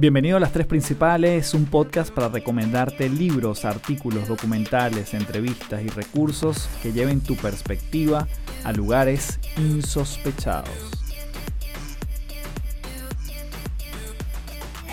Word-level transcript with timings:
Bienvenido 0.00 0.38
a 0.38 0.40
Las 0.40 0.52
Tres 0.52 0.66
Principales, 0.66 1.52
un 1.52 1.66
podcast 1.66 2.10
para 2.10 2.30
recomendarte 2.30 3.10
libros, 3.10 3.66
artículos, 3.66 4.28
documentales, 4.28 5.12
entrevistas 5.12 5.82
y 5.82 5.88
recursos 5.88 6.70
que 6.82 6.94
lleven 6.94 7.20
tu 7.20 7.36
perspectiva 7.36 8.26
a 8.64 8.72
lugares 8.72 9.38
insospechados. 9.58 10.70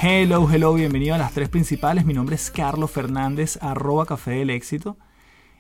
Hello, 0.02 0.46
hello, 0.52 0.74
bienvenido 0.74 1.16
a 1.16 1.18
Las 1.18 1.32
Tres 1.32 1.48
Principales. 1.48 2.06
Mi 2.06 2.14
nombre 2.14 2.36
es 2.36 2.52
Carlos 2.52 2.92
Fernández, 2.92 3.58
arroba 3.62 4.06
Café 4.06 4.32
del 4.32 4.50
Éxito. 4.50 4.98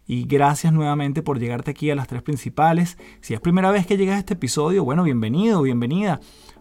Y 0.06 0.26
gracias 0.26 0.74
nuevamente 0.74 1.24
por 1.24 1.40
llegarte 1.40 1.72
aquí 1.72 1.90
a 1.90 1.96
Las 1.96 2.08
Tres 2.10 2.22
Principales. 2.22 2.98
Si 3.22 3.34
es 3.34 3.40
primera 3.40 3.72
vez 3.72 3.88
que 3.88 3.96
llegas 3.96 4.18
a 4.18 4.20
este 4.20 4.34
episodio, 4.34 4.84
bueno, 4.84 5.04
bienvenido, 5.04 5.62
bienvenida 5.62 6.20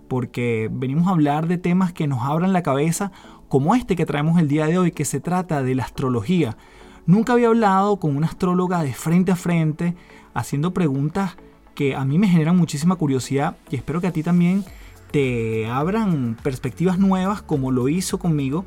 porque 0.08 0.68
venimos 0.72 1.08
a 1.08 1.12
hablar 1.12 1.46
de 1.46 1.58
temas 1.58 1.92
que 1.92 2.06
nos 2.06 2.22
abran 2.22 2.52
la 2.52 2.62
cabeza, 2.62 3.12
como 3.48 3.74
este 3.74 3.96
que 3.96 4.06
traemos 4.06 4.38
el 4.38 4.48
día 4.48 4.66
de 4.66 4.78
hoy, 4.78 4.92
que 4.92 5.04
se 5.04 5.20
trata 5.20 5.62
de 5.62 5.74
la 5.74 5.84
astrología. 5.84 6.56
Nunca 7.06 7.34
había 7.34 7.48
hablado 7.48 7.98
con 7.98 8.16
una 8.16 8.26
astróloga 8.26 8.82
de 8.82 8.92
frente 8.92 9.32
a 9.32 9.36
frente, 9.36 9.94
haciendo 10.34 10.74
preguntas 10.74 11.36
que 11.74 11.94
a 11.94 12.04
mí 12.04 12.18
me 12.18 12.28
generan 12.28 12.56
muchísima 12.56 12.96
curiosidad 12.96 13.56
y 13.70 13.76
espero 13.76 14.00
que 14.00 14.06
a 14.08 14.12
ti 14.12 14.22
también 14.22 14.64
te 15.12 15.66
abran 15.66 16.36
perspectivas 16.42 16.98
nuevas 16.98 17.42
como 17.42 17.70
lo 17.70 17.88
hizo 17.88 18.18
conmigo. 18.18 18.64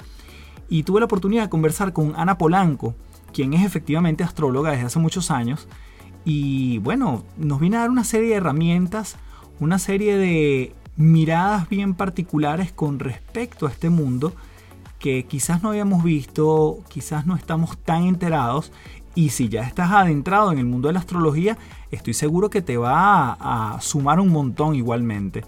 Y 0.70 0.84
tuve 0.84 1.00
la 1.00 1.06
oportunidad 1.06 1.44
de 1.44 1.50
conversar 1.50 1.94
con 1.94 2.14
Ana 2.16 2.38
Polanco, 2.38 2.96
quien 3.34 3.54
es 3.54 3.66
efectivamente 3.66 4.24
astróloga 4.24 4.72
desde 4.72 4.86
hace 4.86 5.00
muchos 5.00 5.32
años. 5.32 5.68
Y 6.24 6.78
bueno, 6.80 7.24
nos 7.38 7.60
viene 7.60 7.78
a 7.78 7.82
dar 7.82 7.90
una 7.90 8.04
serie 8.04 8.30
de 8.30 8.36
herramientas, 8.36 9.18
una 9.60 9.80
serie 9.80 10.16
de 10.16 10.76
miradas 11.00 11.68
bien 11.70 11.96
particulares 11.96 12.72
con 12.74 13.00
respecto 13.00 13.66
a 13.66 13.70
este 13.70 13.90
mundo 13.90 14.34
que 15.00 15.24
quizás 15.24 15.64
no 15.64 15.70
habíamos 15.70 16.04
visto, 16.04 16.80
quizás 16.90 17.26
no 17.26 17.38
estamos 17.38 17.78
tan 17.78 18.04
enterados 18.04 18.74
y 19.16 19.30
si 19.30 19.48
ya 19.48 19.62
estás 19.62 19.92
adentrado 19.92 20.52
en 20.52 20.60
el 20.60 20.66
mundo 20.66 20.90
de 20.90 20.94
la 20.94 21.00
astrología, 21.00 21.58
estoy 21.90 22.14
seguro 22.14 22.50
que 22.50 22.62
te 22.62 22.76
va 22.76 23.38
a, 23.40 23.80
sumar 23.80 24.20
un 24.20 24.28
montón 24.28 24.76
igualmente. 24.76 25.46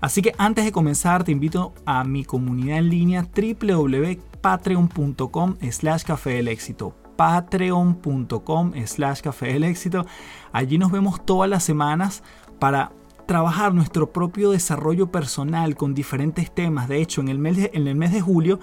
Así 0.00 0.22
que 0.22 0.32
antes 0.38 0.64
de 0.64 0.72
comenzar 0.72 1.22
te 1.22 1.32
invito 1.32 1.74
a 1.84 2.02
mi 2.04 2.24
comunidad 2.24 2.78
en 2.78 2.88
línea 2.88 3.26
www.patreon.com 3.26 5.56
slash 5.70 6.04
café 6.04 6.30
del 6.30 6.48
éxito 6.48 6.94
patreon.com 7.16 8.72
slash 8.86 9.20
café 9.20 9.52
del 9.52 9.64
éxito 9.64 10.06
allí 10.52 10.78
nos 10.78 10.90
vemos 10.90 11.24
todas 11.24 11.48
las 11.48 11.62
semanas 11.62 12.24
para 12.58 12.90
trabajar 13.26 13.74
nuestro 13.74 14.12
propio 14.12 14.50
desarrollo 14.50 15.10
personal 15.10 15.76
con 15.76 15.94
diferentes 15.94 16.50
temas. 16.54 16.88
De 16.88 17.00
hecho, 17.00 17.20
en 17.20 17.28
el, 17.28 17.38
mes 17.38 17.56
de, 17.56 17.70
en 17.74 17.86
el 17.86 17.94
mes 17.94 18.12
de 18.12 18.20
julio 18.20 18.60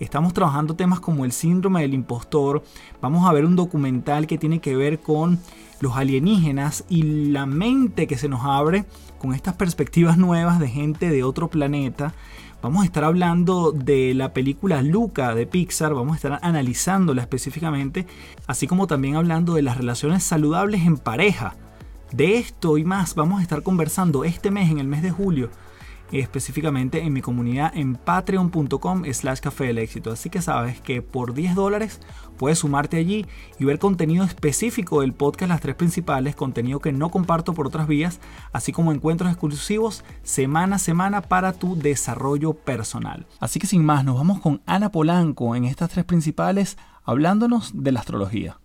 estamos 0.00 0.32
trabajando 0.32 0.76
temas 0.76 1.00
como 1.00 1.24
el 1.24 1.32
síndrome 1.32 1.82
del 1.82 1.94
impostor. 1.94 2.62
Vamos 3.00 3.28
a 3.28 3.32
ver 3.32 3.44
un 3.44 3.56
documental 3.56 4.26
que 4.26 4.38
tiene 4.38 4.60
que 4.60 4.76
ver 4.76 5.00
con 5.00 5.38
los 5.80 5.96
alienígenas 5.96 6.84
y 6.88 7.02
la 7.30 7.46
mente 7.46 8.06
que 8.06 8.16
se 8.16 8.28
nos 8.28 8.44
abre 8.44 8.84
con 9.18 9.34
estas 9.34 9.54
perspectivas 9.54 10.18
nuevas 10.18 10.58
de 10.58 10.68
gente 10.68 11.10
de 11.10 11.22
otro 11.22 11.48
planeta. 11.48 12.14
Vamos 12.62 12.82
a 12.82 12.86
estar 12.86 13.04
hablando 13.04 13.72
de 13.72 14.14
la 14.14 14.32
película 14.32 14.80
Luca 14.80 15.34
de 15.34 15.46
Pixar, 15.46 15.92
vamos 15.92 16.14
a 16.14 16.16
estar 16.16 16.38
analizándola 16.40 17.20
específicamente, 17.20 18.06
así 18.46 18.66
como 18.66 18.86
también 18.86 19.16
hablando 19.16 19.54
de 19.54 19.62
las 19.62 19.76
relaciones 19.76 20.24
saludables 20.24 20.86
en 20.86 20.96
pareja 20.96 21.56
de 22.16 22.36
esto 22.36 22.78
y 22.78 22.84
más 22.84 23.14
vamos 23.14 23.40
a 23.40 23.42
estar 23.42 23.62
conversando 23.62 24.24
este 24.24 24.50
mes, 24.50 24.70
en 24.70 24.78
el 24.78 24.86
mes 24.86 25.02
de 25.02 25.10
julio, 25.10 25.50
específicamente 26.12 27.02
en 27.02 27.12
mi 27.12 27.22
comunidad 27.22 27.72
en 27.74 27.96
patreon.com 27.96 29.02
slash 29.12 29.40
café 29.40 29.64
del 29.64 29.78
éxito. 29.78 30.12
Así 30.12 30.30
que 30.30 30.40
sabes 30.40 30.80
que 30.80 31.02
por 31.02 31.34
10 31.34 31.56
dólares 31.56 32.00
puedes 32.36 32.60
sumarte 32.60 32.98
allí 32.98 33.26
y 33.58 33.64
ver 33.64 33.80
contenido 33.80 34.24
específico 34.24 35.00
del 35.00 35.12
podcast 35.12 35.48
Las 35.48 35.60
Tres 35.60 35.74
Principales, 35.74 36.36
contenido 36.36 36.78
que 36.78 36.92
no 36.92 37.10
comparto 37.10 37.52
por 37.52 37.66
otras 37.66 37.88
vías, 37.88 38.20
así 38.52 38.70
como 38.70 38.92
encuentros 38.92 39.30
exclusivos 39.30 40.04
semana 40.22 40.76
a 40.76 40.78
semana 40.78 41.20
para 41.20 41.52
tu 41.52 41.76
desarrollo 41.76 42.54
personal. 42.54 43.26
Así 43.40 43.58
que 43.58 43.66
sin 43.66 43.84
más, 43.84 44.04
nos 44.04 44.16
vamos 44.16 44.40
con 44.40 44.62
Ana 44.66 44.92
Polanco 44.92 45.56
en 45.56 45.64
estas 45.64 45.90
tres 45.90 46.04
principales 46.04 46.78
hablándonos 47.02 47.72
de 47.74 47.92
la 47.92 48.00
astrología. 48.00 48.58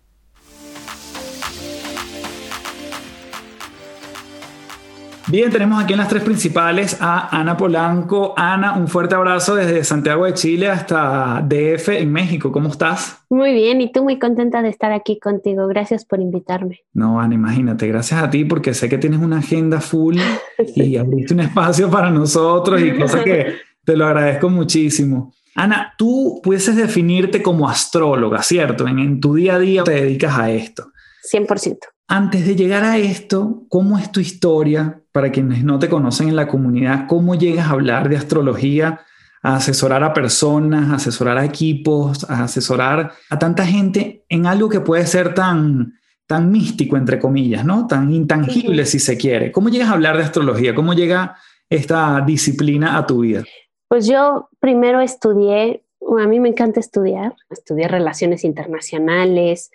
Bien, 5.28 5.50
tenemos 5.50 5.82
aquí 5.82 5.92
en 5.92 5.98
las 5.98 6.08
tres 6.08 6.22
principales 6.22 6.96
a 7.00 7.38
Ana 7.38 7.56
Polanco. 7.56 8.34
Ana, 8.36 8.76
un 8.76 8.88
fuerte 8.88 9.14
abrazo 9.14 9.54
desde 9.54 9.84
Santiago 9.84 10.24
de 10.24 10.34
Chile 10.34 10.68
hasta 10.68 11.44
DF 11.46 11.88
en 11.90 12.10
México. 12.10 12.50
¿Cómo 12.50 12.68
estás? 12.68 13.18
Muy 13.28 13.52
bien, 13.52 13.80
y 13.80 13.92
tú 13.92 14.02
muy 14.02 14.18
contenta 14.18 14.62
de 14.62 14.68
estar 14.68 14.92
aquí 14.92 15.18
contigo. 15.20 15.66
Gracias 15.68 16.04
por 16.04 16.20
invitarme. 16.20 16.80
No, 16.92 17.20
Ana, 17.20 17.34
imagínate, 17.34 17.86
gracias 17.86 18.22
a 18.22 18.30
ti 18.30 18.44
porque 18.44 18.74
sé 18.74 18.88
que 18.88 18.98
tienes 18.98 19.20
una 19.20 19.38
agenda 19.38 19.80
full 19.80 20.16
y 20.74 20.96
abriste 20.96 21.34
un 21.34 21.40
espacio 21.40 21.90
para 21.90 22.10
nosotros 22.10 22.80
y 22.80 22.98
cosa 22.98 23.22
que 23.22 23.54
te 23.84 23.96
lo 23.96 24.06
agradezco 24.06 24.48
muchísimo. 24.48 25.32
Ana, 25.54 25.94
tú 25.96 26.40
puedes 26.42 26.74
definirte 26.74 27.42
como 27.42 27.68
astróloga, 27.68 28.42
¿cierto? 28.42 28.86
En, 28.88 28.98
en 28.98 29.20
tu 29.20 29.34
día 29.34 29.56
a 29.56 29.58
día 29.58 29.84
te 29.84 29.92
dedicas 29.92 30.38
a 30.38 30.50
esto. 30.50 30.90
100%. 31.32 31.78
Antes 32.12 32.44
de 32.44 32.56
llegar 32.56 32.82
a 32.82 32.98
esto, 32.98 33.62
¿cómo 33.68 33.96
es 33.96 34.10
tu 34.10 34.18
historia 34.18 35.00
para 35.12 35.30
quienes 35.30 35.62
no 35.62 35.78
te 35.78 35.88
conocen 35.88 36.28
en 36.28 36.34
la 36.34 36.48
comunidad? 36.48 37.06
¿Cómo 37.06 37.36
llegas 37.36 37.68
a 37.68 37.70
hablar 37.70 38.08
de 38.08 38.16
astrología, 38.16 39.02
a 39.44 39.54
asesorar 39.54 40.02
a 40.02 40.12
personas, 40.12 40.90
a 40.90 40.96
asesorar 40.96 41.38
a 41.38 41.44
equipos, 41.44 42.28
a 42.28 42.42
asesorar 42.42 43.12
a 43.30 43.38
tanta 43.38 43.64
gente 43.64 44.24
en 44.28 44.46
algo 44.46 44.68
que 44.68 44.80
puede 44.80 45.06
ser 45.06 45.34
tan, 45.34 46.00
tan 46.26 46.50
místico, 46.50 46.96
entre 46.96 47.20
comillas, 47.20 47.64
¿no? 47.64 47.86
Tan 47.86 48.12
intangible 48.12 48.86
si 48.86 48.98
se 48.98 49.16
quiere. 49.16 49.52
¿Cómo 49.52 49.68
llegas 49.68 49.90
a 49.90 49.92
hablar 49.92 50.16
de 50.16 50.24
astrología? 50.24 50.74
¿Cómo 50.74 50.94
llega 50.94 51.36
esta 51.68 52.24
disciplina 52.26 52.98
a 52.98 53.06
tu 53.06 53.20
vida? 53.20 53.44
Pues 53.86 54.08
yo 54.08 54.48
primero 54.58 55.00
estudié, 55.00 55.84
a 56.20 56.26
mí 56.26 56.40
me 56.40 56.48
encanta 56.48 56.80
estudiar, 56.80 57.36
estudié 57.50 57.86
relaciones 57.86 58.42
internacionales, 58.42 59.70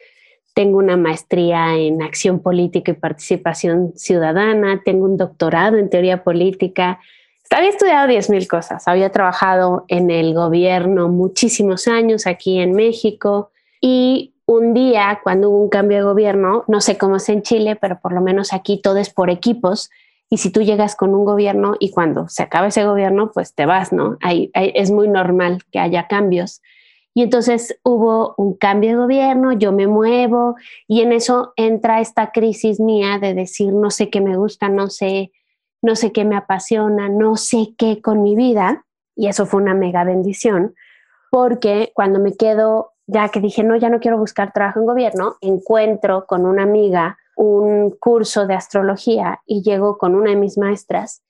tengo 0.56 0.78
una 0.78 0.96
maestría 0.96 1.76
en 1.76 2.02
acción 2.02 2.40
política 2.40 2.94
y 2.94 2.96
participación 2.96 3.92
ciudadana, 3.96 4.82
tengo 4.86 5.04
un 5.04 5.18
doctorado 5.18 5.78
en 5.78 5.90
teoría 5.90 6.24
política. 6.24 7.00
Había 7.52 7.70
estudiado 7.70 8.08
10.000 8.08 8.48
cosas, 8.48 8.88
había 8.88 9.12
trabajado 9.12 9.84
en 9.90 10.10
el 10.10 10.34
gobierno 10.34 11.10
muchísimos 11.10 11.90
años 11.90 12.26
aquí 12.26 12.60
en 12.60 12.72
México 12.72 13.52
y 13.82 14.34
un 14.46 14.74
día 14.74 15.20
cuando 15.24 15.50
hubo 15.50 15.62
un 15.62 15.70
cambio 15.70 15.98
de 15.98 16.04
gobierno, 16.04 16.64
no 16.68 16.80
sé 16.80 16.98
cómo 16.98 17.18
es 17.18 17.28
en 17.28 17.42
Chile, 17.42 17.76
pero 17.76 18.00
por 18.00 18.14
lo 18.14 18.22
menos 18.22 18.54
aquí 18.54 18.82
todo 18.82 18.96
es 18.96 19.10
por 19.10 19.30
equipos 19.30 19.90
y 20.30 20.38
si 20.38 20.52
tú 20.52 20.62
llegas 20.62 20.96
con 20.96 21.14
un 21.14 21.26
gobierno 21.26 21.76
y 21.82 21.92
cuando 21.92 22.30
se 22.30 22.44
acaba 22.44 22.68
ese 22.68 22.86
gobierno, 22.86 23.30
pues 23.34 23.54
te 23.54 23.66
vas, 23.66 23.92
¿no? 23.92 24.18
es 24.54 24.90
muy 24.90 25.10
normal 25.10 25.64
que 25.70 25.80
haya 25.80 26.08
cambios. 26.08 26.62
Y 27.18 27.24
entonces 27.24 27.80
hubo 27.82 28.36
un 28.38 28.56
cambio 28.56 28.90
de 28.90 28.98
gobierno, 28.98 29.54
yo 29.54 29.72
me 29.72 29.88
muevo 29.88 30.58
y 30.86 31.00
en 31.02 31.14
eso 31.14 31.54
entra 31.56 32.02
esta 32.02 32.32
crisis 32.34 32.82
mía 32.82 33.20
de 33.20 33.34
decir 33.34 33.72
no 33.72 33.90
sé 33.90 34.10
qué 34.10 34.20
me 34.20 34.36
gusta, 34.36 34.68
no 34.68 34.90
sé, 34.90 35.32
no 35.82 35.96
sé 35.96 36.12
qué 36.12 36.26
me 36.26 36.36
apasiona, 36.36 37.08
no 37.08 37.38
sé 37.38 37.74
qué 37.78 38.02
con 38.02 38.22
mi 38.22 38.36
vida. 38.36 38.86
Y 39.16 39.28
eso 39.28 39.46
fue 39.46 39.62
una 39.62 39.74
mega 39.74 40.04
bendición, 40.04 40.76
porque 41.32 41.94
cuando 41.96 42.20
me 42.20 42.36
quedo, 42.36 42.92
ya 43.08 43.30
que 43.30 43.40
dije, 43.40 43.64
no, 43.64 43.78
ya 43.78 43.90
no 43.90 44.02
quiero 44.02 44.18
buscar 44.18 44.52
trabajo 44.52 44.82
en 44.82 44.86
gobierno, 44.86 45.38
encuentro 45.40 46.26
con 46.28 46.46
una 46.46 46.64
amiga 46.64 47.18
un 47.38 47.92
curso 47.92 48.46
de 48.46 48.56
astrología 48.56 49.42
y 49.46 49.62
llego 49.62 49.98
con 49.98 50.16
una 50.16 50.32
de 50.32 50.36
mis 50.36 50.58
maestras 50.58 51.25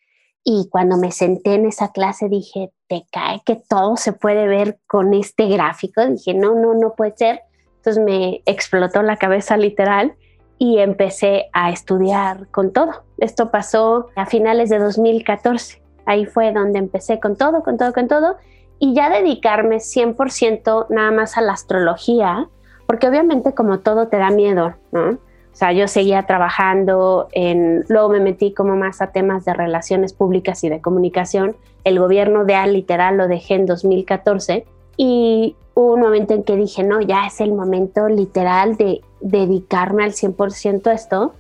y 0.48 0.70
cuando 0.70 0.96
me 0.96 1.12
senté 1.12 1.56
en 1.56 1.66
esa 1.66 1.92
clase 1.92 2.30
dije, 2.30 2.72
te 2.88 3.08
cae 3.12 3.42
que 3.44 3.56
todo 3.56 3.98
se 3.98 4.14
puede 4.14 4.48
ver 4.48 4.78
con 4.86 5.16
este 5.16 5.48
gráfico. 5.48 6.06
Dije, 6.06 6.36
no, 6.36 6.54
no, 6.54 6.76
no 6.76 6.94
puede 6.94 7.18
ser. 7.18 7.42
Entonces 7.78 8.04
me 8.04 8.44
explotó 8.46 9.02
la 9.02 9.18
cabeza 9.18 9.58
literal 9.58 10.14
y 10.60 10.78
empecé 10.78 11.48
a 11.52 11.72
estudiar 11.72 12.48
con 12.52 12.72
todo. 12.74 13.06
Esto 13.18 13.50
pasó 13.50 14.10
a 14.16 14.28
finales 14.28 14.70
de 14.70 14.78
2014. 14.78 15.82
Ahí 16.06 16.28
fue 16.28 16.54
donde 16.54 16.78
empecé 16.78 17.20
con 17.20 17.36
todo, 17.36 17.64
con 17.64 17.78
todo, 17.78 17.92
con 17.92 18.08
todo. 18.08 18.38
Y 18.78 18.94
ya 18.94 19.10
dedicarme 19.10 19.78
100% 19.78 20.86
nada 20.90 21.10
más 21.10 21.38
a 21.38 21.42
la 21.42 21.54
astrología, 21.54 22.50
porque 22.86 23.08
obviamente 23.08 23.56
como 23.56 23.80
todo 23.80 24.10
te 24.10 24.18
da 24.18 24.30
miedo, 24.30 24.76
¿no? 24.92 25.18
O 25.56 25.58
sea, 25.58 25.72
yo 25.72 25.88
seguía 25.88 26.24
trabajando 26.24 27.30
en, 27.32 27.86
luego 27.88 28.10
me 28.10 28.20
metí 28.20 28.52
como 28.54 28.76
más 28.76 29.02
a 29.02 29.14
temas 29.14 29.46
de 29.46 29.54
relaciones 29.54 30.12
públicas 30.12 30.62
y 30.66 30.70
de 30.70 30.82
comunicación. 30.82 31.56
El 31.86 31.98
gobierno 31.98 32.44
de 32.44 32.56
A 32.56 32.68
literal 32.68 33.16
lo 33.16 33.30
dejé 33.30 33.54
en 33.54 33.66
2014 33.66 34.66
y 34.98 35.56
hubo 35.74 35.94
un 35.94 36.02
momento 36.02 36.34
en 36.34 36.44
que 36.44 36.58
dije, 36.58 36.84
no, 36.84 37.00
ya 37.00 37.26
es 37.26 37.40
el 37.40 37.54
momento 37.54 38.10
literal 38.10 38.76
de 38.76 39.00
dedicarme 39.22 40.04
al 40.04 40.12
100% 40.12 40.88
a 40.88 40.94
esto. 40.94 41.34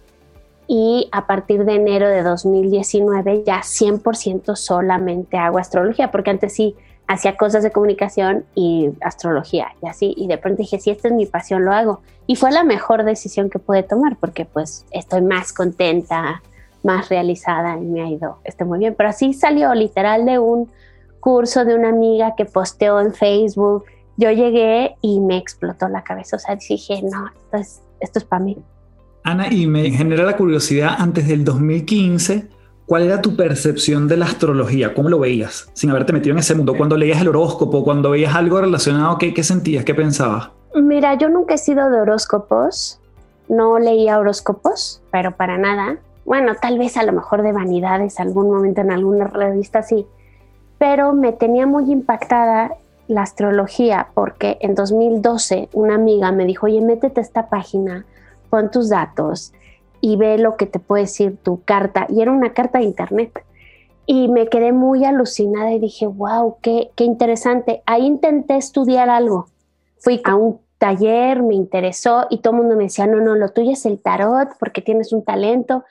Y 0.66 1.10
a 1.12 1.28
partir 1.28 1.66
de 1.66 1.76
enero 1.76 2.08
de 2.08 2.24
2019 2.24 3.44
ya 3.46 3.64
100% 3.64 4.56
solamente 4.56 5.36
hago 5.36 5.58
astrología, 5.58 6.12
porque 6.12 6.30
antes 6.30 6.54
sí 6.54 6.78
hacía 7.08 7.38
cosas 7.38 7.64
de 7.64 7.72
comunicación 7.72 8.46
y 8.56 8.90
astrología 9.02 9.68
y 9.82 9.88
así. 9.88 10.14
Y 10.18 10.28
de 10.28 10.38
pronto 10.38 10.62
dije, 10.62 10.80
si 10.80 10.90
esta 10.90 11.08
es 11.08 11.14
mi 11.14 11.26
pasión, 11.26 11.66
lo 11.66 11.72
hago. 11.72 12.02
Y 12.28 12.36
fue 12.36 12.52
la 12.52 12.64
mejor 12.64 13.04
decisión 13.04 13.50
que 13.50 13.60
pude 13.60 13.84
tomar 13.84 14.18
porque 14.18 14.46
pues 14.46 14.86
estoy 14.92 15.22
más 15.22 15.54
contenta, 15.54 16.42
más 16.84 17.10
realizada 17.10 17.78
y 17.78 17.86
me 17.86 18.02
ha 18.02 18.10
ido 18.10 18.40
este, 18.44 18.66
muy 18.66 18.80
bien. 18.80 18.96
Pero 18.98 19.10
así 19.10 19.34
salió 19.34 19.74
literal 19.74 20.26
de 20.26 20.40
un 20.40 20.72
curso 21.20 21.66
de 21.66 21.76
una 21.76 21.90
amiga 21.90 22.34
que 22.36 22.46
posteó 22.46 23.00
en 23.00 23.14
Facebook. 23.14 23.86
Yo 24.18 24.32
llegué 24.32 24.96
y 25.02 25.20
me 25.20 25.38
explotó 25.38 25.88
la 25.90 26.04
cabeza. 26.04 26.38
O 26.38 26.40
sea, 26.40 26.56
dije, 26.56 27.02
no, 27.04 27.28
esto 27.28 27.58
es, 27.58 27.82
esto 28.00 28.20
es 28.20 28.26
para 28.26 28.44
mí. 28.44 28.58
Ana, 29.24 29.52
y 29.52 29.66
me 29.66 29.90
genera 29.90 30.24
la 30.24 30.38
curiosidad, 30.38 30.96
antes 31.00 31.28
del 31.28 31.44
2015, 31.44 32.48
¿Cuál 32.86 33.02
era 33.02 33.20
tu 33.20 33.36
percepción 33.36 34.08
de 34.08 34.16
la 34.16 34.26
astrología? 34.26 34.94
¿Cómo 34.94 35.10
lo 35.10 35.18
veías 35.18 35.72
sin 35.74 35.90
haberte 35.90 36.14
metido 36.14 36.34
en 36.34 36.40
ese 36.40 36.54
mundo? 36.54 36.76
Cuando 36.78 36.96
leías 36.96 37.20
el 37.20 37.30
horóscopo, 37.30 37.84
cuando 37.84 38.12
veías 38.12 38.36
algo 38.36 38.62
relacionado, 38.62 39.18
¿qué, 39.18 39.34
qué 39.34 39.42
sentías? 39.42 39.84
¿Qué 39.84 39.96
pensabas? 39.96 40.50
Mira, 40.76 41.16
yo 41.16 41.28
nunca 41.30 41.56
he 41.56 41.58
sido 41.58 41.90
de 41.90 42.02
horóscopos, 42.02 43.00
no 43.50 43.80
leía 43.80 44.20
horóscopos, 44.20 45.02
pero 45.10 45.36
para 45.36 45.58
nada. 45.58 45.98
Bueno, 46.26 46.54
tal 46.62 46.78
vez 46.78 46.96
a 46.98 47.04
lo 47.04 47.12
mejor 47.12 47.42
de 47.42 47.54
vanidades, 47.54 48.20
algún 48.20 48.52
momento 48.52 48.82
en 48.82 48.92
alguna 48.92 49.26
revista 49.28 49.82
sí, 49.82 50.06
pero 50.78 51.14
me 51.14 51.32
tenía 51.32 51.66
muy 51.66 51.92
impactada 51.92 52.76
la 53.08 53.24
astrología 53.24 54.10
porque 54.14 54.58
en 54.62 54.76
2012 54.76 55.70
una 55.74 55.96
amiga 55.96 56.32
me 56.32 56.46
dijo, 56.46 56.68
oye, 56.68 56.82
métete 56.82 57.20
a 57.20 57.24
esta 57.24 57.50
página, 57.50 58.06
pon 58.52 58.70
tus 58.70 58.90
datos, 58.90 59.54
y 60.02 60.18
ve 60.18 60.38
lo 60.38 60.58
que 60.58 60.66
te 60.66 60.80
puede 60.80 61.04
decir 61.04 61.38
tu 61.38 61.64
carta. 61.64 62.08
Y 62.10 62.22
era 62.22 62.32
una 62.32 62.54
carta 62.54 62.80
de 62.80 62.86
internet. 62.86 63.44
Y 64.06 64.28
me 64.28 64.48
quedé 64.48 64.72
muy 64.72 65.04
alucinada 65.04 65.72
y 65.72 65.80
dije, 65.80 66.06
wow, 66.06 66.58
qué, 66.62 66.92
qué 66.96 67.04
interesante. 67.04 67.82
Ahí 67.86 68.06
intenté 68.06 68.56
estudiar 68.56 69.10
algo. 69.10 69.48
Fui 69.98 70.22
a 70.24 70.36
un 70.36 70.60
taller, 70.78 71.42
me 71.42 71.56
interesó 71.56 72.28
y 72.30 72.40
todo 72.40 72.54
el 72.54 72.60
mundo 72.62 72.76
me 72.76 72.84
decía, 72.84 73.08
no, 73.08 73.20
no, 73.20 73.36
lo 73.36 73.50
tuyo 73.50 73.72
es 73.72 73.86
el 73.86 74.00
tarot 74.00 74.50
porque 74.60 74.82
tienes 74.82 75.12
un 75.14 75.24
talento. 75.24 75.84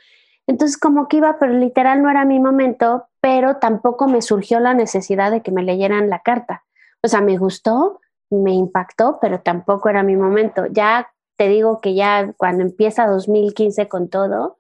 Entonces 0.47 0.79
como 0.79 1.09
que 1.09 1.17
iba, 1.17 1.39
pero 1.39 1.53
literal 1.55 2.03
no 2.03 2.11
era 2.11 2.25
mi 2.25 2.39
momento, 2.39 3.07
pero 3.21 3.57
tampoco 3.57 4.07
me 4.07 4.23
surgió 4.23 4.61
la 4.61 4.75
necesidad 4.75 5.31
de 5.31 5.41
que 5.41 5.51
me 5.51 5.63
leyeran 5.63 6.11
la 6.11 6.21
carta. 6.21 6.65
O 7.03 7.09
sea, 7.09 7.21
me 7.21 7.39
gustó, 7.39 8.01
me 8.31 8.53
impactó, 8.53 9.19
pero 9.21 9.41
tampoco 9.41 9.89
era 9.89 10.03
mi 10.03 10.17
momento. 10.17 10.67
Ya 10.67 11.11
te 11.37 11.49
digo 11.49 11.81
que 11.81 11.95
ya 11.95 12.33
cuando 12.37 12.63
empieza 12.63 13.07
2015 13.07 13.89
con 13.89 14.09
todo, 14.09 14.59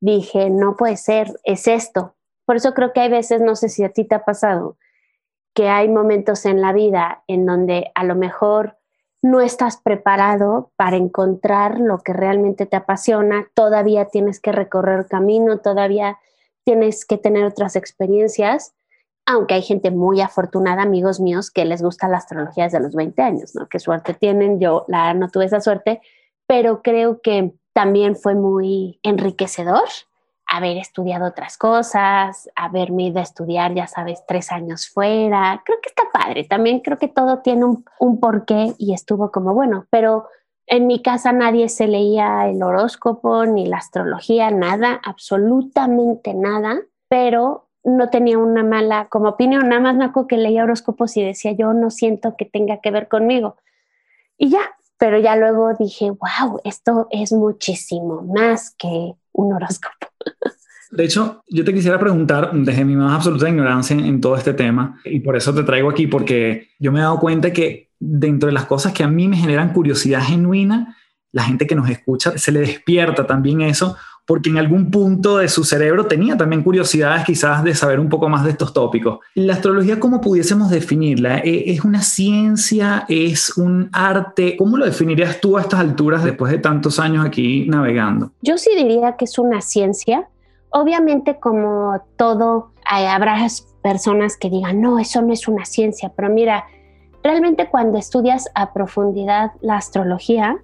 dije, 0.00 0.50
no 0.50 0.76
puede 0.76 0.96
ser, 0.96 1.38
es 1.44 1.66
esto. 1.66 2.14
Por 2.44 2.56
eso 2.56 2.74
creo 2.74 2.92
que 2.92 3.00
hay 3.00 3.10
veces, 3.10 3.40
no 3.40 3.56
sé 3.56 3.68
si 3.68 3.84
a 3.84 3.90
ti 3.90 4.04
te 4.04 4.14
ha 4.14 4.24
pasado, 4.24 4.76
que 5.54 5.68
hay 5.68 5.88
momentos 5.88 6.44
en 6.46 6.60
la 6.60 6.72
vida 6.72 7.22
en 7.26 7.46
donde 7.46 7.90
a 7.94 8.04
lo 8.04 8.14
mejor 8.14 8.78
no 9.22 9.40
estás 9.40 9.78
preparado 9.78 10.70
para 10.76 10.96
encontrar 10.96 11.80
lo 11.80 11.98
que 11.98 12.12
realmente 12.12 12.66
te 12.66 12.76
apasiona, 12.76 13.48
todavía 13.54 14.06
tienes 14.06 14.38
que 14.38 14.52
recorrer 14.52 15.06
camino, 15.06 15.60
todavía 15.60 16.18
tienes 16.64 17.06
que 17.06 17.16
tener 17.16 17.44
otras 17.44 17.76
experiencias, 17.76 18.74
aunque 19.26 19.54
hay 19.54 19.62
gente 19.62 19.90
muy 19.90 20.20
afortunada, 20.20 20.82
amigos 20.82 21.20
míos, 21.20 21.50
que 21.50 21.64
les 21.64 21.82
gusta 21.82 22.08
la 22.08 22.18
astrología 22.18 22.64
desde 22.64 22.80
los 22.80 22.94
20 22.94 23.22
años, 23.22 23.54
¿no? 23.54 23.68
Qué 23.68 23.78
suerte 23.78 24.14
tienen, 24.14 24.60
yo 24.60 24.84
la 24.88 25.14
no 25.14 25.28
tuve 25.28 25.46
esa 25.46 25.60
suerte, 25.60 26.00
pero 26.46 26.82
creo 26.82 27.20
que 27.22 27.54
también 27.72 28.16
fue 28.16 28.34
muy 28.34 29.00
enriquecedor 29.02 29.88
haber 30.46 30.76
estudiado 30.76 31.26
otras 31.26 31.56
cosas, 31.56 32.48
haberme 32.54 33.04
ido 33.04 33.18
a 33.18 33.22
estudiar, 33.22 33.74
ya 33.74 33.86
sabes, 33.86 34.24
tres 34.26 34.52
años 34.52 34.88
fuera. 34.88 35.62
Creo 35.64 35.78
que 35.80 35.88
está 35.88 36.02
padre. 36.12 36.44
También 36.44 36.80
creo 36.80 36.98
que 36.98 37.08
todo 37.08 37.40
tiene 37.40 37.64
un, 37.64 37.84
un 37.98 38.20
porqué 38.20 38.74
y 38.78 38.92
estuvo 38.92 39.32
como 39.32 39.54
bueno, 39.54 39.86
pero 39.90 40.26
en 40.66 40.86
mi 40.86 41.02
casa 41.02 41.32
nadie 41.32 41.68
se 41.68 41.88
leía 41.88 42.48
el 42.48 42.62
horóscopo 42.62 43.44
ni 43.46 43.66
la 43.66 43.78
astrología, 43.78 44.50
nada, 44.50 45.00
absolutamente 45.04 46.34
nada, 46.34 46.80
pero 47.08 47.68
no 47.84 48.08
tenía 48.10 48.38
una 48.38 48.64
mala 48.64 49.08
como 49.08 49.28
opinión, 49.28 49.68
nada 49.68 49.80
más 49.80 49.96
me 49.96 50.06
acuerdo 50.06 50.28
que 50.28 50.36
leía 50.38 50.64
horóscopos 50.64 51.16
y 51.16 51.22
decía 51.22 51.52
yo 51.52 51.72
no 51.72 51.90
siento 51.90 52.34
que 52.36 52.44
tenga 52.46 52.80
que 52.80 52.90
ver 52.90 53.08
conmigo. 53.08 53.56
Y 54.38 54.48
ya, 54.48 54.76
pero 54.98 55.18
ya 55.18 55.36
luego 55.36 55.74
dije, 55.78 56.10
wow, 56.10 56.60
esto 56.64 57.08
es 57.10 57.32
muchísimo 57.32 58.22
más 58.22 58.74
que 58.76 59.12
un 59.32 59.52
horóscopo. 59.52 60.08
De 60.90 61.04
hecho, 61.04 61.42
yo 61.48 61.64
te 61.64 61.74
quisiera 61.74 61.98
preguntar 61.98 62.52
desde 62.52 62.84
mi 62.84 62.94
más 62.94 63.12
absoluta 63.12 63.48
ignorancia 63.48 63.96
en, 63.96 64.20
todo 64.20 64.36
este 64.36 64.54
tema, 64.54 65.00
y 65.04 65.20
por 65.20 65.36
eso 65.36 65.52
te 65.52 65.64
traigo 65.64 65.90
aquí, 65.90 66.06
porque 66.06 66.68
yo 66.78 66.92
me 66.92 67.00
he 67.00 67.02
dado 67.02 67.18
cuenta 67.18 67.52
que 67.52 67.90
dentro 67.98 68.46
de 68.46 68.52
las 68.52 68.66
cosas 68.66 68.92
que 68.92 69.02
a 69.02 69.08
mí 69.08 69.26
me 69.26 69.36
generan 69.36 69.72
curiosidad 69.72 70.22
genuina, 70.22 70.96
la 71.32 71.42
gente 71.42 71.66
que 71.66 71.74
nos 71.74 71.90
escucha 71.90 72.38
se 72.38 72.52
le 72.52 72.60
despierta 72.60 73.26
también 73.26 73.60
eso, 73.60 73.96
porque 74.26 74.50
en 74.50 74.58
algún 74.58 74.90
punto 74.90 75.38
de 75.38 75.48
su 75.48 75.64
cerebro 75.64 76.06
tenía 76.06 76.36
también 76.36 76.62
curiosidades 76.62 77.24
quizás 77.24 77.62
de 77.62 77.74
saber 77.74 78.00
un 78.00 78.08
poco 78.08 78.28
más 78.28 78.44
de 78.44 78.50
estos 78.50 78.72
tópicos. 78.72 79.18
La 79.34 79.54
astrología, 79.54 80.00
¿cómo 80.00 80.20
pudiésemos 80.20 80.70
definirla? 80.70 81.38
¿E-, 81.38 81.72
¿Es 81.72 81.84
una 81.84 82.02
ciencia? 82.02 83.04
¿Es 83.08 83.56
un 83.58 83.90
arte? 83.92 84.56
¿Cómo 84.56 84.76
lo 84.76 84.86
definirías 84.86 85.40
tú 85.40 85.58
a 85.58 85.60
estas 85.60 85.80
alturas 85.80 86.24
después 86.24 86.50
de 86.50 86.58
tantos 86.58 86.98
años 86.98 87.24
aquí 87.24 87.66
navegando? 87.68 88.30
Yo 88.40 88.56
sí 88.56 88.70
diría 88.76 89.16
que 89.16 89.26
es 89.26 89.38
una 89.38 89.60
ciencia. 89.60 90.28
Obviamente 90.70 91.38
como 91.38 92.02
todo, 92.16 92.72
habrá 92.84 93.46
personas 93.82 94.36
que 94.36 94.48
digan, 94.48 94.80
no, 94.80 94.98
eso 94.98 95.20
no 95.22 95.32
es 95.32 95.46
una 95.46 95.64
ciencia, 95.66 96.12
pero 96.16 96.30
mira, 96.30 96.64
realmente 97.22 97.68
cuando 97.68 97.98
estudias 97.98 98.48
a 98.54 98.72
profundidad 98.72 99.52
la 99.60 99.76
astrología, 99.76 100.56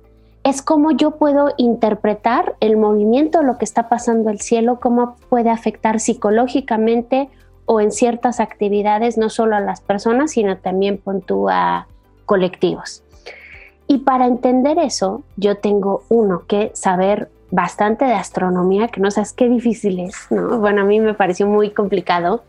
es 0.42 0.62
cómo 0.62 0.90
yo 0.90 1.12
puedo 1.12 1.52
interpretar 1.56 2.54
el 2.60 2.76
movimiento, 2.76 3.42
lo 3.42 3.58
que 3.58 3.64
está 3.64 3.88
pasando 3.88 4.30
el 4.30 4.40
cielo, 4.40 4.80
cómo 4.80 5.16
puede 5.28 5.50
afectar 5.50 6.00
psicológicamente 6.00 7.28
o 7.66 7.80
en 7.80 7.92
ciertas 7.92 8.40
actividades, 8.40 9.18
no 9.18 9.28
solo 9.28 9.56
a 9.56 9.60
las 9.60 9.80
personas, 9.80 10.32
sino 10.32 10.56
también 10.56 11.00
a 11.50 11.86
colectivos. 12.24 13.02
Y 13.86 13.98
para 13.98 14.26
entender 14.26 14.78
eso, 14.78 15.22
yo 15.36 15.58
tengo 15.58 16.04
uno 16.08 16.44
que 16.46 16.70
saber 16.74 17.28
bastante 17.50 18.04
de 18.04 18.14
astronomía, 18.14 18.88
que 18.88 19.00
no 19.00 19.10
sabes 19.10 19.32
qué 19.32 19.48
difícil 19.48 20.00
es, 20.00 20.26
¿no? 20.30 20.58
Bueno, 20.58 20.82
a 20.82 20.84
mí 20.84 21.00
me 21.00 21.14
pareció 21.14 21.46
muy 21.46 21.70
complicado. 21.70 22.42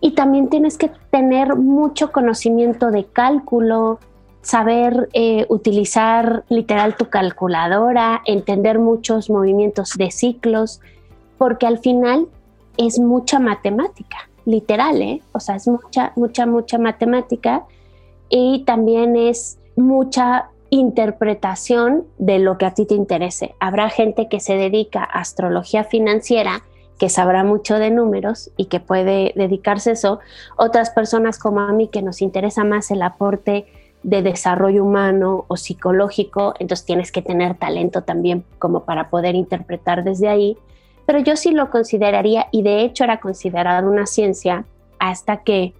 Y 0.00 0.12
también 0.12 0.48
tienes 0.48 0.78
que 0.78 0.90
tener 1.10 1.56
mucho 1.56 2.12
conocimiento 2.12 2.90
de 2.90 3.04
cálculo, 3.04 3.98
saber 4.42 5.08
eh, 5.12 5.46
utilizar 5.48 6.44
literal 6.48 6.96
tu 6.96 7.10
calculadora, 7.10 8.22
entender 8.24 8.78
muchos 8.78 9.30
movimientos 9.30 9.94
de 9.96 10.10
ciclos, 10.10 10.80
porque 11.36 11.66
al 11.66 11.78
final 11.78 12.28
es 12.76 12.98
mucha 12.98 13.38
matemática, 13.38 14.28
literal, 14.44 15.02
¿eh? 15.02 15.22
O 15.32 15.40
sea, 15.40 15.56
es 15.56 15.68
mucha, 15.68 16.12
mucha, 16.16 16.46
mucha 16.46 16.78
matemática 16.78 17.64
y 18.28 18.64
también 18.64 19.16
es 19.16 19.58
mucha 19.76 20.50
interpretación 20.70 22.04
de 22.18 22.38
lo 22.38 22.58
que 22.58 22.66
a 22.66 22.74
ti 22.74 22.84
te 22.84 22.94
interese. 22.94 23.54
Habrá 23.58 23.88
gente 23.90 24.28
que 24.28 24.40
se 24.40 24.56
dedica 24.56 25.00
a 25.00 25.20
astrología 25.20 25.84
financiera 25.84 26.62
que 26.98 27.08
sabrá 27.08 27.44
mucho 27.44 27.78
de 27.78 27.90
números 27.90 28.50
y 28.56 28.66
que 28.66 28.80
puede 28.80 29.32
dedicarse 29.36 29.90
a 29.90 29.92
eso. 29.94 30.18
Otras 30.56 30.90
personas 30.90 31.38
como 31.38 31.60
a 31.60 31.72
mí 31.72 31.88
que 31.88 32.02
nos 32.02 32.20
interesa 32.20 32.64
más 32.64 32.90
el 32.90 33.02
aporte 33.02 33.66
de 34.02 34.22
desarrollo 34.22 34.84
humano 34.84 35.44
o 35.48 35.56
psicológico, 35.56 36.54
entonces 36.58 36.86
tienes 36.86 37.12
que 37.12 37.22
tener 37.22 37.56
talento 37.56 38.02
también 38.02 38.44
como 38.58 38.84
para 38.84 39.10
poder 39.10 39.34
interpretar 39.34 40.04
desde 40.04 40.28
ahí, 40.28 40.56
pero 41.06 41.18
yo 41.18 41.36
sí 41.36 41.50
lo 41.50 41.70
consideraría 41.70 42.48
y 42.52 42.62
de 42.62 42.82
hecho 42.82 43.04
era 43.04 43.18
considerado 43.18 43.90
una 43.90 44.06
ciencia 44.06 44.64
hasta 44.98 45.38
que 45.38 45.74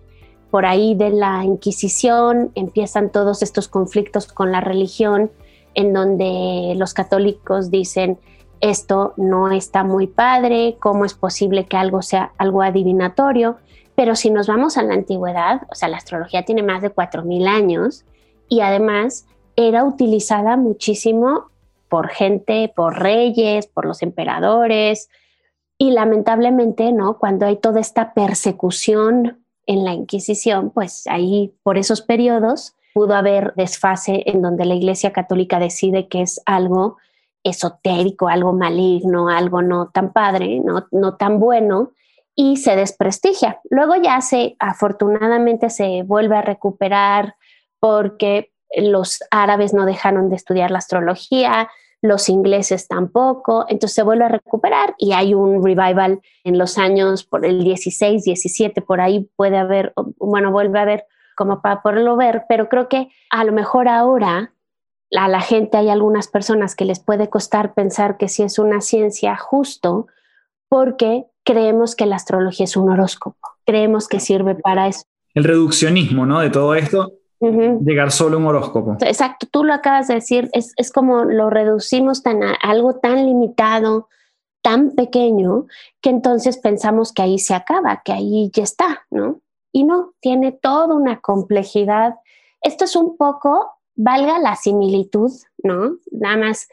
por 0.50 0.64
ahí 0.64 0.94
de 0.94 1.10
la 1.10 1.44
Inquisición 1.44 2.50
empiezan 2.54 3.10
todos 3.10 3.42
estos 3.42 3.68
conflictos 3.68 4.26
con 4.26 4.50
la 4.52 4.60
religión 4.60 5.30
en 5.74 5.92
donde 5.92 6.74
los 6.76 6.94
católicos 6.94 7.70
dicen 7.70 8.18
esto 8.60 9.14
no 9.16 9.52
está 9.52 9.84
muy 9.84 10.06
padre, 10.06 10.76
cómo 10.80 11.04
es 11.04 11.14
posible 11.14 11.66
que 11.66 11.76
algo 11.76 12.02
sea 12.02 12.32
algo 12.38 12.62
adivinatorio, 12.62 13.58
pero 13.98 14.14
si 14.14 14.30
nos 14.30 14.46
vamos 14.46 14.78
a 14.78 14.84
la 14.84 14.94
antigüedad, 14.94 15.62
o 15.72 15.74
sea, 15.74 15.88
la 15.88 15.96
astrología 15.96 16.44
tiene 16.44 16.62
más 16.62 16.82
de 16.82 16.94
4.000 16.94 17.48
años 17.48 18.04
y 18.48 18.60
además 18.60 19.26
era 19.56 19.82
utilizada 19.82 20.56
muchísimo 20.56 21.50
por 21.88 22.06
gente, 22.06 22.72
por 22.76 23.00
reyes, 23.00 23.66
por 23.66 23.86
los 23.86 24.04
emperadores 24.04 25.10
y 25.78 25.90
lamentablemente, 25.90 26.92
¿no? 26.92 27.18
Cuando 27.18 27.44
hay 27.44 27.56
toda 27.56 27.80
esta 27.80 28.14
persecución 28.14 29.44
en 29.66 29.84
la 29.84 29.94
Inquisición, 29.94 30.70
pues 30.70 31.08
ahí 31.08 31.52
por 31.64 31.76
esos 31.76 32.00
periodos 32.00 32.76
pudo 32.94 33.16
haber 33.16 33.52
desfase 33.56 34.22
en 34.26 34.42
donde 34.42 34.64
la 34.64 34.76
Iglesia 34.76 35.12
Católica 35.12 35.58
decide 35.58 36.06
que 36.06 36.22
es 36.22 36.40
algo 36.46 36.98
esotérico, 37.42 38.28
algo 38.28 38.52
maligno, 38.52 39.28
algo 39.28 39.60
no 39.60 39.88
tan 39.88 40.12
padre, 40.12 40.60
no, 40.60 40.86
no 40.92 41.16
tan 41.16 41.40
bueno, 41.40 41.90
y 42.40 42.56
se 42.56 42.76
desprestigia. 42.76 43.60
Luego 43.68 43.96
ya 43.96 44.20
se, 44.20 44.54
afortunadamente, 44.60 45.70
se 45.70 46.04
vuelve 46.04 46.36
a 46.36 46.42
recuperar 46.42 47.34
porque 47.80 48.52
los 48.76 49.18
árabes 49.32 49.74
no 49.74 49.84
dejaron 49.86 50.30
de 50.30 50.36
estudiar 50.36 50.70
la 50.70 50.78
astrología, 50.78 51.68
los 52.00 52.28
ingleses 52.28 52.86
tampoco, 52.86 53.64
entonces 53.68 53.96
se 53.96 54.04
vuelve 54.04 54.26
a 54.26 54.28
recuperar 54.28 54.94
y 54.98 55.14
hay 55.14 55.34
un 55.34 55.64
revival 55.64 56.20
en 56.44 56.58
los 56.58 56.78
años 56.78 57.24
por 57.24 57.44
el 57.44 57.64
16, 57.64 58.22
17, 58.22 58.82
por 58.82 59.00
ahí 59.00 59.28
puede 59.34 59.58
haber, 59.58 59.92
bueno, 60.18 60.52
vuelve 60.52 60.78
a 60.78 60.82
haber 60.82 61.06
como 61.36 61.60
para 61.60 61.82
poderlo 61.82 62.16
ver, 62.16 62.44
pero 62.48 62.68
creo 62.68 62.88
que 62.88 63.08
a 63.30 63.42
lo 63.42 63.50
mejor 63.50 63.88
ahora 63.88 64.52
a 65.16 65.26
la 65.26 65.40
gente 65.40 65.76
hay 65.76 65.88
algunas 65.88 66.28
personas 66.28 66.76
que 66.76 66.84
les 66.84 67.00
puede 67.00 67.28
costar 67.30 67.74
pensar 67.74 68.16
que 68.16 68.28
sí 68.28 68.44
es 68.44 68.60
una 68.60 68.80
ciencia 68.80 69.36
justo 69.36 70.06
porque 70.68 71.26
creemos 71.48 71.96
que 71.96 72.04
la 72.04 72.16
astrología 72.16 72.64
es 72.64 72.76
un 72.76 72.90
horóscopo, 72.90 73.38
creemos 73.64 74.06
que 74.06 74.20
sirve 74.20 74.54
para 74.54 74.86
eso. 74.86 75.04
El 75.32 75.44
reduccionismo, 75.44 76.26
¿no? 76.26 76.40
De 76.40 76.50
todo 76.50 76.74
esto, 76.74 77.14
llegar 77.40 78.12
solo 78.12 78.36
a 78.36 78.40
un 78.40 78.46
horóscopo. 78.48 78.98
Exacto, 79.00 79.46
tú 79.50 79.64
lo 79.64 79.72
acabas 79.72 80.08
de 80.08 80.16
decir, 80.16 80.50
es, 80.52 80.74
es 80.76 80.92
como 80.92 81.24
lo 81.24 81.48
reducimos 81.48 82.22
tan 82.22 82.42
a 82.42 82.52
algo 82.52 82.96
tan 82.96 83.24
limitado, 83.24 84.08
tan 84.60 84.90
pequeño, 84.90 85.64
que 86.02 86.10
entonces 86.10 86.58
pensamos 86.58 87.14
que 87.14 87.22
ahí 87.22 87.38
se 87.38 87.54
acaba, 87.54 88.02
que 88.04 88.12
ahí 88.12 88.50
ya 88.52 88.64
está, 88.64 89.06
¿no? 89.10 89.40
Y 89.72 89.84
no, 89.84 90.12
tiene 90.20 90.52
toda 90.52 90.94
una 90.94 91.20
complejidad. 91.20 92.16
Esto 92.60 92.84
es 92.84 92.94
un 92.94 93.16
poco, 93.16 93.70
valga 93.94 94.38
la 94.38 94.54
similitud, 94.54 95.30
¿no? 95.62 95.96
Nada 96.10 96.36
más, 96.36 96.68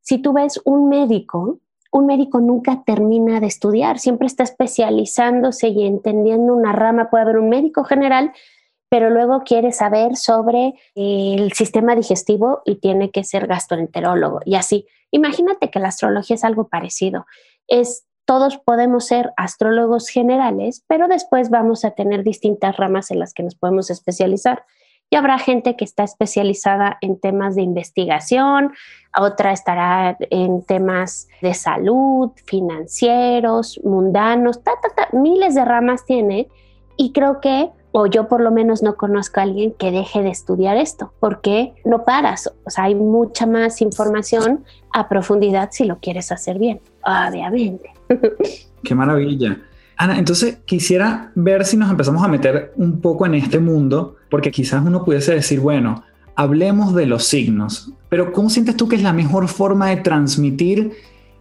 si 0.00 0.16
tú 0.16 0.32
ves 0.32 0.62
un 0.64 0.88
médico, 0.88 1.58
un 1.94 2.06
médico 2.06 2.40
nunca 2.40 2.82
termina 2.84 3.38
de 3.38 3.46
estudiar, 3.46 4.00
siempre 4.00 4.26
está 4.26 4.42
especializándose 4.42 5.68
y 5.68 5.86
entendiendo 5.86 6.52
una 6.52 6.72
rama. 6.72 7.08
Puede 7.08 7.22
haber 7.22 7.38
un 7.38 7.48
médico 7.48 7.84
general, 7.84 8.32
pero 8.88 9.10
luego 9.10 9.44
quiere 9.44 9.70
saber 9.70 10.16
sobre 10.16 10.74
el 10.96 11.52
sistema 11.52 11.94
digestivo 11.94 12.62
y 12.64 12.80
tiene 12.80 13.12
que 13.12 13.22
ser 13.22 13.46
gastroenterólogo 13.46 14.40
y 14.44 14.56
así. 14.56 14.88
Imagínate 15.12 15.70
que 15.70 15.78
la 15.78 15.86
astrología 15.86 16.34
es 16.34 16.42
algo 16.42 16.66
parecido. 16.66 17.26
Es 17.68 18.04
todos 18.24 18.58
podemos 18.58 19.06
ser 19.06 19.32
astrólogos 19.36 20.08
generales, 20.08 20.82
pero 20.88 21.06
después 21.06 21.48
vamos 21.48 21.84
a 21.84 21.92
tener 21.92 22.24
distintas 22.24 22.76
ramas 22.76 23.12
en 23.12 23.20
las 23.20 23.34
que 23.34 23.44
nos 23.44 23.54
podemos 23.54 23.88
especializar. 23.90 24.64
Y 25.14 25.16
habrá 25.16 25.38
gente 25.38 25.76
que 25.76 25.84
está 25.84 26.02
especializada 26.02 26.98
en 27.00 27.20
temas 27.20 27.54
de 27.54 27.62
investigación, 27.62 28.72
otra 29.16 29.52
estará 29.52 30.16
en 30.18 30.64
temas 30.64 31.28
de 31.40 31.54
salud, 31.54 32.32
financieros, 32.46 33.80
mundanos, 33.84 34.58
miles 35.12 35.54
de 35.54 35.64
ramas 35.64 36.04
tiene. 36.04 36.48
Y 36.96 37.12
creo 37.12 37.40
que, 37.40 37.70
o 37.92 38.06
yo 38.06 38.26
por 38.26 38.40
lo 38.40 38.50
menos 38.50 38.82
no 38.82 38.96
conozco 38.96 39.38
a 39.38 39.44
alguien 39.44 39.72
que 39.74 39.92
deje 39.92 40.20
de 40.20 40.30
estudiar 40.30 40.76
esto, 40.78 41.12
porque 41.20 41.74
no 41.84 42.04
paras. 42.04 42.52
O 42.66 42.70
sea, 42.70 42.82
hay 42.82 42.96
mucha 42.96 43.46
más 43.46 43.82
información 43.82 44.64
a 44.92 45.08
profundidad 45.08 45.68
si 45.70 45.84
lo 45.84 46.00
quieres 46.00 46.32
hacer 46.32 46.58
bien, 46.58 46.80
obviamente. 47.04 47.92
Qué 48.82 48.96
maravilla. 48.96 49.60
Ana, 49.96 50.18
entonces 50.18 50.58
quisiera 50.64 51.30
ver 51.34 51.64
si 51.64 51.76
nos 51.76 51.90
empezamos 51.90 52.24
a 52.24 52.28
meter 52.28 52.72
un 52.76 53.00
poco 53.00 53.26
en 53.26 53.34
este 53.34 53.60
mundo, 53.60 54.16
porque 54.30 54.50
quizás 54.50 54.84
uno 54.84 55.04
pudiese 55.04 55.34
decir, 55.34 55.60
bueno, 55.60 56.02
hablemos 56.34 56.94
de 56.94 57.06
los 57.06 57.24
signos, 57.24 57.92
pero 58.08 58.32
¿cómo 58.32 58.50
sientes 58.50 58.76
tú 58.76 58.88
que 58.88 58.96
es 58.96 59.02
la 59.02 59.12
mejor 59.12 59.48
forma 59.48 59.90
de 59.90 59.96
transmitir 59.98 60.92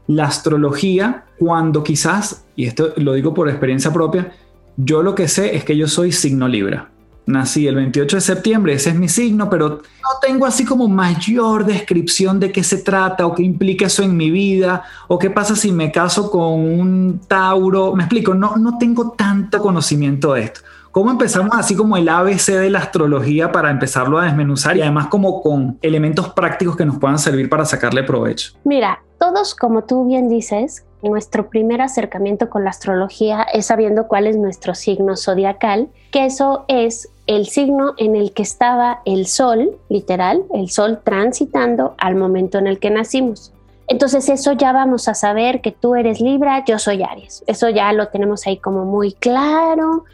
la 0.07 0.25
astrología 0.25 1.25
cuando 1.39 1.83
quizás, 1.83 2.45
y 2.55 2.65
esto 2.65 2.93
lo 2.97 3.13
digo 3.13 3.33
por 3.33 3.49
experiencia 3.49 3.91
propia, 3.91 4.33
yo 4.77 5.01
lo 5.03 5.15
que 5.15 5.27
sé 5.27 5.55
es 5.55 5.63
que 5.63 5.77
yo 5.77 5.87
soy 5.87 6.11
signo 6.11 6.47
Libra? 6.47 6.89
Nací 7.25 7.67
el 7.67 7.75
28 7.75 8.17
de 8.17 8.21
septiembre, 8.21 8.73
ese 8.73 8.89
es 8.89 8.95
mi 8.95 9.07
signo, 9.07 9.49
pero 9.49 9.69
no 9.69 10.09
tengo 10.21 10.45
así 10.45 10.65
como 10.65 10.87
mayor 10.87 11.65
descripción 11.65 12.39
de 12.39 12.51
qué 12.51 12.63
se 12.63 12.77
trata 12.77 13.25
o 13.25 13.33
qué 13.33 13.43
implica 13.43 13.85
eso 13.85 14.03
en 14.03 14.17
mi 14.17 14.29
vida 14.29 14.83
o 15.07 15.17
qué 15.17 15.29
pasa 15.29 15.55
si 15.55 15.71
me 15.71 15.91
caso 15.91 16.29
con 16.29 16.59
un 16.59 17.21
Tauro. 17.27 17.95
Me 17.95 18.03
explico, 18.03 18.33
no, 18.33 18.57
no 18.57 18.77
tengo 18.77 19.11
tanto 19.11 19.59
conocimiento 19.61 20.33
de 20.33 20.43
esto. 20.43 20.61
¿Cómo 20.91 21.09
empezamos 21.09 21.55
así 21.57 21.75
como 21.75 21.97
el 21.97 22.07
ABC 22.07 22.49
de 22.49 22.69
la 22.69 22.77
astrología 22.77 23.51
para 23.51 23.71
empezarlo 23.71 24.19
a 24.19 24.25
desmenuzar 24.25 24.77
y 24.77 24.81
además 24.81 25.07
como 25.07 25.41
con 25.41 25.79
elementos 25.81 26.29
prácticos 26.33 26.75
que 26.75 26.85
nos 26.85 26.99
puedan 26.99 27.17
servir 27.17 27.49
para 27.49 27.65
sacarle 27.65 28.03
provecho? 28.03 28.53
Mira, 28.63 29.01
todos, 29.17 29.55
como 29.55 29.85
tú 29.85 30.05
bien 30.05 30.29
dices, 30.29 30.85
nuestro 31.01 31.49
primer 31.49 31.81
acercamiento 31.81 32.49
con 32.49 32.63
la 32.63 32.69
astrología 32.69 33.41
es 33.41 33.65
sabiendo 33.65 34.07
cuál 34.07 34.27
es 34.27 34.37
nuestro 34.37 34.75
signo 34.75 35.17
zodiacal, 35.17 35.89
que 36.11 36.25
eso 36.25 36.65
es 36.67 37.09
el 37.27 37.47
signo 37.47 37.93
en 37.97 38.15
el 38.15 38.33
que 38.33 38.43
estaba 38.43 39.01
el 39.05 39.27
sol, 39.27 39.77
literal, 39.89 40.43
el 40.53 40.69
sol 40.69 41.01
transitando 41.03 41.95
al 41.97 42.15
momento 42.15 42.57
en 42.57 42.67
el 42.67 42.79
que 42.79 42.89
nacimos. 42.89 43.53
Entonces 43.87 44.29
eso 44.29 44.53
ya 44.53 44.71
vamos 44.71 45.07
a 45.07 45.13
saber 45.13 45.61
que 45.61 45.71
tú 45.71 45.95
eres 45.95 46.21
Libra, 46.21 46.63
yo 46.65 46.79
soy 46.79 47.03
Aries. 47.03 47.43
Eso 47.47 47.69
ya 47.69 47.91
lo 47.93 48.07
tenemos 48.07 48.47
ahí 48.47 48.57
como 48.57 48.85
muy 48.85 49.13
claro 49.13 50.05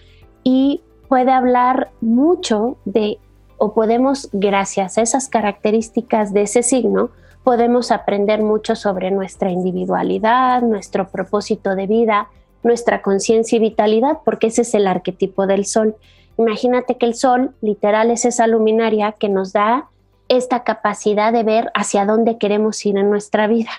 y 0.43 0.81
puede 1.07 1.31
hablar 1.31 1.91
mucho 2.01 2.77
de, 2.85 3.19
o 3.57 3.73
podemos, 3.73 4.29
gracias 4.31 4.97
a 4.97 5.01
esas 5.01 5.29
características 5.29 6.33
de 6.33 6.43
ese 6.43 6.63
signo, 6.63 7.09
podemos 7.43 7.91
aprender 7.91 8.41
mucho 8.41 8.75
sobre 8.75 9.11
nuestra 9.11 9.51
individualidad, 9.51 10.61
nuestro 10.61 11.09
propósito 11.09 11.75
de 11.75 11.87
vida, 11.87 12.29
nuestra 12.63 13.01
conciencia 13.01 13.55
y 13.55 13.59
vitalidad, 13.59 14.19
porque 14.25 14.47
ese 14.47 14.63
es 14.63 14.73
el 14.73 14.87
arquetipo 14.87 15.47
del 15.47 15.65
sol. 15.65 15.95
Imagínate 16.39 16.97
que 16.97 17.05
el 17.05 17.15
sol 17.15 17.53
literal 17.59 18.11
es 18.11 18.23
esa 18.23 18.47
luminaria 18.47 19.11
que 19.11 19.27
nos 19.27 19.51
da 19.51 19.89
esta 20.29 20.63
capacidad 20.63 21.33
de 21.33 21.43
ver 21.43 21.69
hacia 21.75 22.05
dónde 22.05 22.37
queremos 22.37 22.85
ir 22.85 22.97
en 22.97 23.09
nuestra 23.09 23.45
vida. 23.47 23.71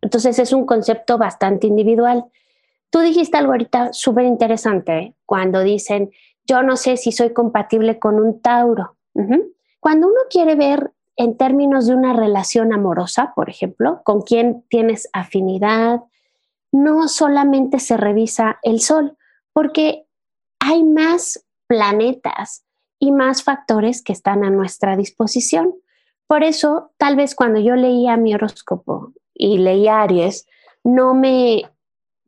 Entonces 0.00 0.38
es 0.38 0.52
un 0.52 0.64
concepto 0.64 1.18
bastante 1.18 1.66
individual. 1.66 2.26
Tú 2.90 3.00
dijiste 3.00 3.36
algo 3.36 3.50
ahorita 3.50 3.92
súper 3.92 4.26
interesante 4.26 4.96
¿eh? 4.96 5.14
cuando 5.26 5.64
dicen, 5.64 6.12
yo 6.46 6.62
no 6.62 6.76
sé 6.76 6.96
si 6.98 7.10
soy 7.10 7.32
compatible 7.32 7.98
con 7.98 8.20
un 8.20 8.40
Tauro. 8.40 8.96
Cuando 9.80 10.06
uno 10.06 10.20
quiere 10.30 10.54
ver 10.54 10.92
en 11.16 11.36
términos 11.36 11.88
de 11.88 11.94
una 11.94 12.12
relación 12.12 12.72
amorosa, 12.72 13.32
por 13.34 13.50
ejemplo, 13.50 14.02
con 14.04 14.22
quién 14.22 14.64
tienes 14.68 15.08
afinidad, 15.12 16.00
no 16.70 17.08
solamente 17.08 17.80
se 17.80 17.96
revisa 17.96 18.60
el 18.62 18.80
Sol, 18.80 19.16
porque 19.52 20.06
hay 20.60 20.84
más 20.84 21.43
planetas 21.66 22.64
y 22.98 23.12
más 23.12 23.42
factores 23.42 24.02
que 24.02 24.12
están 24.12 24.44
a 24.44 24.50
nuestra 24.50 24.96
disposición. 24.96 25.74
Por 26.26 26.42
eso, 26.42 26.92
tal 26.96 27.16
vez 27.16 27.34
cuando 27.34 27.60
yo 27.60 27.76
leía 27.76 28.16
mi 28.16 28.34
horóscopo 28.34 29.12
y 29.34 29.58
leía 29.58 30.00
Aries, 30.00 30.46
no 30.82 31.14
me 31.14 31.70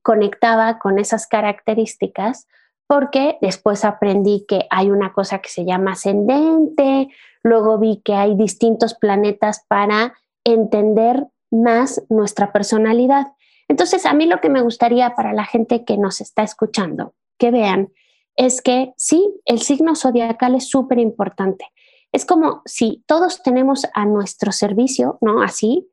conectaba 0.02 0.78
con 0.78 0.98
esas 0.98 1.26
características 1.26 2.46
porque 2.86 3.38
después 3.40 3.84
aprendí 3.84 4.44
que 4.46 4.66
hay 4.70 4.90
una 4.90 5.12
cosa 5.12 5.40
que 5.40 5.48
se 5.48 5.64
llama 5.64 5.92
ascendente, 5.92 7.08
luego 7.42 7.78
vi 7.78 8.00
que 8.04 8.14
hay 8.14 8.36
distintos 8.36 8.94
planetas 8.94 9.64
para 9.66 10.14
entender 10.44 11.26
más 11.50 12.02
nuestra 12.08 12.52
personalidad. 12.52 13.32
Entonces, 13.68 14.06
a 14.06 14.14
mí 14.14 14.26
lo 14.26 14.40
que 14.40 14.48
me 14.48 14.62
gustaría 14.62 15.14
para 15.14 15.32
la 15.32 15.44
gente 15.44 15.84
que 15.84 15.96
nos 15.96 16.20
está 16.20 16.42
escuchando, 16.42 17.14
que 17.38 17.50
vean 17.50 17.90
es 18.36 18.62
que 18.62 18.92
sí, 18.96 19.34
el 19.44 19.60
signo 19.60 19.96
zodiacal 19.96 20.54
es 20.54 20.68
súper 20.68 20.98
importante. 20.98 21.66
Es 22.12 22.24
como 22.24 22.62
si 22.64 23.02
todos 23.06 23.42
tenemos 23.42 23.86
a 23.94 24.04
nuestro 24.04 24.52
servicio, 24.52 25.18
¿no? 25.20 25.42
Así, 25.42 25.88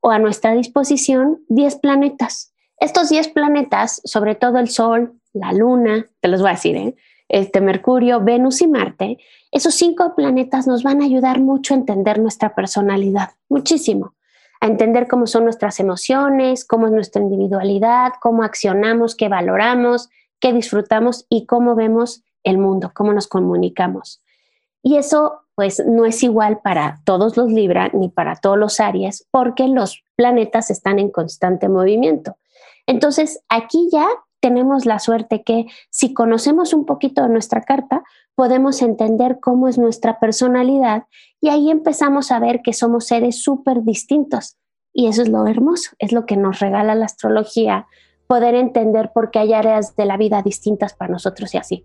o 0.00 0.10
a 0.10 0.18
nuestra 0.18 0.52
disposición 0.54 1.44
10 1.48 1.76
planetas. 1.76 2.54
Estos 2.78 3.08
10 3.08 3.28
planetas, 3.28 4.00
sobre 4.04 4.34
todo 4.34 4.58
el 4.58 4.68
Sol, 4.68 5.18
la 5.32 5.52
Luna, 5.52 6.06
te 6.20 6.28
los 6.28 6.40
voy 6.40 6.50
a 6.50 6.54
decir, 6.54 6.76
¿eh? 6.76 6.94
este 7.28 7.60
Mercurio, 7.60 8.20
Venus 8.20 8.62
y 8.62 8.68
Marte, 8.68 9.18
esos 9.50 9.74
cinco 9.74 10.14
planetas 10.14 10.66
nos 10.66 10.82
van 10.82 11.00
a 11.00 11.04
ayudar 11.04 11.40
mucho 11.40 11.74
a 11.74 11.78
entender 11.78 12.20
nuestra 12.20 12.54
personalidad, 12.54 13.30
muchísimo, 13.48 14.14
a 14.60 14.66
entender 14.66 15.08
cómo 15.08 15.26
son 15.26 15.44
nuestras 15.44 15.80
emociones, 15.80 16.64
cómo 16.64 16.86
es 16.86 16.92
nuestra 16.92 17.22
individualidad, 17.22 18.12
cómo 18.20 18.42
accionamos, 18.42 19.16
qué 19.16 19.28
valoramos, 19.28 20.08
qué 20.46 20.52
disfrutamos 20.52 21.26
y 21.28 21.44
cómo 21.44 21.74
vemos 21.74 22.22
el 22.44 22.58
mundo, 22.58 22.92
cómo 22.94 23.12
nos 23.12 23.26
comunicamos. 23.26 24.22
Y 24.80 24.96
eso 24.96 25.40
pues 25.56 25.84
no 25.84 26.04
es 26.04 26.22
igual 26.22 26.60
para 26.62 27.00
todos 27.04 27.36
los 27.36 27.50
Libra 27.50 27.90
ni 27.92 28.10
para 28.10 28.36
todos 28.36 28.56
los 28.56 28.78
Aries 28.78 29.26
porque 29.32 29.66
los 29.66 30.04
planetas 30.14 30.70
están 30.70 31.00
en 31.00 31.10
constante 31.10 31.68
movimiento. 31.68 32.36
Entonces, 32.86 33.40
aquí 33.48 33.88
ya 33.90 34.06
tenemos 34.38 34.86
la 34.86 35.00
suerte 35.00 35.42
que 35.42 35.66
si 35.90 36.14
conocemos 36.14 36.72
un 36.72 36.86
poquito 36.86 37.24
de 37.24 37.30
nuestra 37.30 37.62
carta, 37.62 38.04
podemos 38.36 38.82
entender 38.82 39.38
cómo 39.40 39.66
es 39.66 39.78
nuestra 39.78 40.20
personalidad 40.20 41.06
y 41.40 41.48
ahí 41.48 41.72
empezamos 41.72 42.30
a 42.30 42.38
ver 42.38 42.62
que 42.62 42.72
somos 42.72 43.06
seres 43.06 43.42
súper 43.42 43.82
distintos. 43.82 44.58
Y 44.92 45.08
eso 45.08 45.22
es 45.22 45.28
lo 45.28 45.44
hermoso, 45.48 45.90
es 45.98 46.12
lo 46.12 46.24
que 46.24 46.36
nos 46.36 46.60
regala 46.60 46.94
la 46.94 47.06
astrología 47.06 47.88
poder 48.26 48.54
entender 48.54 49.12
por 49.12 49.30
qué 49.30 49.40
hay 49.40 49.54
áreas 49.54 49.96
de 49.96 50.04
la 50.04 50.16
vida 50.16 50.42
distintas 50.42 50.94
para 50.94 51.12
nosotros 51.12 51.54
y 51.54 51.58
así. 51.58 51.84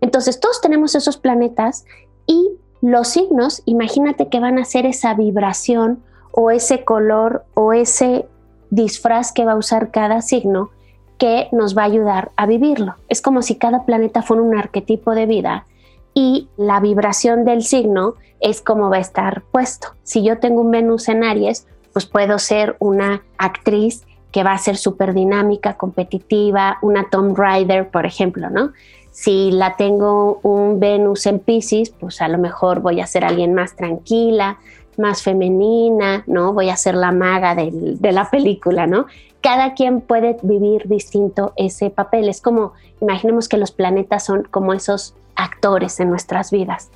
Entonces, 0.00 0.40
todos 0.40 0.60
tenemos 0.60 0.94
esos 0.94 1.16
planetas 1.16 1.84
y 2.26 2.50
los 2.80 3.08
signos, 3.08 3.62
imagínate 3.64 4.28
que 4.28 4.40
van 4.40 4.58
a 4.58 4.64
ser 4.64 4.86
esa 4.86 5.14
vibración 5.14 6.02
o 6.32 6.50
ese 6.50 6.84
color 6.84 7.44
o 7.54 7.72
ese 7.72 8.26
disfraz 8.70 9.32
que 9.32 9.44
va 9.44 9.52
a 9.52 9.56
usar 9.56 9.90
cada 9.90 10.20
signo 10.20 10.70
que 11.16 11.48
nos 11.52 11.76
va 11.76 11.82
a 11.82 11.86
ayudar 11.86 12.32
a 12.36 12.46
vivirlo. 12.46 12.96
Es 13.08 13.22
como 13.22 13.40
si 13.42 13.54
cada 13.56 13.84
planeta 13.86 14.22
fuera 14.22 14.42
un 14.42 14.58
arquetipo 14.58 15.14
de 15.14 15.26
vida 15.26 15.66
y 16.12 16.48
la 16.56 16.80
vibración 16.80 17.44
del 17.44 17.62
signo 17.62 18.14
es 18.40 18.60
como 18.60 18.90
va 18.90 18.96
a 18.96 19.00
estar 19.00 19.42
puesto. 19.50 19.88
Si 20.02 20.22
yo 20.22 20.38
tengo 20.38 20.60
un 20.60 20.70
Venus 20.70 21.08
en 21.08 21.24
Aries, 21.24 21.66
pues 21.92 22.06
puedo 22.06 22.38
ser 22.38 22.76
una 22.80 23.22
actriz 23.38 24.04
que 24.34 24.42
va 24.42 24.50
a 24.50 24.58
ser 24.58 24.76
súper 24.76 25.14
dinámica, 25.14 25.74
competitiva, 25.74 26.78
una 26.82 27.08
Tom 27.08 27.36
Rider, 27.36 27.88
por 27.88 28.04
ejemplo, 28.04 28.50
¿no? 28.50 28.72
Si 29.12 29.52
la 29.52 29.76
tengo 29.76 30.40
un 30.42 30.80
Venus 30.80 31.26
en 31.26 31.38
Pisces, 31.38 31.90
pues 31.90 32.20
a 32.20 32.26
lo 32.26 32.38
mejor 32.38 32.80
voy 32.80 33.00
a 33.00 33.06
ser 33.06 33.24
alguien 33.24 33.54
más 33.54 33.76
tranquila, 33.76 34.58
más 34.98 35.22
femenina, 35.22 36.24
¿no? 36.26 36.52
Voy 36.52 36.68
a 36.68 36.76
ser 36.76 36.96
la 36.96 37.12
maga 37.12 37.54
de 37.54 38.12
la 38.12 38.28
película, 38.28 38.88
¿no? 38.88 39.06
Cada 39.40 39.74
quien 39.74 40.00
puede 40.00 40.36
vivir 40.42 40.88
distinto 40.88 41.52
ese 41.54 41.90
papel. 41.90 42.28
Es 42.28 42.40
como, 42.40 42.72
imaginemos 43.00 43.48
que 43.48 43.56
los 43.56 43.70
planetas 43.70 44.24
son 44.24 44.48
como 44.50 44.72
esos 44.72 45.14
actores 45.36 46.00
en 46.00 46.10
nuestras 46.10 46.50
vidas. 46.50 46.90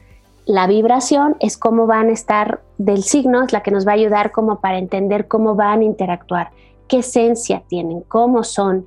La 0.44 0.66
vibración 0.66 1.36
es 1.38 1.56
cómo 1.56 1.86
van 1.86 2.08
a 2.08 2.12
estar 2.14 2.62
del 2.78 3.04
signo, 3.04 3.44
es 3.44 3.52
la 3.52 3.62
que 3.62 3.70
nos 3.70 3.86
va 3.86 3.92
a 3.92 3.94
ayudar 3.94 4.32
como 4.32 4.58
para 4.58 4.78
entender 4.78 5.28
cómo 5.28 5.54
van 5.54 5.82
a 5.82 5.84
interactuar, 5.84 6.50
qué 6.88 6.98
esencia 6.98 7.62
tienen, 7.68 8.00
cómo 8.02 8.44
son. 8.44 8.86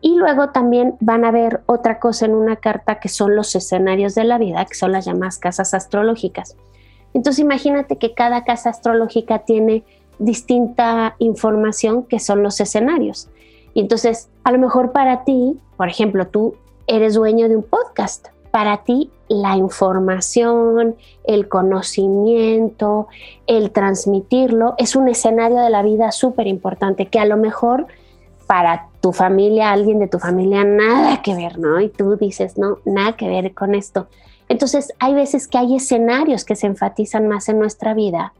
Y 0.00 0.16
luego 0.16 0.50
también 0.50 0.96
van 1.00 1.24
a 1.24 1.30
ver 1.30 1.62
otra 1.66 1.98
cosa 1.98 2.26
en 2.26 2.34
una 2.34 2.56
carta 2.56 3.00
que 3.00 3.08
son 3.08 3.36
los 3.36 3.54
escenarios 3.54 4.14
de 4.14 4.24
la 4.24 4.38
vida, 4.38 4.64
que 4.64 4.74
son 4.74 4.92
las 4.92 5.04
llamadas 5.04 5.38
casas 5.38 5.74
astrológicas. 5.74 6.56
Entonces 7.12 7.40
imagínate 7.40 7.96
que 7.96 8.14
cada 8.14 8.44
casa 8.44 8.70
astrológica 8.70 9.40
tiene 9.40 9.84
distinta 10.18 11.16
información 11.18 12.04
que 12.04 12.20
son 12.20 12.42
los 12.42 12.60
escenarios. 12.60 13.28
Y 13.74 13.80
entonces, 13.80 14.28
a 14.44 14.52
lo 14.52 14.58
mejor 14.58 14.92
para 14.92 15.24
ti, 15.24 15.58
por 15.76 15.88
ejemplo, 15.88 16.26
tú 16.26 16.54
eres 16.86 17.14
dueño 17.14 17.48
de 17.48 17.56
un 17.56 17.62
podcast. 17.62 18.28
Para 18.50 18.84
ti, 18.84 19.10
la 19.30 19.56
información, 19.56 20.96
el 21.22 21.48
conocimiento, 21.48 23.06
el 23.46 23.70
transmitirlo, 23.70 24.74
es 24.76 24.96
un 24.96 25.08
escenario 25.08 25.58
de 25.58 25.70
la 25.70 25.82
vida 25.82 26.10
súper 26.10 26.48
importante 26.48 27.06
que 27.06 27.20
a 27.20 27.24
lo 27.24 27.36
mejor 27.36 27.86
para 28.48 28.88
tu 29.00 29.12
familia, 29.12 29.70
alguien 29.70 30.00
de 30.00 30.08
tu 30.08 30.18
familia, 30.18 30.64
nada 30.64 31.22
que 31.22 31.36
ver, 31.36 31.60
¿no? 31.60 31.80
Y 31.80 31.88
tú 31.88 32.16
dices, 32.16 32.58
no, 32.58 32.78
nada 32.84 33.16
que 33.16 33.28
ver 33.28 33.54
con 33.54 33.76
esto. 33.76 34.08
Entonces, 34.48 34.92
hay 34.98 35.14
veces 35.14 35.46
que 35.46 35.58
hay 35.58 35.76
escenarios 35.76 36.44
que 36.44 36.56
se 36.56 36.66
enfatizan 36.66 37.28
más 37.28 37.48
en 37.48 37.60
nuestra 37.60 37.94
vida 37.94 38.32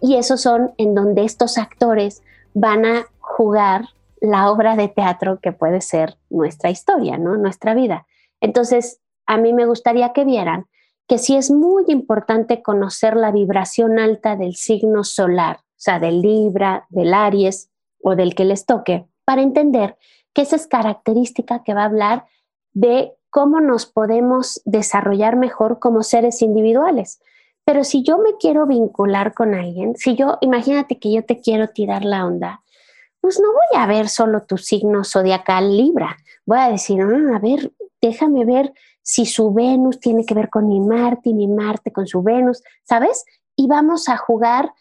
y 0.00 0.16
esos 0.16 0.40
son 0.40 0.72
en 0.78 0.94
donde 0.94 1.24
estos 1.24 1.58
actores 1.58 2.22
van 2.54 2.86
a 2.86 3.06
jugar 3.18 3.90
la 4.22 4.50
obra 4.50 4.74
de 4.74 4.88
teatro 4.88 5.38
que 5.38 5.52
puede 5.52 5.82
ser 5.82 6.16
nuestra 6.30 6.70
historia, 6.70 7.18
¿no? 7.18 7.36
Nuestra 7.36 7.74
vida. 7.74 8.06
Entonces, 8.40 9.00
a 9.30 9.36
mí 9.36 9.52
me 9.52 9.64
gustaría 9.64 10.12
que 10.12 10.24
vieran 10.24 10.66
que 11.06 11.16
sí 11.16 11.36
es 11.36 11.52
muy 11.52 11.84
importante 11.86 12.62
conocer 12.62 13.14
la 13.14 13.30
vibración 13.30 14.00
alta 14.00 14.34
del 14.34 14.56
signo 14.56 15.04
solar, 15.04 15.58
o 15.58 15.76
sea, 15.76 16.00
del 16.00 16.20
Libra, 16.20 16.86
del 16.88 17.14
Aries 17.14 17.70
o 18.02 18.16
del 18.16 18.34
que 18.34 18.44
les 18.44 18.66
toque, 18.66 19.06
para 19.24 19.42
entender 19.42 19.96
que 20.34 20.42
esa 20.42 20.56
es 20.56 20.66
característica 20.66 21.62
que 21.62 21.74
va 21.74 21.82
a 21.82 21.84
hablar 21.84 22.26
de 22.72 23.12
cómo 23.30 23.60
nos 23.60 23.86
podemos 23.86 24.62
desarrollar 24.64 25.36
mejor 25.36 25.78
como 25.78 26.02
seres 26.02 26.42
individuales. 26.42 27.20
Pero 27.64 27.84
si 27.84 28.02
yo 28.02 28.18
me 28.18 28.36
quiero 28.40 28.66
vincular 28.66 29.32
con 29.32 29.54
alguien, 29.54 29.94
si 29.94 30.16
yo, 30.16 30.38
imagínate 30.40 30.98
que 30.98 31.12
yo 31.12 31.24
te 31.24 31.40
quiero 31.40 31.68
tirar 31.68 32.04
la 32.04 32.26
onda, 32.26 32.62
pues 33.20 33.38
no 33.38 33.46
voy 33.52 33.80
a 33.80 33.86
ver 33.86 34.08
solo 34.08 34.42
tu 34.42 34.58
signo 34.58 35.04
zodiacal 35.04 35.76
Libra. 35.76 36.16
Voy 36.46 36.58
a 36.58 36.68
decir, 36.68 37.00
ah, 37.00 37.36
a 37.36 37.38
ver, 37.38 37.72
déjame 38.00 38.44
ver 38.44 38.72
si 39.02 39.26
su 39.26 39.52
Venus 39.52 40.00
tiene 40.00 40.24
que 40.24 40.34
ver 40.34 40.50
con 40.50 40.68
mi 40.68 40.80
Marte 40.80 41.30
y 41.30 41.34
mi 41.34 41.48
Marte 41.48 41.92
con 41.92 42.06
su 42.06 42.22
Venus, 42.22 42.62
¿sabes? 42.84 43.24
Y 43.56 43.66
vamos 43.66 44.08
a 44.08 44.16
jugar 44.16 44.72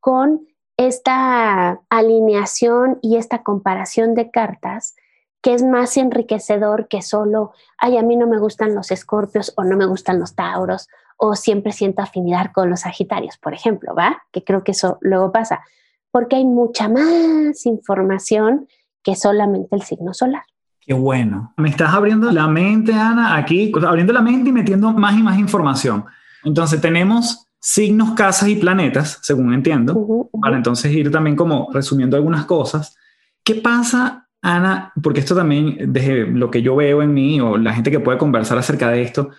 con 0.00 0.46
esta 0.76 1.80
alineación 1.88 2.98
y 3.02 3.16
esta 3.16 3.42
comparación 3.42 4.14
de 4.14 4.30
cartas 4.30 4.94
que 5.42 5.54
es 5.54 5.62
más 5.62 5.96
enriquecedor 5.96 6.88
que 6.88 7.02
solo, 7.02 7.52
ay, 7.78 7.96
a 7.96 8.02
mí 8.02 8.16
no 8.16 8.26
me 8.26 8.38
gustan 8.38 8.74
los 8.74 8.90
escorpios 8.90 9.52
o 9.56 9.64
no 9.64 9.76
me 9.76 9.86
gustan 9.86 10.18
los 10.18 10.34
tauros 10.34 10.88
o 11.16 11.34
siempre 11.34 11.72
siento 11.72 12.02
afinidad 12.02 12.50
con 12.52 12.68
los 12.68 12.80
sagitarios, 12.80 13.38
por 13.38 13.54
ejemplo, 13.54 13.94
¿va? 13.94 14.24
Que 14.32 14.44
creo 14.44 14.64
que 14.64 14.72
eso 14.72 14.98
luego 15.00 15.32
pasa, 15.32 15.62
porque 16.10 16.36
hay 16.36 16.44
mucha 16.44 16.88
más 16.88 17.64
información 17.64 18.68
que 19.02 19.14
solamente 19.14 19.76
el 19.76 19.82
signo 19.82 20.12
solar. 20.14 20.42
Qué 20.86 20.94
bueno. 20.94 21.52
Me 21.56 21.68
estás 21.68 21.92
abriendo 21.92 22.30
la 22.30 22.46
mente, 22.46 22.92
Ana, 22.92 23.36
aquí, 23.36 23.72
abriendo 23.86 24.12
la 24.12 24.22
mente 24.22 24.50
y 24.50 24.52
metiendo 24.52 24.92
más 24.92 25.18
y 25.18 25.22
más 25.22 25.38
información. 25.38 26.04
Entonces 26.44 26.80
tenemos 26.80 27.48
signos, 27.60 28.12
casas 28.12 28.48
y 28.48 28.56
planetas, 28.56 29.18
según 29.22 29.52
entiendo, 29.52 30.30
para 30.40 30.56
entonces 30.56 30.92
ir 30.92 31.10
también 31.10 31.34
como 31.34 31.68
resumiendo 31.72 32.16
algunas 32.16 32.44
cosas. 32.44 32.96
¿Qué 33.42 33.56
pasa 33.56 34.26
Ana, 34.46 34.92
porque 35.02 35.18
esto 35.18 35.34
también, 35.34 35.92
desde 35.92 36.24
lo 36.24 36.52
que 36.52 36.62
yo 36.62 36.76
veo 36.76 37.02
en 37.02 37.12
mí 37.12 37.40
o 37.40 37.56
la 37.56 37.72
gente 37.72 37.90
que 37.90 37.98
puede 37.98 38.16
conversar 38.16 38.56
acerca 38.56 38.88
de 38.90 39.02
esto, 39.02 39.30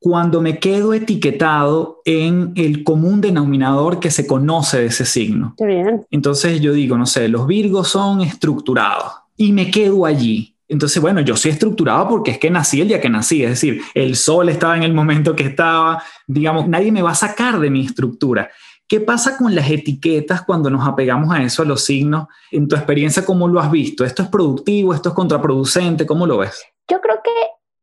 cuando 0.00 0.40
me 0.40 0.58
quedo 0.58 0.92
etiquetado 0.92 2.00
en 2.04 2.52
el 2.56 2.82
común 2.82 3.20
denominador 3.20 4.00
que 4.00 4.10
se 4.10 4.26
conoce 4.26 4.80
de 4.80 4.86
ese 4.86 5.04
signo. 5.04 5.54
Entonces 6.10 6.60
yo 6.60 6.72
digo, 6.72 6.98
no 6.98 7.06
sé, 7.06 7.28
los 7.28 7.46
virgos 7.46 7.88
son 7.88 8.22
estructurados 8.22 9.12
y 9.36 9.52
me 9.52 9.70
quedo 9.70 10.04
allí. 10.04 10.55
Entonces, 10.68 11.00
bueno, 11.00 11.20
yo 11.20 11.36
soy 11.36 11.52
estructurado 11.52 12.08
porque 12.08 12.32
es 12.32 12.38
que 12.38 12.50
nací 12.50 12.80
el 12.80 12.88
día 12.88 13.00
que 13.00 13.08
nací, 13.08 13.44
es 13.44 13.50
decir, 13.50 13.82
el 13.94 14.16
sol 14.16 14.48
estaba 14.48 14.76
en 14.76 14.82
el 14.82 14.92
momento 14.92 15.36
que 15.36 15.44
estaba, 15.44 16.02
digamos, 16.26 16.66
nadie 16.68 16.90
me 16.90 17.02
va 17.02 17.12
a 17.12 17.14
sacar 17.14 17.60
de 17.60 17.70
mi 17.70 17.86
estructura. 17.86 18.50
¿Qué 18.88 19.00
pasa 19.00 19.36
con 19.36 19.54
las 19.54 19.68
etiquetas 19.68 20.42
cuando 20.42 20.70
nos 20.70 20.86
apegamos 20.86 21.34
a 21.34 21.42
eso, 21.42 21.62
a 21.62 21.66
los 21.66 21.84
signos? 21.84 22.28
En 22.52 22.68
tu 22.68 22.76
experiencia, 22.76 23.24
¿cómo 23.24 23.48
lo 23.48 23.58
has 23.58 23.70
visto? 23.70 24.04
¿Esto 24.04 24.22
es 24.22 24.28
productivo? 24.28 24.94
¿Esto 24.94 25.08
es 25.08 25.14
contraproducente? 25.14 26.06
¿Cómo 26.06 26.24
lo 26.26 26.38
ves? 26.38 26.64
Yo 26.88 27.00
creo 27.00 27.16
que 27.22 27.30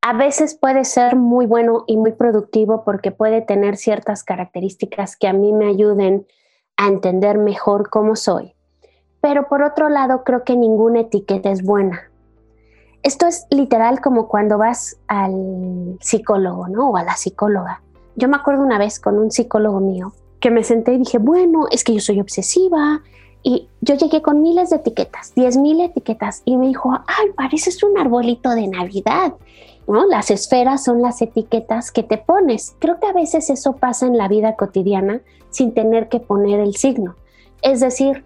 a 0.01 0.13
veces 0.13 0.57
puede 0.59 0.85
ser 0.85 1.17
muy 1.17 1.45
bueno 1.45 1.83
y 1.87 1.97
muy 1.97 2.13
productivo 2.13 2.83
porque 2.85 3.11
puede 3.11 3.41
tener 3.41 3.75
ciertas 3.75 4.23
características 4.23 5.17
que 5.17 5.27
a 5.27 5.33
mí 5.33 5.51
me 5.51 5.67
ayuden 5.67 6.25
a 6.77 6.87
entender 6.87 7.37
mejor 7.37 7.89
cómo 7.89 8.15
soy. 8.15 8.53
Pero 9.21 9.47
por 9.47 9.61
otro 9.61 9.89
lado, 9.89 10.23
creo 10.23 10.43
que 10.43 10.55
ninguna 10.55 11.01
etiqueta 11.01 11.51
es 11.51 11.63
buena. 11.63 12.12
Esto 13.03 13.27
es 13.27 13.45
literal 13.49 13.99
como 13.99 14.29
cuando 14.29 14.57
vas 14.57 14.97
al 15.07 15.97
psicólogo, 15.99 16.69
¿no? 16.69 16.91
O 16.91 16.97
a 16.97 17.03
la 17.03 17.17
psicóloga. 17.17 17.81
Yo 18.15 18.29
me 18.29 18.37
acuerdo 18.37 18.63
una 18.63 18.77
vez 18.77 18.99
con 18.99 19.19
un 19.19 19.29
psicólogo 19.29 19.81
mío 19.81 20.13
que 20.39 20.51
me 20.51 20.63
senté 20.63 20.93
y 20.93 20.99
dije, 20.99 21.17
bueno, 21.17 21.67
es 21.69 21.83
que 21.83 21.93
yo 21.93 21.99
soy 21.99 22.21
obsesiva. 22.21 23.01
Y 23.43 23.67
yo 23.81 23.95
llegué 23.95 24.21
con 24.21 24.41
miles 24.41 24.69
de 24.69 24.77
etiquetas, 24.77 25.35
diez 25.35 25.57
mil 25.57 25.81
etiquetas, 25.81 26.43
y 26.45 26.55
me 26.55 26.67
dijo, 26.67 26.91
ay, 26.93 27.31
pareces 27.35 27.83
un 27.83 27.97
arbolito 27.97 28.51
de 28.51 28.67
Navidad. 28.67 29.33
¿No? 29.85 30.05
Las 30.05 30.31
esferas 30.31 30.85
son 30.85 31.01
las 31.01 31.21
etiquetas 31.21 31.91
que 31.91 32.03
te 32.03 32.17
pones. 32.17 32.73
Creo 32.79 33.01
que 33.01 33.07
a 33.07 33.11
veces 33.11 33.49
eso 33.49 33.73
pasa 33.73 34.05
en 34.05 34.17
la 34.17 34.29
vida 34.29 34.55
cotidiana 34.55 35.19
sin 35.49 35.73
tener 35.73 36.07
que 36.07 36.21
poner 36.21 36.61
el 36.61 36.77
signo. 36.77 37.15
Es 37.61 37.81
decir, 37.81 38.23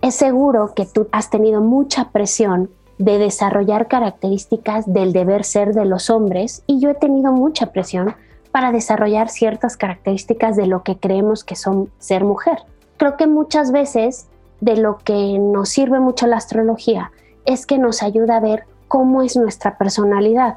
es 0.00 0.14
seguro 0.14 0.72
que 0.74 0.86
tú 0.86 1.08
has 1.12 1.28
tenido 1.28 1.60
mucha 1.60 2.10
presión 2.10 2.70
de 2.98 3.18
desarrollar 3.18 3.88
características 3.88 4.92
del 4.92 5.12
deber 5.12 5.44
ser 5.44 5.72
de 5.72 5.84
los 5.84 6.10
hombres 6.10 6.62
y 6.66 6.80
yo 6.80 6.90
he 6.90 6.94
tenido 6.94 7.32
mucha 7.32 7.72
presión 7.72 8.14
para 8.50 8.72
desarrollar 8.72 9.28
ciertas 9.28 9.76
características 9.76 10.56
de 10.56 10.66
lo 10.66 10.82
que 10.82 10.96
creemos 10.96 11.44
que 11.44 11.54
son 11.54 11.90
ser 11.98 12.24
mujer. 12.24 12.58
Creo 12.96 13.16
que 13.16 13.26
muchas 13.26 13.70
veces 13.70 14.26
de 14.60 14.76
lo 14.76 14.98
que 14.98 15.38
nos 15.38 15.68
sirve 15.68 16.00
mucho 16.00 16.26
la 16.26 16.38
astrología 16.38 17.12
es 17.44 17.66
que 17.66 17.78
nos 17.78 18.02
ayuda 18.02 18.36
a 18.36 18.40
ver 18.40 18.64
cómo 18.88 19.22
es 19.22 19.36
nuestra 19.36 19.78
personalidad 19.78 20.56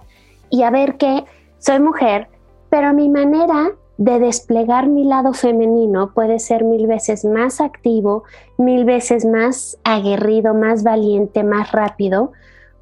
y 0.49 0.63
a 0.63 0.71
ver 0.71 0.97
que 0.97 1.25
soy 1.60 1.80
mujer, 1.80 2.27
pero 2.69 2.93
mi 2.93 3.08
manera 3.10 3.71
de 4.02 4.18
desplegar 4.18 4.88
mi 4.88 5.04
lado 5.04 5.32
femenino 5.32 6.12
puede 6.16 6.40
ser 6.40 6.64
mil 6.64 6.88
veces 6.88 7.24
más 7.24 7.62
activo, 7.62 8.24
mil 8.58 8.84
veces 8.84 9.26
más 9.26 9.78
aguerrido, 9.84 10.56
más 10.56 10.82
valiente, 10.82 11.44
más 11.44 11.72
rápido, 11.72 12.32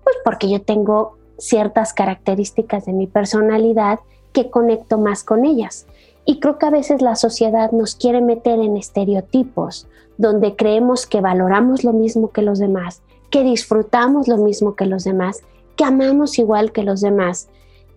pues 0.06 0.16
porque 0.24 0.50
yo 0.50 0.62
tengo 0.62 1.18
ciertas 1.38 1.92
características 1.92 2.86
de 2.86 2.94
mi 2.94 3.06
personalidad 3.06 4.00
que 4.32 4.50
conecto 4.50 4.98
más 4.98 5.26
con 5.26 5.44
ellas. 5.44 5.88
Y 6.24 6.40
creo 6.40 6.58
que 6.58 6.68
a 6.68 6.72
veces 6.72 7.02
la 7.02 7.18
sociedad 7.18 7.74
nos 7.74 7.96
quiere 7.96 8.22
meter 8.22 8.58
en 8.62 8.78
estereotipos 8.78 9.90
donde 10.18 10.56
creemos 10.56 11.06
que 11.06 11.20
valoramos 11.20 11.84
lo 11.84 11.92
mismo 11.92 12.32
que 12.32 12.44
los 12.44 12.60
demás, 12.60 13.02
que 13.30 13.44
disfrutamos 13.44 14.30
lo 14.30 14.38
mismo 14.38 14.78
que 14.78 14.86
los 14.86 15.04
demás, 15.04 15.42
que 15.76 15.84
amamos 15.84 16.40
igual 16.40 16.72
que 16.72 16.84
los 16.84 17.02
demás. 17.02 17.50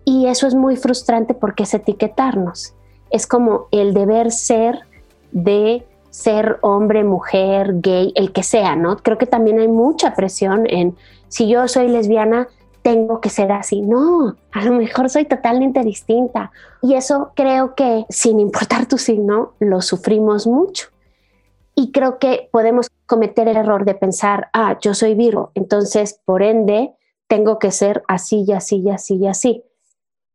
Y 0.03 0.27
eso 0.27 0.45
es 0.45 0.55
muy 0.55 0.75
frustrante 0.75 1.33
porque 1.33 1.63
es 1.63 1.73
etiquetarnos. 1.73 2.75
Es 3.13 3.27
como 3.27 3.67
el 3.71 3.93
deber 3.93 4.31
ser 4.31 4.81
de 5.31 5.85
ser 6.09 6.59
hombre, 6.61 7.05
mujer, 7.05 7.75
gay, 7.79 8.11
el 8.15 8.33
que 8.33 8.43
sea, 8.43 8.75
¿no? 8.75 8.97
Creo 8.97 9.17
que 9.17 9.25
también 9.25 9.59
hay 9.59 9.69
mucha 9.69 10.13
presión 10.13 10.65
en 10.67 10.97
si 11.29 11.47
yo 11.47 11.67
soy 11.67 11.87
lesbiana, 11.87 12.49
tengo 12.83 13.21
que 13.21 13.29
ser 13.29 13.51
así. 13.51 13.81
No, 13.81 14.35
a 14.51 14.63
lo 14.65 14.73
mejor 14.73 15.09
soy 15.09 15.25
totalmente 15.25 15.83
distinta. 15.83 16.51
Y 16.81 16.93
eso 16.93 17.31
creo 17.35 17.73
que, 17.73 18.05
sin 18.09 18.39
importar 18.39 18.85
tu 18.85 18.97
signo, 18.97 19.53
lo 19.59 19.81
sufrimos 19.81 20.45
mucho. 20.45 20.89
Y 21.75 21.91
creo 21.91 22.19
que 22.19 22.49
podemos 22.51 22.91
cometer 23.07 23.47
el 23.47 23.57
error 23.57 23.85
de 23.85 23.95
pensar, 23.95 24.49
ah, 24.53 24.77
yo 24.79 24.93
soy 24.93 25.15
Virgo, 25.15 25.51
entonces 25.55 26.19
por 26.25 26.43
ende 26.43 26.93
tengo 27.27 27.57
que 27.57 27.71
ser 27.71 28.03
así 28.07 28.43
y 28.47 28.51
así 28.51 28.77
y 28.77 28.91
así 28.91 29.15
y 29.15 29.27
así. 29.27 29.63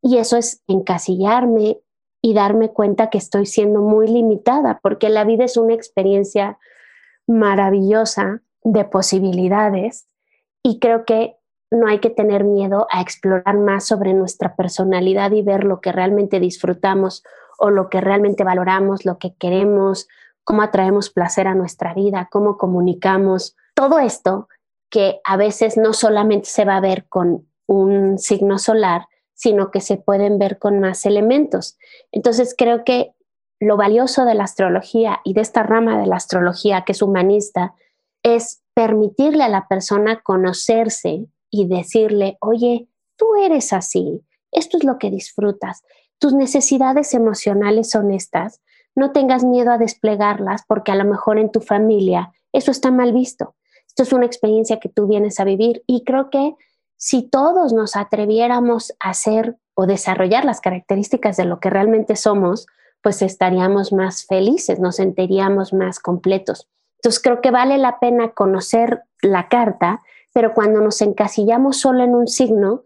Y 0.01 0.17
eso 0.17 0.35
es 0.35 0.61
encasillarme 0.67 1.77
y 2.21 2.33
darme 2.33 2.69
cuenta 2.69 3.09
que 3.09 3.17
estoy 3.17 3.45
siendo 3.45 3.81
muy 3.81 4.07
limitada, 4.07 4.79
porque 4.81 5.09
la 5.09 5.23
vida 5.23 5.45
es 5.45 5.57
una 5.57 5.73
experiencia 5.73 6.57
maravillosa 7.27 8.41
de 8.63 8.85
posibilidades 8.85 10.07
y 10.63 10.79
creo 10.79 11.05
que 11.05 11.37
no 11.71 11.87
hay 11.87 11.99
que 11.99 12.09
tener 12.09 12.43
miedo 12.43 12.87
a 12.91 13.01
explorar 13.01 13.57
más 13.57 13.85
sobre 13.85 14.13
nuestra 14.13 14.55
personalidad 14.55 15.31
y 15.31 15.43
ver 15.43 15.63
lo 15.63 15.81
que 15.81 15.91
realmente 15.91 16.39
disfrutamos 16.39 17.23
o 17.59 17.69
lo 17.69 17.89
que 17.89 18.01
realmente 18.01 18.43
valoramos, 18.43 19.05
lo 19.05 19.19
que 19.19 19.35
queremos, 19.35 20.07
cómo 20.43 20.63
atraemos 20.63 21.09
placer 21.11 21.47
a 21.47 21.55
nuestra 21.55 21.93
vida, 21.93 22.27
cómo 22.31 22.57
comunicamos. 22.57 23.55
Todo 23.75 23.99
esto 23.99 24.47
que 24.89 25.21
a 25.23 25.37
veces 25.37 25.77
no 25.77 25.93
solamente 25.93 26.49
se 26.49 26.65
va 26.65 26.77
a 26.77 26.81
ver 26.81 27.05
con 27.07 27.47
un 27.67 28.17
signo 28.17 28.57
solar, 28.57 29.07
sino 29.39 29.71
que 29.71 29.79
se 29.79 29.95
pueden 29.95 30.37
ver 30.37 30.59
con 30.59 30.81
más 30.81 31.05
elementos. 31.05 31.77
Entonces 32.11 32.53
creo 32.57 32.83
que 32.83 33.13
lo 33.61 33.77
valioso 33.77 34.25
de 34.25 34.35
la 34.35 34.43
astrología 34.43 35.21
y 35.23 35.33
de 35.33 35.39
esta 35.39 35.63
rama 35.63 35.97
de 35.97 36.07
la 36.07 36.17
astrología 36.17 36.83
que 36.83 36.91
es 36.91 37.01
humanista 37.01 37.73
es 38.21 38.61
permitirle 38.73 39.45
a 39.45 39.47
la 39.47 39.65
persona 39.69 40.19
conocerse 40.21 41.25
y 41.49 41.67
decirle, 41.67 42.37
oye, 42.41 42.89
tú 43.15 43.35
eres 43.35 43.71
así, 43.71 44.21
esto 44.51 44.77
es 44.77 44.83
lo 44.83 44.97
que 44.97 45.09
disfrutas, 45.09 45.83
tus 46.19 46.33
necesidades 46.33 47.13
emocionales 47.13 47.89
son 47.89 48.11
estas, 48.11 48.61
no 48.93 49.13
tengas 49.13 49.45
miedo 49.45 49.71
a 49.71 49.77
desplegarlas 49.77 50.63
porque 50.67 50.91
a 50.91 50.95
lo 50.95 51.05
mejor 51.05 51.39
en 51.39 51.49
tu 51.49 51.61
familia 51.61 52.33
eso 52.51 52.71
está 52.71 52.91
mal 52.91 53.13
visto. 53.13 53.55
Esto 53.87 54.03
es 54.03 54.11
una 54.11 54.25
experiencia 54.25 54.81
que 54.81 54.89
tú 54.89 55.07
vienes 55.07 55.39
a 55.39 55.45
vivir 55.45 55.81
y 55.87 56.03
creo 56.03 56.29
que 56.29 56.55
si 56.99 57.23
todos 57.23 57.71
nos 57.71 57.95
atreviéramos 57.95 58.93
a 58.99 59.11
hacer 59.11 59.55
o 59.73 59.87
desarrollar 59.87 60.43
las 60.43 60.59
características 60.59 61.37
de 61.37 61.45
lo 61.45 61.61
que 61.61 61.69
realmente 61.69 62.17
somos, 62.17 62.67
pues 63.01 63.21
estaríamos 63.21 63.93
más 63.93 64.25
felices, 64.25 64.81
nos 64.81 64.97
sentiríamos 64.97 65.71
más 65.71 65.99
completos. 65.99 66.67
Entonces 66.97 67.21
creo 67.21 67.39
que 67.39 67.51
vale 67.51 67.77
la 67.77 67.99
pena 67.99 68.31
conocer 68.31 69.03
la 69.21 69.47
carta, 69.47 70.01
pero 70.33 70.53
cuando 70.53 70.81
nos 70.81 71.01
encasillamos 71.01 71.77
solo 71.79 72.03
en 72.03 72.13
un 72.13 72.27
signo, 72.27 72.83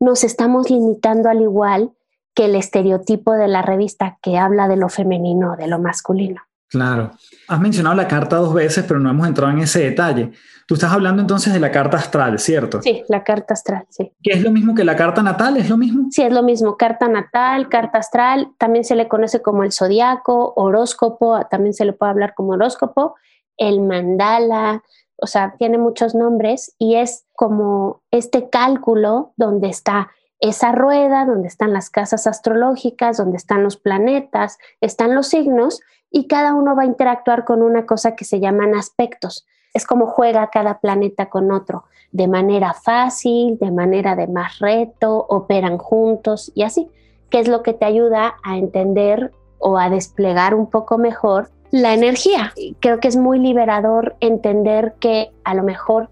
nos 0.00 0.24
estamos 0.24 0.68
limitando 0.68 1.28
al 1.28 1.40
igual 1.40 1.92
que 2.34 2.46
el 2.46 2.56
estereotipo 2.56 3.34
de 3.34 3.46
la 3.46 3.62
revista 3.62 4.18
que 4.20 4.38
habla 4.38 4.66
de 4.66 4.76
lo 4.76 4.88
femenino, 4.88 5.56
de 5.56 5.68
lo 5.68 5.78
masculino. 5.78 6.42
Claro. 6.72 7.10
Has 7.48 7.60
mencionado 7.60 7.94
la 7.94 8.08
carta 8.08 8.36
dos 8.36 8.54
veces, 8.54 8.84
pero 8.88 8.98
no 8.98 9.10
hemos 9.10 9.28
entrado 9.28 9.52
en 9.52 9.58
ese 9.58 9.80
detalle. 9.80 10.32
Tú 10.66 10.74
estás 10.74 10.90
hablando 10.90 11.20
entonces 11.20 11.52
de 11.52 11.60
la 11.60 11.70
carta 11.70 11.98
astral, 11.98 12.38
¿cierto? 12.38 12.80
Sí, 12.80 13.04
la 13.08 13.22
carta 13.22 13.52
astral, 13.52 13.84
sí. 13.90 14.10
¿Qué 14.22 14.32
es 14.32 14.42
lo 14.42 14.50
mismo 14.50 14.74
que 14.74 14.82
la 14.82 14.96
carta 14.96 15.22
natal? 15.22 15.58
¿Es 15.58 15.68
lo 15.68 15.76
mismo? 15.76 16.08
Sí, 16.10 16.22
es 16.22 16.32
lo 16.32 16.42
mismo. 16.42 16.78
Carta 16.78 17.08
natal, 17.08 17.68
carta 17.68 17.98
astral, 17.98 18.52
también 18.56 18.84
se 18.84 18.94
le 18.94 19.06
conoce 19.06 19.42
como 19.42 19.64
el 19.64 19.72
zodiaco, 19.72 20.54
horóscopo, 20.56 21.46
también 21.50 21.74
se 21.74 21.84
le 21.84 21.92
puede 21.92 22.12
hablar 22.12 22.32
como 22.34 22.52
horóscopo, 22.52 23.16
el 23.58 23.82
mandala, 23.82 24.82
o 25.16 25.26
sea, 25.26 25.54
tiene 25.58 25.76
muchos 25.76 26.14
nombres 26.14 26.74
y 26.78 26.94
es 26.94 27.26
como 27.34 28.02
este 28.10 28.48
cálculo 28.48 29.34
donde 29.36 29.68
está 29.68 30.08
esa 30.42 30.72
rueda 30.72 31.24
donde 31.24 31.46
están 31.46 31.72
las 31.72 31.88
casas 31.88 32.26
astrológicas, 32.26 33.16
donde 33.16 33.36
están 33.36 33.62
los 33.62 33.76
planetas, 33.76 34.58
están 34.80 35.14
los 35.14 35.28
signos 35.28 35.80
y 36.12 36.26
cada 36.26 36.54
uno 36.54 36.76
va 36.76 36.82
a 36.82 36.86
interactuar 36.86 37.44
con 37.44 37.62
una 37.62 37.86
cosa 37.86 38.14
que 38.14 38.24
se 38.24 38.38
llaman 38.38 38.74
aspectos. 38.74 39.46
Es 39.74 39.86
como 39.86 40.06
juega 40.06 40.50
cada 40.50 40.78
planeta 40.80 41.30
con 41.30 41.50
otro, 41.50 41.84
de 42.10 42.28
manera 42.28 42.74
fácil, 42.74 43.58
de 43.58 43.70
manera 43.70 44.14
de 44.14 44.26
más 44.26 44.58
reto, 44.58 45.26
operan 45.28 45.78
juntos 45.78 46.52
y 46.54 46.62
así, 46.62 46.90
que 47.30 47.40
es 47.40 47.48
lo 47.48 47.62
que 47.62 47.72
te 47.72 47.86
ayuda 47.86 48.34
a 48.44 48.58
entender 48.58 49.32
o 49.58 49.78
a 49.78 49.88
desplegar 49.88 50.54
un 50.54 50.68
poco 50.68 50.98
mejor 50.98 51.50
la 51.70 51.94
energía. 51.94 52.52
Creo 52.80 53.00
que 53.00 53.08
es 53.08 53.16
muy 53.16 53.38
liberador 53.38 54.16
entender 54.20 54.94
que 55.00 55.32
a 55.44 55.54
lo 55.54 55.62
mejor 55.62 56.10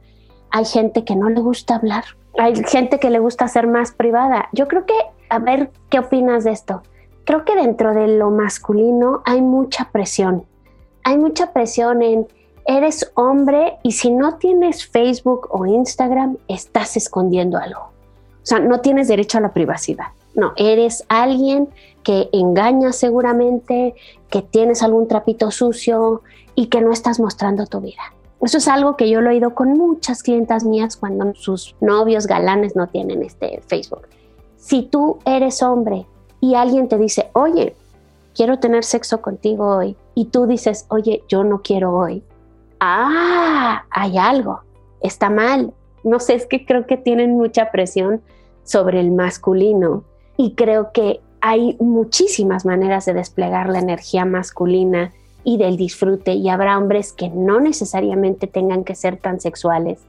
hay 0.50 0.64
gente 0.64 1.04
que 1.04 1.16
no 1.16 1.28
le 1.28 1.40
gusta 1.40 1.76
hablar 1.76 2.04
hay 2.38 2.54
gente 2.64 2.98
que 2.98 3.10
le 3.10 3.18
gusta 3.18 3.48
ser 3.48 3.66
más 3.66 3.92
privada. 3.92 4.48
Yo 4.52 4.68
creo 4.68 4.86
que, 4.86 4.94
a 5.28 5.38
ver, 5.38 5.70
¿qué 5.88 5.98
opinas 5.98 6.44
de 6.44 6.52
esto? 6.52 6.82
Creo 7.24 7.44
que 7.44 7.54
dentro 7.54 7.94
de 7.94 8.08
lo 8.08 8.30
masculino 8.30 9.22
hay 9.24 9.42
mucha 9.42 9.90
presión. 9.90 10.44
Hay 11.04 11.18
mucha 11.18 11.52
presión 11.52 12.02
en, 12.02 12.28
eres 12.66 13.12
hombre 13.14 13.78
y 13.82 13.92
si 13.92 14.10
no 14.10 14.36
tienes 14.36 14.86
Facebook 14.86 15.48
o 15.50 15.66
Instagram, 15.66 16.36
estás 16.48 16.96
escondiendo 16.96 17.58
algo. 17.58 17.80
O 17.80 18.46
sea, 18.46 18.58
no 18.58 18.80
tienes 18.80 19.08
derecho 19.08 19.38
a 19.38 19.42
la 19.42 19.52
privacidad. 19.52 20.06
No, 20.34 20.52
eres 20.56 21.04
alguien 21.08 21.68
que 22.02 22.28
engaña 22.32 22.92
seguramente, 22.92 23.94
que 24.28 24.42
tienes 24.42 24.82
algún 24.82 25.08
trapito 25.08 25.50
sucio 25.50 26.22
y 26.54 26.66
que 26.66 26.80
no 26.80 26.92
estás 26.92 27.20
mostrando 27.20 27.66
tu 27.66 27.80
vida. 27.80 28.02
Eso 28.40 28.58
es 28.58 28.68
algo 28.68 28.96
que 28.96 29.10
yo 29.10 29.20
lo 29.20 29.30
he 29.30 29.34
oído 29.34 29.54
con 29.54 29.76
muchas 29.76 30.22
clientas 30.22 30.64
mías 30.64 30.96
cuando 30.96 31.34
sus 31.34 31.76
novios 31.80 32.26
galanes 32.26 32.74
no 32.74 32.86
tienen 32.86 33.22
este 33.22 33.60
Facebook. 33.66 34.06
Si 34.56 34.82
tú 34.82 35.18
eres 35.26 35.62
hombre 35.62 36.06
y 36.40 36.54
alguien 36.54 36.88
te 36.88 36.98
dice, 36.98 37.30
oye, 37.32 37.74
quiero 38.34 38.58
tener 38.58 38.84
sexo 38.84 39.20
contigo 39.20 39.76
hoy, 39.76 39.96
y 40.14 40.26
tú 40.26 40.46
dices, 40.46 40.86
oye, 40.88 41.22
yo 41.28 41.44
no 41.44 41.62
quiero 41.62 41.94
hoy, 41.94 42.22
ah, 42.80 43.84
hay 43.90 44.18
algo, 44.18 44.60
está 45.00 45.30
mal. 45.30 45.72
No 46.02 46.18
sé, 46.18 46.34
es 46.34 46.46
que 46.46 46.64
creo 46.64 46.86
que 46.86 46.96
tienen 46.96 47.32
mucha 47.32 47.70
presión 47.70 48.22
sobre 48.64 49.00
el 49.00 49.10
masculino 49.10 50.04
y 50.36 50.54
creo 50.54 50.92
que 50.92 51.20
hay 51.40 51.76
muchísimas 51.80 52.64
maneras 52.64 53.04
de 53.06 53.14
desplegar 53.14 53.68
la 53.68 53.78
energía 53.78 54.24
masculina 54.24 55.12
y 55.44 55.56
del 55.56 55.76
disfrute 55.76 56.32
y 56.32 56.48
habrá 56.48 56.78
hombres 56.78 57.12
que 57.12 57.28
no 57.28 57.60
necesariamente 57.60 58.46
tengan 58.46 58.84
que 58.84 58.94
ser 58.94 59.16
tan 59.18 59.40
sexuales, 59.40 60.00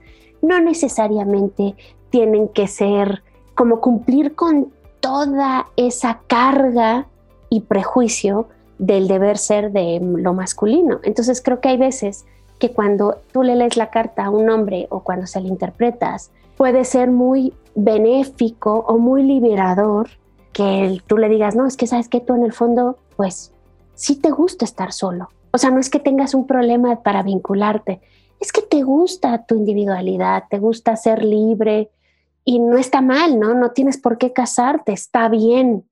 no 0.41 0.59
necesariamente 0.59 1.75
tienen 2.09 2.49
que 2.49 2.67
ser 2.67 3.23
como 3.55 3.79
cumplir 3.79 4.35
con 4.35 4.71
toda 5.01 5.67
esa 5.75 6.21
carga 6.27 7.07
y 7.49 7.61
prejuicio 7.61 8.47
del 8.79 9.07
deber 9.07 9.37
ser 9.37 9.71
de 9.71 9.99
lo 10.01 10.33
masculino. 10.33 10.99
Entonces 11.03 11.41
creo 11.41 11.59
que 11.59 11.69
hay 11.69 11.77
veces 11.77 12.25
que 12.59 12.71
cuando 12.71 13.17
tú 13.31 13.43
le 13.43 13.55
lees 13.55 13.75
la 13.75 13.89
carta 13.89 14.25
a 14.25 14.29
un 14.29 14.49
hombre 14.49 14.87
o 14.89 15.01
cuando 15.01 15.27
se 15.27 15.41
la 15.41 15.47
interpretas, 15.47 16.31
puede 16.55 16.85
ser 16.85 17.11
muy 17.11 17.53
benéfico 17.75 18.85
o 18.87 18.97
muy 18.97 19.23
liberador 19.23 20.09
que 20.53 21.01
tú 21.07 21.17
le 21.17 21.29
digas, 21.29 21.55
no, 21.55 21.65
es 21.65 21.77
que 21.77 21.87
sabes 21.87 22.07
que 22.07 22.19
tú 22.19 22.35
en 22.35 22.43
el 22.43 22.53
fondo, 22.53 22.97
pues 23.15 23.51
si 23.95 24.15
te 24.15 24.31
gusta 24.31 24.65
estar 24.65 24.93
solo. 24.93 25.29
O 25.51 25.57
sea, 25.57 25.71
no 25.71 25.79
es 25.79 25.89
que 25.89 25.99
tengas 25.99 26.33
un 26.33 26.47
problema 26.47 27.01
para 27.01 27.23
vincularte, 27.23 28.01
es 28.39 28.51
que 28.51 28.61
te 28.61 28.83
gusta 28.83 29.45
tu 29.45 29.55
individualidad, 29.55 30.45
te 30.49 30.59
gusta 30.59 30.95
ser 30.95 31.23
libre 31.23 31.89
y 32.43 32.59
no 32.59 32.77
está 32.77 33.01
mal, 33.01 33.39
¿no? 33.39 33.53
No 33.53 33.71
tienes 33.71 33.97
por 33.97 34.17
qué 34.17 34.33
casarte, 34.33 34.93
está 34.93 35.29
bien. 35.29 35.87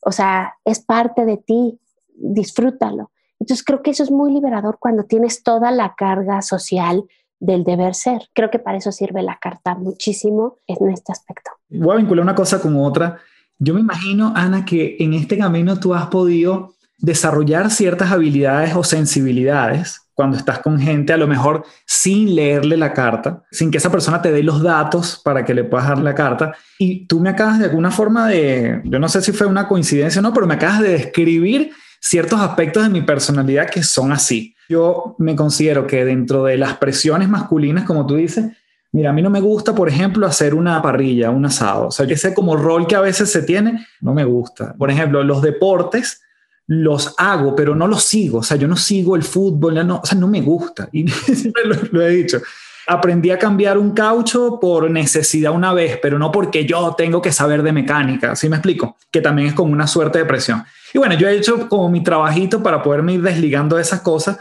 O 0.00 0.12
sea, 0.12 0.54
es 0.64 0.80
parte 0.80 1.24
de 1.24 1.36
ti, 1.38 1.80
disfrútalo. 2.14 3.10
Entonces 3.40 3.64
creo 3.64 3.82
que 3.82 3.90
eso 3.90 4.02
es 4.02 4.10
muy 4.10 4.32
liberador 4.32 4.78
cuando 4.80 5.04
tienes 5.04 5.42
toda 5.42 5.70
la 5.70 5.94
carga 5.96 6.42
social 6.42 7.04
del 7.40 7.64
deber 7.64 7.94
ser. 7.94 8.28
Creo 8.34 8.50
que 8.50 8.58
para 8.58 8.78
eso 8.78 8.92
sirve 8.92 9.22
la 9.22 9.38
carta 9.40 9.74
muchísimo 9.74 10.56
en 10.66 10.90
este 10.90 11.12
aspecto. 11.12 11.52
Voy 11.68 11.94
a 11.94 11.98
vincular 11.98 12.24
una 12.24 12.34
cosa 12.34 12.60
con 12.60 12.76
otra. 12.76 13.18
Yo 13.58 13.74
me 13.74 13.80
imagino, 13.80 14.32
Ana, 14.34 14.64
que 14.64 14.96
en 14.98 15.14
este 15.14 15.38
camino 15.38 15.78
tú 15.78 15.94
has 15.94 16.08
podido 16.08 16.74
desarrollar 16.98 17.70
ciertas 17.70 18.10
habilidades 18.10 18.74
o 18.74 18.82
sensibilidades 18.82 20.07
cuando 20.18 20.36
estás 20.36 20.58
con 20.58 20.80
gente, 20.80 21.12
a 21.12 21.16
lo 21.16 21.28
mejor 21.28 21.64
sin 21.86 22.34
leerle 22.34 22.76
la 22.76 22.92
carta, 22.92 23.44
sin 23.52 23.70
que 23.70 23.78
esa 23.78 23.88
persona 23.88 24.20
te 24.20 24.32
dé 24.32 24.42
los 24.42 24.64
datos 24.64 25.20
para 25.24 25.44
que 25.44 25.54
le 25.54 25.62
puedas 25.62 25.86
dar 25.86 25.98
la 25.98 26.12
carta. 26.12 26.56
Y 26.76 27.06
tú 27.06 27.20
me 27.20 27.30
acabas 27.30 27.60
de 27.60 27.66
alguna 27.66 27.92
forma 27.92 28.26
de, 28.26 28.80
yo 28.82 28.98
no 28.98 29.08
sé 29.08 29.22
si 29.22 29.30
fue 29.30 29.46
una 29.46 29.68
coincidencia 29.68 30.18
o 30.18 30.22
no, 30.22 30.34
pero 30.34 30.48
me 30.48 30.54
acabas 30.54 30.80
de 30.80 30.88
describir 30.88 31.70
ciertos 32.00 32.40
aspectos 32.40 32.82
de 32.82 32.88
mi 32.88 33.02
personalidad 33.02 33.70
que 33.70 33.84
son 33.84 34.10
así. 34.10 34.56
Yo 34.68 35.14
me 35.20 35.36
considero 35.36 35.86
que 35.86 36.04
dentro 36.04 36.42
de 36.42 36.56
las 36.56 36.78
presiones 36.78 37.28
masculinas, 37.28 37.84
como 37.84 38.04
tú 38.04 38.16
dices, 38.16 38.46
Mira, 38.90 39.10
a 39.10 39.12
mí 39.12 39.20
no 39.20 39.28
me 39.28 39.40
gusta, 39.40 39.74
por 39.74 39.88
ejemplo, 39.88 40.26
hacer 40.26 40.54
una 40.54 40.80
parrilla, 40.80 41.30
un 41.30 41.44
asado. 41.44 41.88
O 41.88 41.90
sea, 41.90 42.06
ese 42.06 42.32
como 42.32 42.56
rol 42.56 42.86
que 42.86 42.96
a 42.96 43.02
veces 43.02 43.30
se 43.30 43.42
tiene, 43.42 43.86
no 44.00 44.14
me 44.14 44.24
gusta. 44.24 44.74
Por 44.78 44.90
ejemplo, 44.90 45.22
los 45.22 45.42
deportes 45.42 46.22
los 46.68 47.14
hago, 47.16 47.56
pero 47.56 47.74
no 47.74 47.88
los 47.88 48.04
sigo. 48.04 48.38
O 48.38 48.42
sea, 48.42 48.56
yo 48.56 48.68
no 48.68 48.76
sigo 48.76 49.16
el 49.16 49.24
fútbol, 49.24 49.86
no, 49.86 50.00
o 50.02 50.06
sea, 50.06 50.16
no 50.16 50.28
me 50.28 50.42
gusta. 50.42 50.88
Y 50.92 51.08
siempre 51.34 51.64
lo, 51.64 52.02
he 52.02 52.10
dicho. 52.10 52.40
Aprendí 52.86 53.30
a 53.30 53.38
cambiar 53.38 53.76
un 53.76 53.90
caucho 53.90 54.58
por 54.60 54.90
necesidad 54.90 55.52
una 55.52 55.74
vez, 55.74 55.98
pero 56.00 56.18
no 56.18 56.30
porque 56.30 56.64
yo 56.64 56.94
tengo 56.96 57.20
que 57.20 57.32
saber 57.32 57.62
de 57.62 57.72
mecánica. 57.72 58.36
¿Sí 58.36 58.48
me 58.48 58.56
explico? 58.56 58.96
Que 59.10 59.20
también 59.20 59.48
es 59.48 59.54
como 59.54 59.72
una 59.72 59.86
suerte 59.86 60.18
de 60.18 60.24
presión. 60.24 60.64
Y 60.94 60.98
bueno, 60.98 61.14
yo 61.14 61.28
he 61.28 61.36
hecho 61.36 61.68
como 61.68 61.88
mi 61.90 62.02
trabajito 62.02 62.62
para 62.62 62.82
poderme 62.82 63.14
ir 63.14 63.22
desligando 63.22 63.76
de 63.76 63.82
esas 63.82 64.00
cosas 64.02 64.38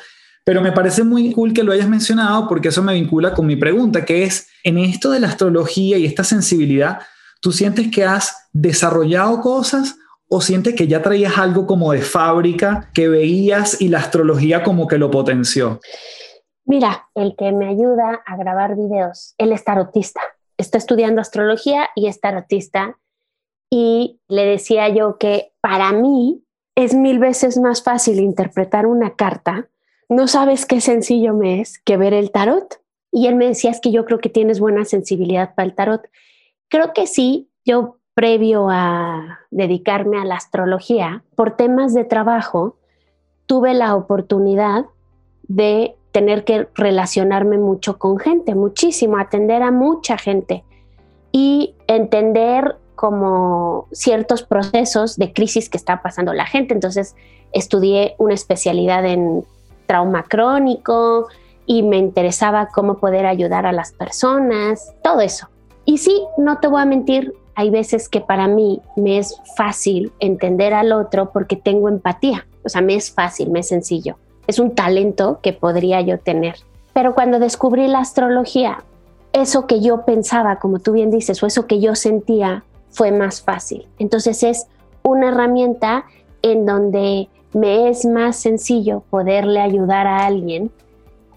pero 0.47 0.61
me 0.61 0.71
parece 0.71 1.03
muy 1.03 1.33
cool 1.33 1.51
que 1.51 1.61
lo 1.61 1.73
hayas 1.73 1.89
mencionado 1.89 2.47
porque 2.47 2.69
eso 2.69 2.81
me 2.81 2.93
vincula 2.93 3.33
con 3.33 3.45
mi 3.45 3.57
pregunta, 3.57 4.05
que 4.05 4.23
es, 4.23 4.47
en 4.63 4.77
esto 4.77 5.11
de 5.11 5.19
la 5.19 5.27
astrología 5.27 5.97
y 5.97 6.05
esta 6.05 6.23
sensibilidad, 6.23 6.99
¿tú 7.41 7.51
sientes 7.51 7.91
que 7.91 8.05
has 8.05 8.47
desarrollado 8.53 9.41
cosas 9.41 9.97
o 10.29 10.41
sientes 10.41 10.75
que 10.75 10.87
ya 10.87 11.01
traías 11.01 11.37
algo 11.37 11.65
como 11.67 11.91
de 11.91 12.01
fábrica 12.01 12.89
que 12.93 13.07
veías 13.07 13.81
y 13.81 13.89
la 13.89 13.99
astrología 13.99 14.63
como 14.63 14.87
que 14.87 14.97
lo 14.97 15.09
potenció? 15.09 15.79
Mira, 16.65 17.07
el 17.15 17.35
que 17.37 17.51
me 17.51 17.69
ayuda 17.69 18.21
a 18.25 18.35
grabar 18.35 18.75
videos, 18.75 19.33
él 19.37 19.51
es 19.51 19.63
tarotista. 19.63 20.21
Está 20.57 20.77
estudiando 20.77 21.21
astrología 21.21 21.89
y 21.95 22.07
es 22.07 22.19
tarotista. 22.19 22.97
Y 23.69 24.19
le 24.27 24.45
decía 24.45 24.89
yo 24.89 25.17
que 25.17 25.51
para 25.61 25.91
mí 25.91 26.43
es 26.75 26.93
mil 26.93 27.19
veces 27.19 27.57
más 27.57 27.83
fácil 27.83 28.19
interpretar 28.19 28.85
una 28.85 29.15
carta 29.15 29.69
no 30.09 30.27
sabes 30.27 30.65
qué 30.65 30.79
sencillo 30.79 31.33
me 31.33 31.59
es 31.59 31.79
que 31.79 31.97
ver 31.97 32.13
el 32.13 32.31
tarot. 32.31 32.81
Y 33.11 33.27
él 33.27 33.35
me 33.35 33.47
decía, 33.47 33.71
es 33.71 33.79
que 33.81 33.91
yo 33.91 34.05
creo 34.05 34.19
que 34.19 34.29
tienes 34.29 34.59
buena 34.59 34.85
sensibilidad 34.85 35.55
para 35.55 35.67
el 35.67 35.75
tarot. 35.75 36.09
Creo 36.69 36.93
que 36.93 37.07
sí, 37.07 37.49
yo 37.65 37.96
previo 38.17 38.67
a 38.71 39.41
dedicarme 39.51 40.19
a 40.19 40.25
la 40.25 40.37
astrología, 40.37 41.23
por 41.35 41.55
temas 41.55 41.93
de 41.93 42.03
trabajo, 42.03 42.75
tuve 43.45 43.75
la 43.75 43.95
oportunidad 43.95 44.85
de 45.43 45.95
tener 46.11 46.43
que 46.43 46.67
relacionarme 46.73 47.59
mucho 47.59 47.99
con 47.99 48.17
gente, 48.17 48.55
muchísimo, 48.55 49.19
atender 49.19 49.61
a 49.61 49.69
mucha 49.69 50.17
gente 50.17 50.63
y 51.31 51.75
entender 51.85 52.77
como 52.95 53.85
ciertos 53.91 54.41
procesos 54.41 55.17
de 55.17 55.31
crisis 55.31 55.69
que 55.69 55.77
está 55.77 56.01
pasando 56.01 56.33
la 56.33 56.47
gente. 56.47 56.73
Entonces 56.73 57.15
estudié 57.53 58.15
una 58.17 58.33
especialidad 58.33 59.05
en 59.05 59.45
trauma 59.85 60.23
crónico 60.23 61.27
y 61.67 61.83
me 61.83 61.97
interesaba 61.97 62.69
cómo 62.73 62.97
poder 62.97 63.27
ayudar 63.27 63.67
a 63.67 63.73
las 63.73 63.91
personas, 63.91 64.91
todo 65.03 65.21
eso. 65.21 65.49
Y 65.85 65.99
sí, 65.99 66.19
no 66.39 66.57
te 66.57 66.67
voy 66.67 66.81
a 66.81 66.85
mentir, 66.85 67.35
hay 67.57 67.71
veces 67.71 68.07
que 68.07 68.21
para 68.21 68.47
mí 68.47 68.81
me 68.95 69.17
es 69.17 69.41
fácil 69.55 70.11
entender 70.19 70.75
al 70.75 70.91
otro 70.91 71.31
porque 71.31 71.55
tengo 71.55 71.89
empatía, 71.89 72.45
o 72.63 72.69
sea, 72.69 72.81
me 72.81 72.93
es 72.93 73.11
fácil, 73.11 73.49
me 73.49 73.61
es 73.61 73.67
sencillo. 73.67 74.15
Es 74.45 74.59
un 74.59 74.75
talento 74.75 75.39
que 75.41 75.53
podría 75.53 75.99
yo 76.01 76.19
tener. 76.19 76.57
Pero 76.93 77.15
cuando 77.15 77.39
descubrí 77.39 77.87
la 77.87 77.97
astrología, 77.97 78.83
eso 79.33 79.65
que 79.65 79.81
yo 79.81 80.05
pensaba, 80.05 80.59
como 80.59 80.77
tú 80.77 80.91
bien 80.91 81.09
dices, 81.09 81.41
o 81.41 81.47
eso 81.47 81.65
que 81.65 81.79
yo 81.79 81.95
sentía, 81.95 82.63
fue 82.91 83.11
más 83.11 83.41
fácil. 83.41 83.87
Entonces 83.97 84.43
es 84.43 84.67
una 85.01 85.29
herramienta 85.29 86.05
en 86.43 86.67
donde 86.67 87.27
me 87.53 87.89
es 87.89 88.05
más 88.05 88.35
sencillo 88.35 89.01
poderle 89.09 89.61
ayudar 89.61 90.05
a 90.05 90.27
alguien 90.27 90.69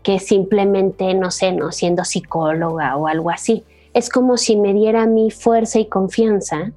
que 0.02 0.18
simplemente, 0.18 1.14
no 1.14 1.30
sé, 1.30 1.52
no 1.52 1.72
siendo 1.72 2.04
psicóloga 2.04 2.94
o 2.96 3.06
algo 3.06 3.30
así. 3.30 3.64
Es 3.94 4.08
como 4.08 4.36
si 4.36 4.56
me 4.56 4.72
diera 4.72 5.06
mi 5.06 5.30
fuerza 5.30 5.78
y 5.78 5.86
confianza 5.86 6.72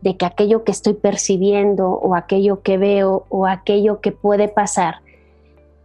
de 0.00 0.16
que 0.16 0.26
aquello 0.26 0.64
que 0.64 0.72
estoy 0.72 0.94
percibiendo 0.94 1.90
o 1.90 2.14
aquello 2.14 2.62
que 2.62 2.78
veo 2.78 3.24
o 3.28 3.46
aquello 3.46 4.00
que 4.00 4.12
puede 4.12 4.48
pasar, 4.48 4.96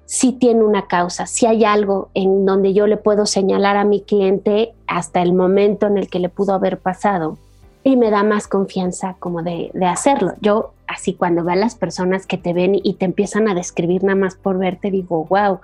sí 0.06 0.34
tiene 0.34 0.64
una 0.64 0.88
causa, 0.88 1.26
si 1.26 1.46
hay 1.46 1.64
algo 1.64 2.10
en 2.14 2.46
donde 2.46 2.74
yo 2.74 2.88
le 2.88 2.98
puedo 2.98 3.26
señalar 3.26 3.78
a 3.78 3.86
mi 3.86 4.02
cliente 4.02 4.74
hasta 4.88 5.22
el 5.22 5.34
momento 5.34 5.88
en 5.88 5.98
el 5.98 6.10
que 6.10 6.20
le 6.20 6.30
pudo 6.30 6.54
haber 6.54 6.78
pasado 6.78 7.38
y 7.84 7.98
me 7.98 8.12
da 8.12 8.24
más 8.24 8.48
confianza 8.48 9.16
como 9.20 9.42
de, 9.42 9.72
de 9.74 9.86
hacerlo. 9.86 10.34
Yo 10.42 10.74
así 10.88 11.14
cuando 11.14 11.44
veo 11.44 11.54
a 11.54 11.58
las 11.58 11.76
personas 11.76 12.28
que 12.28 12.38
te 12.38 12.54
ven 12.54 12.80
y 12.82 12.94
te 12.96 13.06
empiezan 13.06 13.48
a 13.48 13.56
describir 13.56 14.04
nada 14.04 14.16
más 14.16 14.36
por 14.36 14.58
verte, 14.58 14.92
digo, 14.92 15.26
wow, 15.26 15.60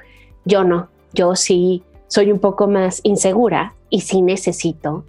yo 0.46 0.64
no, 0.64 0.88
yo 1.14 1.36
sí 1.36 1.84
soy 2.10 2.32
un 2.32 2.40
poco 2.40 2.68
más 2.68 3.00
insegura 3.04 3.76
y 3.90 4.02
sí 4.02 4.22
necesito 4.22 5.06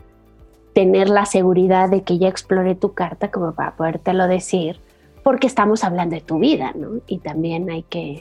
tener 0.74 1.08
la 1.08 1.26
seguridad 1.26 1.88
de 1.88 2.02
que 2.02 2.18
ya 2.18 2.28
exploré 2.28 2.76
tu 2.76 2.92
carta 2.92 3.30
como 3.30 3.54
para 3.54 3.74
podértelo 3.74 4.28
decir, 4.28 4.78
porque 5.24 5.46
estamos 5.46 5.82
hablando 5.82 6.14
de 6.14 6.20
tu 6.20 6.38
vida, 6.38 6.72
¿no? 6.76 7.00
Y 7.06 7.18
también 7.18 7.68
hay 7.70 7.82
que 7.82 8.20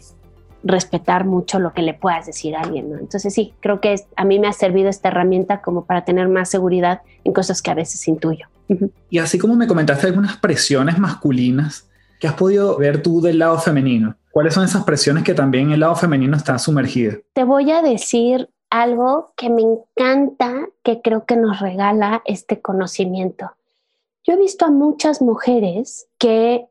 respetar 0.63 1.25
mucho 1.25 1.59
lo 1.59 1.73
que 1.73 1.81
le 1.81 1.93
puedas 1.93 2.25
decir 2.25 2.55
a 2.55 2.61
alguien, 2.61 2.89
¿no? 2.89 2.97
Entonces 2.97 3.33
sí, 3.33 3.53
creo 3.59 3.79
que 3.79 3.95
a 4.15 4.25
mí 4.25 4.39
me 4.39 4.47
ha 4.47 4.53
servido 4.53 4.89
esta 4.89 5.09
herramienta 5.09 5.61
como 5.61 5.85
para 5.85 6.05
tener 6.05 6.27
más 6.27 6.49
seguridad 6.49 7.01
en 7.23 7.33
cosas 7.33 7.61
que 7.61 7.71
a 7.71 7.75
veces 7.75 8.07
intuyo. 8.07 8.47
Y 9.09 9.19
así 9.19 9.37
como 9.37 9.55
me 9.55 9.67
comentaste 9.67 10.07
algunas 10.07 10.37
presiones 10.37 10.97
masculinas, 10.99 11.89
¿qué 12.19 12.27
has 12.27 12.33
podido 12.33 12.77
ver 12.77 13.01
tú 13.01 13.21
del 13.21 13.39
lado 13.39 13.57
femenino? 13.59 14.15
¿Cuáles 14.31 14.53
son 14.53 14.63
esas 14.63 14.83
presiones 14.83 15.23
que 15.23 15.33
también 15.33 15.71
el 15.71 15.79
lado 15.79 15.95
femenino 15.95 16.37
está 16.37 16.57
sumergido? 16.59 17.17
Te 17.33 17.43
voy 17.43 17.71
a 17.71 17.81
decir 17.81 18.49
algo 18.69 19.33
que 19.35 19.49
me 19.49 19.61
encanta, 19.61 20.69
que 20.83 21.01
creo 21.01 21.25
que 21.25 21.35
nos 21.35 21.59
regala 21.59 22.21
este 22.25 22.61
conocimiento. 22.61 23.51
Yo 24.23 24.33
he 24.33 24.37
visto 24.37 24.65
a 24.65 24.71
muchas 24.71 25.21
mujeres 25.21 26.07
que 26.17 26.67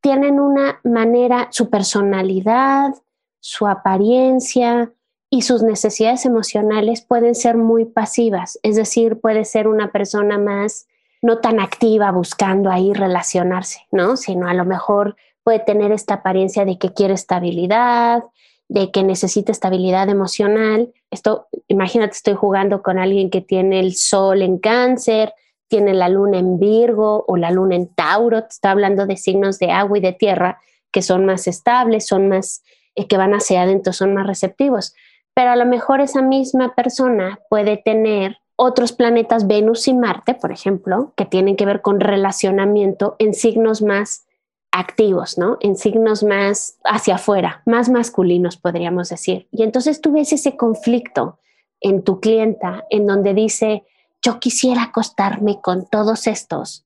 tienen 0.00 0.40
una 0.40 0.80
manera, 0.84 1.48
su 1.50 1.70
personalidad, 1.70 2.94
su 3.40 3.66
apariencia 3.66 4.92
y 5.30 5.42
sus 5.42 5.62
necesidades 5.62 6.24
emocionales 6.24 7.02
pueden 7.02 7.34
ser 7.34 7.56
muy 7.56 7.84
pasivas, 7.84 8.58
es 8.62 8.76
decir, 8.76 9.20
puede 9.20 9.44
ser 9.44 9.68
una 9.68 9.92
persona 9.92 10.38
más 10.38 10.86
no 11.20 11.38
tan 11.38 11.60
activa 11.60 12.10
buscando 12.12 12.70
ahí 12.70 12.92
relacionarse, 12.92 13.86
¿no? 13.90 14.16
Sino 14.16 14.48
a 14.48 14.54
lo 14.54 14.64
mejor 14.64 15.16
puede 15.42 15.58
tener 15.58 15.92
esta 15.92 16.14
apariencia 16.14 16.64
de 16.64 16.78
que 16.78 16.92
quiere 16.92 17.14
estabilidad, 17.14 18.24
de 18.68 18.90
que 18.90 19.02
necesita 19.02 19.52
estabilidad 19.52 20.08
emocional. 20.08 20.92
Esto, 21.10 21.48
imagínate, 21.68 22.12
estoy 22.12 22.34
jugando 22.34 22.82
con 22.82 22.98
alguien 22.98 23.30
que 23.30 23.40
tiene 23.40 23.80
el 23.80 23.94
sol 23.96 24.42
en 24.42 24.58
cáncer, 24.58 25.32
tiene 25.68 25.94
la 25.94 26.08
luna 26.08 26.38
en 26.38 26.58
Virgo 26.58 27.24
o 27.26 27.36
la 27.36 27.50
luna 27.50 27.76
en 27.76 27.88
Tauro, 27.94 28.38
está 28.38 28.70
hablando 28.70 29.06
de 29.06 29.16
signos 29.16 29.58
de 29.58 29.70
agua 29.70 29.98
y 29.98 30.00
de 30.00 30.12
tierra 30.12 30.60
que 30.90 31.02
son 31.02 31.26
más 31.26 31.46
estables, 31.46 32.06
son 32.06 32.28
más 32.28 32.62
eh, 32.98 33.06
que 33.06 33.16
van 33.16 33.32
hacia 33.32 33.62
adentro 33.62 33.92
son 33.92 34.14
más 34.14 34.26
receptivos. 34.26 34.94
Pero 35.34 35.50
a 35.50 35.56
lo 35.56 35.66
mejor 35.66 36.00
esa 36.00 36.20
misma 36.20 36.74
persona 36.74 37.38
puede 37.48 37.76
tener 37.76 38.38
otros 38.56 38.92
planetas, 38.92 39.46
Venus 39.46 39.86
y 39.86 39.94
Marte, 39.94 40.34
por 40.34 40.50
ejemplo, 40.50 41.12
que 41.16 41.24
tienen 41.24 41.54
que 41.54 41.64
ver 41.64 41.80
con 41.80 42.00
relacionamiento 42.00 43.14
en 43.20 43.34
signos 43.34 43.82
más 43.82 44.26
activos, 44.72 45.38
¿no? 45.38 45.56
En 45.60 45.76
signos 45.76 46.22
más 46.22 46.78
hacia 46.84 47.16
afuera, 47.16 47.62
más 47.66 47.88
masculinos, 47.88 48.56
podríamos 48.56 49.08
decir. 49.08 49.48
Y 49.50 49.62
entonces 49.62 50.00
tú 50.00 50.12
ves 50.12 50.32
ese 50.32 50.56
conflicto 50.56 51.38
en 51.80 52.02
tu 52.02 52.20
clienta 52.20 52.84
en 52.90 53.06
donde 53.06 53.34
dice, 53.34 53.84
yo 54.22 54.40
quisiera 54.40 54.84
acostarme 54.84 55.60
con 55.60 55.86
todos 55.86 56.26
estos, 56.26 56.84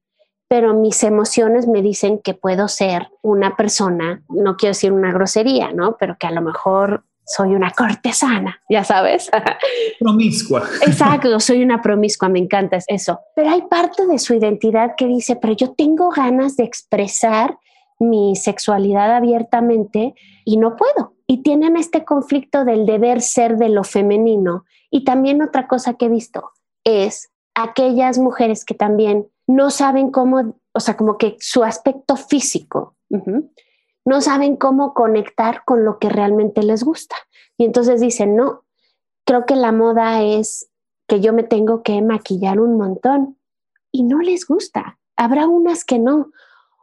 pero 0.48 0.74
mis 0.74 1.02
emociones 1.02 1.66
me 1.66 1.80
dicen 1.80 2.18
que 2.18 2.34
puedo 2.34 2.68
ser 2.68 3.08
una 3.22 3.56
persona, 3.56 4.22
no 4.28 4.56
quiero 4.56 4.72
decir 4.72 4.92
una 4.92 5.12
grosería, 5.12 5.72
¿no? 5.72 5.96
Pero 5.98 6.16
que 6.18 6.26
a 6.26 6.30
lo 6.30 6.42
mejor 6.42 7.04
soy 7.24 7.54
una 7.54 7.70
cortesana, 7.70 8.60
ya 8.68 8.84
sabes. 8.84 9.30
Promiscua. 9.98 10.68
Exacto, 10.86 11.40
soy 11.40 11.62
una 11.62 11.80
promiscua, 11.80 12.28
me 12.28 12.40
encanta 12.40 12.78
eso. 12.86 13.20
Pero 13.34 13.50
hay 13.50 13.62
parte 13.62 14.06
de 14.06 14.18
su 14.18 14.34
identidad 14.34 14.92
que 14.96 15.06
dice, 15.06 15.36
pero 15.36 15.54
yo 15.54 15.72
tengo 15.72 16.10
ganas 16.10 16.56
de 16.56 16.64
expresar 16.64 17.58
mi 18.02 18.36
sexualidad 18.36 19.14
abiertamente 19.14 20.14
y 20.44 20.56
no 20.56 20.76
puedo. 20.76 21.14
Y 21.26 21.42
tienen 21.42 21.76
este 21.76 22.04
conflicto 22.04 22.64
del 22.64 22.84
deber 22.84 23.22
ser 23.22 23.56
de 23.56 23.68
lo 23.68 23.84
femenino. 23.84 24.64
Y 24.90 25.04
también 25.04 25.42
otra 25.42 25.68
cosa 25.68 25.94
que 25.94 26.06
he 26.06 26.08
visto 26.10 26.50
es 26.84 27.30
aquellas 27.54 28.18
mujeres 28.18 28.64
que 28.64 28.74
también 28.74 29.28
no 29.46 29.70
saben 29.70 30.10
cómo, 30.10 30.54
o 30.72 30.80
sea, 30.80 30.96
como 30.96 31.18
que 31.18 31.36
su 31.40 31.64
aspecto 31.64 32.16
físico, 32.16 32.96
no 34.04 34.20
saben 34.20 34.56
cómo 34.56 34.94
conectar 34.94 35.64
con 35.64 35.84
lo 35.84 35.98
que 35.98 36.08
realmente 36.08 36.62
les 36.62 36.82
gusta. 36.82 37.16
Y 37.56 37.64
entonces 37.64 38.00
dicen, 38.00 38.36
no, 38.36 38.64
creo 39.24 39.46
que 39.46 39.54
la 39.54 39.72
moda 39.72 40.22
es 40.22 40.70
que 41.06 41.20
yo 41.20 41.32
me 41.32 41.42
tengo 41.42 41.82
que 41.82 42.00
maquillar 42.02 42.58
un 42.60 42.76
montón 42.76 43.38
y 43.92 44.04
no 44.04 44.20
les 44.20 44.46
gusta. 44.46 44.98
Habrá 45.16 45.46
unas 45.46 45.84
que 45.84 45.98
no. 45.98 46.30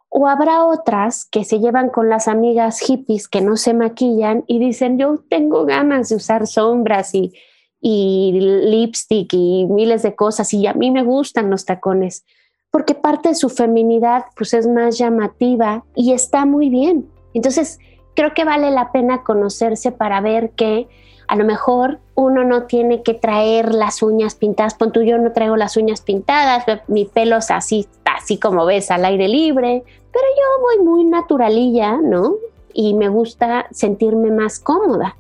O 0.10 0.28
habrá 0.28 0.66
otras 0.66 1.26
que 1.26 1.44
se 1.44 1.60
llevan 1.60 1.90
con 1.90 2.10
las 2.10 2.28
amigas 2.28 2.80
hippies 2.80 3.28
que 3.28 3.42
no 3.42 3.58
se 3.58 3.74
maquillan 3.74 4.44
y 4.48 4.60
dicen, 4.60 4.98
yo 4.98 5.20
tengo 5.30 5.66
ganas 5.66 6.10
de 6.10 6.16
usar 6.16 6.48
sombras 6.48 7.14
y 7.14 7.34
y 7.82 8.32
lipstick 8.42 9.32
y 9.34 9.66
miles 9.70 10.04
de 10.04 10.16
cosas 10.16 10.54
y 10.54 10.68
a 10.68 10.74
mí 10.74 10.92
me 10.92 11.04
gustan 11.04 11.50
los 11.50 11.66
tacones 11.66 12.26
porque 12.72 12.94
parte 12.94 13.30
de 13.30 13.36
su 13.36 13.50
feminidad 13.50 14.26
pues 14.36 14.54
es 14.54 14.68
más 14.68 14.98
llamativa 14.98 15.86
y 15.96 16.14
está 16.14 16.46
muy 16.46 16.70
bien. 16.70 17.10
Entonces, 17.34 17.80
creo 18.16 18.34
que 18.36 18.44
vale 18.46 18.70
la 18.70 18.92
pena 18.92 19.24
conocerse 19.24 19.92
para 19.92 20.22
ver 20.22 20.52
que 20.52 20.88
a 21.28 21.36
lo 21.36 21.46
mejor 21.46 22.00
uno 22.14 22.44
no 22.44 22.64
tiene 22.64 23.02
que 23.02 23.14
traer 23.14 23.74
las 23.74 24.04
uñas 24.04 24.36
pintadas, 24.36 24.76
pon 24.76 24.92
tú 24.92 25.02
yo 25.02 25.18
no 25.18 25.32
traigo 25.32 25.58
las 25.58 25.78
uñas 25.78 26.02
pintadas, 26.02 26.66
mi 26.88 27.06
pelo 27.06 27.38
es 27.38 27.50
así, 27.50 27.88
así 28.06 28.38
como 28.38 28.66
ves, 28.66 28.92
al 28.92 29.06
aire 29.06 29.28
libre, 29.28 29.84
pero 30.12 30.26
yo 30.36 30.62
voy 30.62 30.86
muy 30.86 31.04
naturalilla, 31.06 31.98
¿no? 31.98 32.36
Y 32.74 32.94
me 32.94 33.10
gusta 33.10 33.68
sentirme 33.72 34.32
más 34.32 34.60
cómoda. 34.60 35.16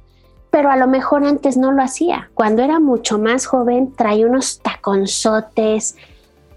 Pero 0.50 0.72
a 0.72 0.78
lo 0.78 0.88
mejor 0.88 1.24
antes 1.24 1.58
no 1.58 1.72
lo 1.72 1.84
hacía. 1.84 2.32
Cuando 2.34 2.64
era 2.64 2.80
mucho 2.80 3.20
más 3.20 3.46
joven 3.46 3.94
traía 3.94 4.26
unos 4.26 4.60
taconzotes, 4.60 5.96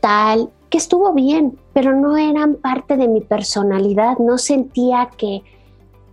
tal, 0.01 0.51
que 0.71 0.79
estuvo 0.79 1.13
bien, 1.13 1.59
pero 1.75 1.95
no 1.95 2.17
eran 2.17 2.55
parte 2.55 2.97
de 2.97 3.07
mi 3.07 3.21
personalidad, 3.21 4.17
no 4.19 4.39
sentía 4.39 5.11
que, 5.19 5.43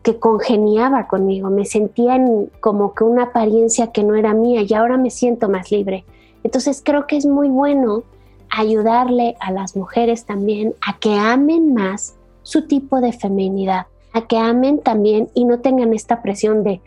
que 0.04 0.20
congeniaba 0.20 1.08
conmigo, 1.08 1.50
me 1.50 1.64
sentía 1.64 2.20
como 2.60 2.94
que 2.94 3.06
una 3.06 3.24
apariencia 3.24 3.94
que 3.94 4.04
no 4.04 4.16
era 4.16 4.34
mía 4.34 4.62
y 4.68 4.74
ahora 4.74 4.98
me 4.98 5.12
siento 5.12 5.48
más 5.48 5.72
libre. 5.72 6.04
Entonces 6.44 6.82
creo 6.84 7.08
que 7.08 7.16
es 7.16 7.26
muy 7.26 7.48
bueno 7.48 8.04
ayudarle 8.50 9.36
a 9.40 9.52
las 9.52 9.76
mujeres 9.76 10.26
también 10.26 10.76
a 10.86 11.00
que 11.00 11.18
amen 11.18 11.74
más 11.74 12.16
su 12.44 12.68
tipo 12.68 13.02
de 13.02 13.14
feminidad, 13.14 13.88
a 14.14 14.28
que 14.28 14.38
amen 14.38 14.80
también 14.80 15.30
y 15.34 15.46
no 15.46 15.60
tengan 15.60 15.94
esta 15.94 16.22
presión 16.22 16.64
de 16.64 16.82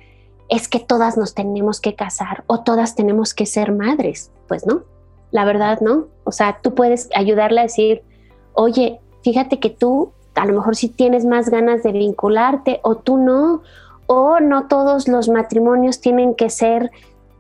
es 0.49 0.69
que 0.69 0.81
todas 0.81 1.17
nos 1.17 1.35
tenemos 1.35 1.81
que 1.81 1.95
casar 1.95 2.45
o 2.47 2.61
todas 2.61 2.95
tenemos 2.95 3.33
que 3.33 3.47
ser 3.47 3.73
madres. 3.73 4.31
Pues 4.49 4.67
no, 4.67 4.83
la 5.31 5.45
verdad, 5.45 5.81
¿no? 5.81 6.09
O 6.25 6.33
sea, 6.33 6.59
tú 6.63 6.75
puedes 6.75 7.09
ayudarle 7.15 7.61
a 7.61 7.65
decir, 7.65 8.03
oye, 8.53 9.01
fíjate 9.23 9.61
que 9.61 9.71
tú 9.71 10.13
a 10.35 10.47
lo 10.47 10.55
mejor 10.55 10.77
sí 10.77 10.89
tienes 10.89 11.25
más 11.25 11.49
ganas 11.49 11.83
de 11.83 11.93
vincularte 11.93 12.81
o 12.83 12.97
tú 12.97 13.17
no, 13.17 13.63
o 14.07 14.41
no 14.41 14.67
todos 14.67 15.09
los 15.09 15.29
matrimonios 15.29 16.01
tienen 16.01 16.35
que 16.35 16.51
ser 16.51 16.91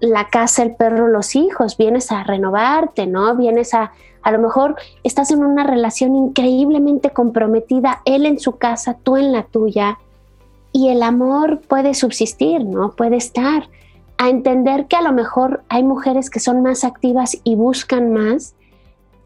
la 0.02 0.28
casa, 0.28 0.64
el 0.64 0.74
perro, 0.74 1.06
los 1.06 1.36
hijos, 1.36 1.78
vienes 1.78 2.10
a 2.10 2.24
renovarte, 2.24 3.06
¿no? 3.06 3.36
Vienes 3.36 3.72
a, 3.72 3.92
a 4.22 4.32
lo 4.32 4.40
mejor 4.40 4.74
estás 5.04 5.30
en 5.30 5.44
una 5.44 5.64
relación 5.64 6.16
increíblemente 6.16 7.10
comprometida, 7.10 8.02
él 8.04 8.26
en 8.26 8.40
su 8.40 8.56
casa, 8.56 8.98
tú 9.00 9.16
en 9.16 9.32
la 9.32 9.44
tuya, 9.44 9.98
y 10.72 10.88
el 10.88 11.04
amor 11.04 11.60
puede 11.60 11.94
subsistir, 11.94 12.64
¿no? 12.64 12.92
Puede 12.92 13.16
estar 13.16 13.68
a 14.18 14.28
entender 14.28 14.86
que 14.86 14.96
a 14.96 15.02
lo 15.02 15.12
mejor 15.12 15.62
hay 15.68 15.84
mujeres 15.84 16.30
que 16.30 16.40
son 16.40 16.62
más 16.62 16.82
activas 16.82 17.38
y 17.44 17.54
buscan 17.54 18.12
más 18.12 18.54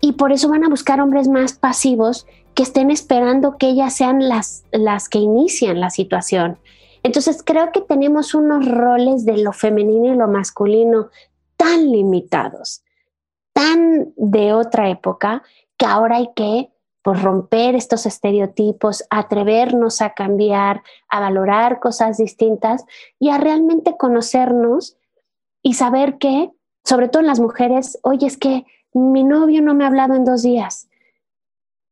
y 0.00 0.12
por 0.12 0.30
eso 0.30 0.48
van 0.48 0.64
a 0.64 0.68
buscar 0.68 1.00
hombres 1.00 1.26
más 1.26 1.54
pasivos 1.54 2.26
que 2.54 2.62
estén 2.62 2.90
esperando 2.90 3.56
que 3.58 3.68
ellas 3.68 3.94
sean 3.94 4.28
las, 4.28 4.64
las 4.72 5.08
que 5.08 5.18
inician 5.18 5.80
la 5.80 5.90
situación. 5.90 6.58
Entonces 7.06 7.44
creo 7.44 7.70
que 7.70 7.82
tenemos 7.82 8.34
unos 8.34 8.68
roles 8.68 9.24
de 9.24 9.38
lo 9.38 9.52
femenino 9.52 10.12
y 10.12 10.16
lo 10.16 10.26
masculino 10.26 11.10
tan 11.56 11.92
limitados, 11.92 12.82
tan 13.52 14.12
de 14.16 14.52
otra 14.52 14.90
época, 14.90 15.44
que 15.76 15.86
ahora 15.86 16.16
hay 16.16 16.30
que 16.34 16.72
por 17.02 17.22
romper 17.22 17.76
estos 17.76 18.06
estereotipos, 18.06 19.04
atrevernos 19.08 20.02
a 20.02 20.14
cambiar, 20.14 20.82
a 21.08 21.20
valorar 21.20 21.78
cosas 21.78 22.16
distintas 22.16 22.84
y 23.20 23.28
a 23.28 23.38
realmente 23.38 23.96
conocernos 23.96 24.96
y 25.62 25.74
saber 25.74 26.18
que, 26.18 26.50
sobre 26.82 27.08
todo 27.08 27.20
en 27.20 27.28
las 27.28 27.38
mujeres, 27.38 28.00
oye, 28.02 28.26
es 28.26 28.36
que 28.36 28.66
mi 28.92 29.22
novio 29.22 29.62
no 29.62 29.74
me 29.74 29.84
ha 29.84 29.86
hablado 29.86 30.16
en 30.16 30.24
dos 30.24 30.42
días. 30.42 30.88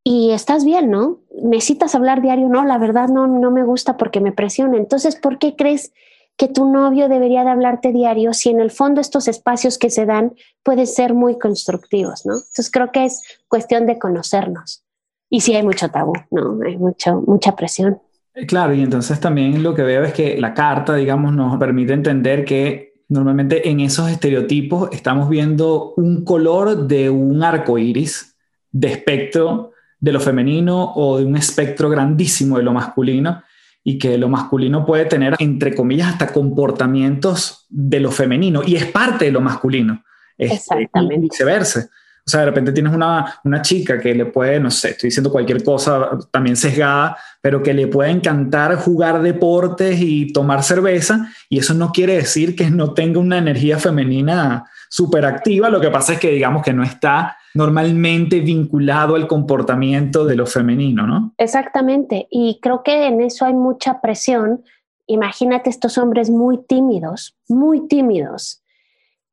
Y 0.02 0.32
estás 0.32 0.64
bien, 0.64 0.90
¿no? 0.90 1.20
Necesitas 1.42 1.94
hablar 1.94 2.22
diario, 2.22 2.48
no, 2.48 2.64
la 2.64 2.78
verdad 2.78 3.08
no, 3.08 3.26
no 3.26 3.50
me 3.50 3.64
gusta 3.64 3.96
porque 3.96 4.20
me 4.20 4.32
presiona. 4.32 4.76
Entonces, 4.76 5.16
¿por 5.16 5.38
qué 5.38 5.56
crees 5.56 5.92
que 6.36 6.48
tu 6.48 6.70
novio 6.70 7.08
debería 7.08 7.44
de 7.44 7.50
hablarte 7.50 7.92
diario 7.92 8.32
si 8.32 8.50
en 8.50 8.60
el 8.60 8.70
fondo 8.70 9.00
estos 9.00 9.28
espacios 9.28 9.78
que 9.78 9.90
se 9.90 10.04
dan 10.04 10.34
pueden 10.62 10.86
ser 10.86 11.14
muy 11.14 11.38
constructivos, 11.38 12.26
¿no? 12.26 12.34
Entonces 12.34 12.70
creo 12.70 12.90
que 12.90 13.04
es 13.04 13.22
cuestión 13.48 13.86
de 13.86 13.98
conocernos. 13.98 14.82
Y 15.30 15.40
sí 15.40 15.54
hay 15.54 15.62
mucho 15.62 15.90
tabú, 15.90 16.12
¿no? 16.30 16.58
Hay 16.66 16.76
mucho, 16.76 17.22
mucha 17.26 17.54
presión. 17.54 18.00
Eh, 18.34 18.46
claro, 18.46 18.74
y 18.74 18.82
entonces 18.82 19.20
también 19.20 19.62
lo 19.62 19.74
que 19.74 19.82
veo 19.82 20.02
es 20.04 20.12
que 20.12 20.40
la 20.40 20.54
carta, 20.54 20.96
digamos, 20.96 21.32
nos 21.32 21.56
permite 21.58 21.92
entender 21.92 22.44
que 22.44 22.94
normalmente 23.08 23.68
en 23.68 23.80
esos 23.80 24.10
estereotipos 24.10 24.88
estamos 24.92 25.28
viendo 25.28 25.94
un 25.96 26.24
color 26.24 26.88
de 26.88 27.10
un 27.10 27.44
arco 27.44 27.78
iris 27.78 28.36
de 28.72 28.88
espectro 28.88 29.70
de 30.00 30.12
lo 30.12 30.20
femenino 30.20 30.92
o 30.94 31.18
de 31.18 31.24
un 31.24 31.36
espectro 31.36 31.88
grandísimo 31.88 32.58
de 32.58 32.62
lo 32.62 32.72
masculino 32.72 33.42
y 33.82 33.98
que 33.98 34.16
lo 34.16 34.28
masculino 34.28 34.86
puede 34.86 35.04
tener, 35.04 35.34
entre 35.38 35.74
comillas, 35.74 36.08
hasta 36.08 36.32
comportamientos 36.32 37.66
de 37.68 38.00
lo 38.00 38.10
femenino 38.10 38.62
y 38.64 38.76
es 38.76 38.86
parte 38.86 39.26
de 39.26 39.32
lo 39.32 39.40
masculino. 39.40 40.02
Exactamente. 40.38 41.16
Y 41.16 41.20
viceversa. 41.20 41.88
O 42.26 42.30
sea, 42.30 42.40
de 42.40 42.46
repente 42.46 42.72
tienes 42.72 42.94
una, 42.94 43.38
una 43.44 43.60
chica 43.60 43.98
que 43.98 44.14
le 44.14 44.24
puede, 44.24 44.58
no 44.58 44.70
sé, 44.70 44.90
estoy 44.90 45.08
diciendo 45.08 45.30
cualquier 45.30 45.62
cosa 45.62 46.10
también 46.30 46.56
sesgada, 46.56 47.18
pero 47.42 47.62
que 47.62 47.74
le 47.74 47.86
puede 47.86 48.10
encantar 48.10 48.76
jugar 48.76 49.20
deportes 49.20 50.00
y 50.00 50.32
tomar 50.32 50.62
cerveza, 50.62 51.28
y 51.50 51.58
eso 51.58 51.74
no 51.74 51.92
quiere 51.92 52.16
decir 52.16 52.56
que 52.56 52.70
no 52.70 52.94
tenga 52.94 53.20
una 53.20 53.36
energía 53.36 53.78
femenina 53.78 54.64
súper 54.88 55.26
activa, 55.26 55.68
lo 55.68 55.80
que 55.80 55.90
pasa 55.90 56.14
es 56.14 56.18
que 56.18 56.30
digamos 56.30 56.62
que 56.62 56.72
no 56.72 56.82
está 56.82 57.36
normalmente 57.54 58.40
vinculado 58.40 59.16
al 59.16 59.26
comportamiento 59.26 60.24
de 60.24 60.36
lo 60.36 60.46
femenino, 60.46 61.06
¿no? 61.06 61.34
Exactamente, 61.36 62.26
y 62.30 62.58
creo 62.62 62.82
que 62.82 63.06
en 63.06 63.20
eso 63.20 63.44
hay 63.44 63.54
mucha 63.54 64.00
presión. 64.00 64.64
Imagínate 65.06 65.68
estos 65.68 65.98
hombres 65.98 66.30
muy 66.30 66.64
tímidos, 66.66 67.36
muy 67.48 67.86
tímidos, 67.86 68.63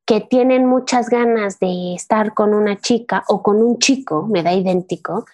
que 0.06 0.20
tienen 0.20 0.66
muchas 0.66 1.08
ganas 1.08 1.58
de 1.58 1.94
estar 1.94 2.34
con 2.34 2.54
una 2.54 2.76
chica 2.76 3.24
o 3.28 3.42
con 3.42 3.62
un 3.62 3.78
chico, 3.78 4.26
me 4.26 4.42
da 4.42 4.52
idéntico, 4.52 5.26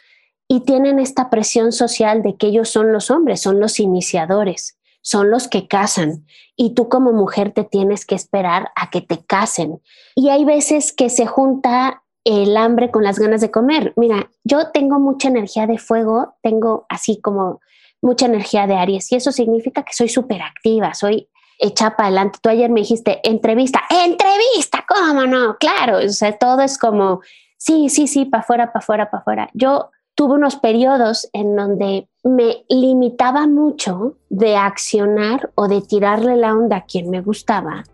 y 0.46 0.60
tienen 0.60 0.98
esta 0.98 1.30
presión 1.30 1.72
social 1.72 2.22
de 2.22 2.36
que 2.36 2.48
ellos 2.48 2.68
son 2.68 2.92
los 2.92 3.10
hombres, 3.10 3.40
son 3.40 3.60
los 3.60 3.80
iniciadores, 3.80 4.78
son 5.02 5.30
los 5.30 5.48
que 5.48 5.68
casan, 5.68 6.26
y 6.56 6.74
tú 6.74 6.88
como 6.88 7.12
mujer 7.12 7.52
te 7.52 7.64
tienes 7.64 8.04
que 8.04 8.14
esperar 8.14 8.70
a 8.74 8.90
que 8.90 9.00
te 9.00 9.24
casen. 9.24 9.80
Y 10.14 10.30
hay 10.30 10.44
veces 10.44 10.92
que 10.92 11.08
se 11.08 11.26
junta 11.26 12.02
el 12.24 12.56
hambre 12.56 12.90
con 12.90 13.04
las 13.04 13.18
ganas 13.18 13.40
de 13.40 13.50
comer. 13.50 13.94
Mira, 13.96 14.30
yo 14.44 14.70
tengo 14.70 14.98
mucha 14.98 15.28
energía 15.28 15.66
de 15.66 15.78
fuego, 15.78 16.34
tengo 16.42 16.84
así 16.88 17.20
como 17.20 17.60
mucha 18.02 18.26
energía 18.26 18.66
de 18.66 18.74
Aries, 18.74 19.10
y 19.12 19.16
eso 19.16 19.32
significa 19.32 19.82
que 19.82 19.92
soy 19.92 20.08
súper 20.08 20.42
activa, 20.42 20.94
soy 20.94 21.28
echa 21.58 21.96
para 21.96 22.08
adelante. 22.08 22.38
Tú 22.40 22.48
ayer 22.48 22.70
me 22.70 22.80
dijiste, 22.80 23.20
entrevista, 23.22 23.82
entrevista, 23.90 24.84
¿cómo 24.88 25.26
no? 25.26 25.56
Claro, 25.58 25.98
o 25.98 26.08
sea, 26.08 26.36
todo 26.38 26.62
es 26.62 26.78
como, 26.78 27.20
sí, 27.56 27.88
sí, 27.88 28.06
sí, 28.06 28.24
para 28.24 28.42
afuera, 28.42 28.72
para 28.72 28.82
afuera, 28.82 29.10
para 29.10 29.20
afuera. 29.20 29.50
Yo 29.54 29.90
tuve 30.14 30.34
unos 30.34 30.56
periodos 30.56 31.28
en 31.32 31.54
donde 31.54 32.08
me 32.24 32.64
limitaba 32.68 33.46
mucho 33.46 34.16
de 34.28 34.56
accionar 34.56 35.50
o 35.54 35.68
de 35.68 35.80
tirarle 35.80 36.36
la 36.36 36.54
onda 36.54 36.78
a 36.78 36.84
quien 36.86 37.10
me 37.10 37.20
gustaba 37.20 37.84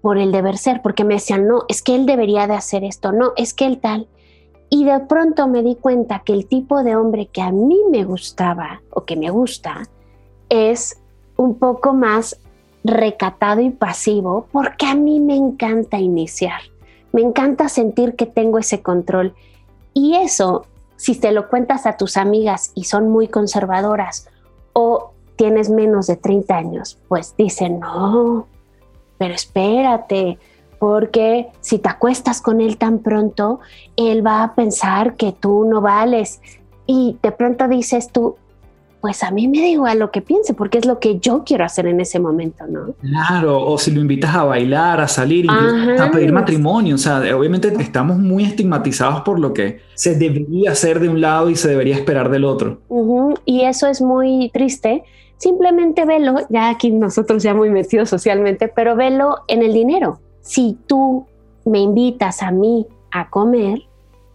por 0.00 0.18
el 0.18 0.30
deber 0.30 0.58
ser, 0.58 0.82
porque 0.82 1.02
me 1.02 1.14
decían, 1.14 1.48
no, 1.48 1.64
es 1.68 1.82
que 1.82 1.96
él 1.96 2.06
debería 2.06 2.46
de 2.46 2.54
hacer 2.54 2.84
esto, 2.84 3.10
no, 3.10 3.32
es 3.36 3.54
que 3.54 3.66
él 3.66 3.80
tal. 3.80 4.06
Y 4.68 4.84
de 4.84 5.00
pronto 5.00 5.48
me 5.48 5.62
di 5.62 5.74
cuenta 5.74 6.22
que 6.24 6.32
el 6.32 6.46
tipo 6.46 6.82
de 6.84 6.94
hombre 6.94 7.26
que 7.26 7.42
a 7.42 7.50
mí 7.50 7.80
me 7.90 8.04
gustaba 8.04 8.82
o 8.90 9.04
que 9.04 9.16
me 9.16 9.30
gusta 9.30 9.82
es 10.48 11.00
un 11.36 11.58
poco 11.58 11.92
más 11.92 12.38
recatado 12.86 13.60
y 13.60 13.70
pasivo 13.70 14.46
porque 14.52 14.86
a 14.86 14.94
mí 14.94 15.20
me 15.20 15.36
encanta 15.36 15.98
iniciar. 15.98 16.60
Me 17.12 17.22
encanta 17.22 17.68
sentir 17.68 18.14
que 18.14 18.26
tengo 18.26 18.58
ese 18.58 18.82
control. 18.82 19.34
Y 19.94 20.16
eso, 20.16 20.66
si 20.96 21.18
te 21.18 21.32
lo 21.32 21.48
cuentas 21.48 21.86
a 21.86 21.96
tus 21.96 22.16
amigas 22.16 22.72
y 22.74 22.84
son 22.84 23.08
muy 23.08 23.28
conservadoras 23.28 24.28
o 24.72 25.12
tienes 25.36 25.70
menos 25.70 26.06
de 26.06 26.16
30 26.16 26.56
años, 26.56 26.98
pues 27.08 27.34
dicen, 27.36 27.80
no, 27.80 28.46
pero 29.18 29.34
espérate, 29.34 30.38
porque 30.78 31.48
si 31.60 31.78
te 31.78 31.88
acuestas 31.88 32.40
con 32.40 32.60
él 32.60 32.76
tan 32.76 32.98
pronto, 32.98 33.60
él 33.96 34.26
va 34.26 34.42
a 34.42 34.54
pensar 34.54 35.14
que 35.14 35.32
tú 35.32 35.64
no 35.64 35.80
vales. 35.80 36.40
Y 36.86 37.18
de 37.22 37.32
pronto 37.32 37.68
dices 37.68 38.12
tú, 38.12 38.36
pues 39.06 39.22
a 39.22 39.30
mí 39.30 39.46
me 39.46 39.60
da 39.60 39.68
igual 39.68 40.00
lo 40.00 40.10
que 40.10 40.20
piense, 40.20 40.52
porque 40.52 40.78
es 40.78 40.84
lo 40.84 40.98
que 40.98 41.20
yo 41.20 41.44
quiero 41.44 41.64
hacer 41.64 41.86
en 41.86 42.00
ese 42.00 42.18
momento, 42.18 42.66
¿no? 42.66 42.92
Claro, 43.00 43.64
o 43.64 43.78
si 43.78 43.92
lo 43.92 44.00
invitas 44.00 44.34
a 44.34 44.42
bailar, 44.42 45.00
a 45.00 45.06
salir, 45.06 45.46
a 45.48 46.10
pedir 46.10 46.32
matrimonio, 46.32 46.96
o 46.96 46.98
sea, 46.98 47.18
obviamente 47.36 47.72
estamos 47.78 48.18
muy 48.18 48.42
estigmatizados 48.42 49.20
por 49.20 49.38
lo 49.38 49.54
que 49.54 49.78
se 49.94 50.16
debería 50.16 50.72
hacer 50.72 50.98
de 50.98 51.08
un 51.08 51.20
lado 51.20 51.50
y 51.50 51.54
se 51.54 51.68
debería 51.68 51.94
esperar 51.94 52.30
del 52.30 52.44
otro. 52.44 52.80
Y 53.44 53.60
eso 53.60 53.86
es 53.86 54.02
muy 54.02 54.50
triste. 54.52 55.04
Simplemente 55.36 56.04
velo, 56.04 56.38
ya 56.48 56.68
aquí 56.68 56.90
nosotros 56.90 57.44
ya 57.44 57.54
muy 57.54 57.70
metidos 57.70 58.08
socialmente, 58.08 58.66
pero 58.66 58.96
velo 58.96 59.36
en 59.46 59.62
el 59.62 59.72
dinero. 59.72 60.18
si 60.40 60.76
tú 60.88 61.26
me 61.64 61.78
invitas 61.78 62.42
a 62.42 62.50
mí 62.50 62.88
a 63.12 63.30
comer, 63.30 63.82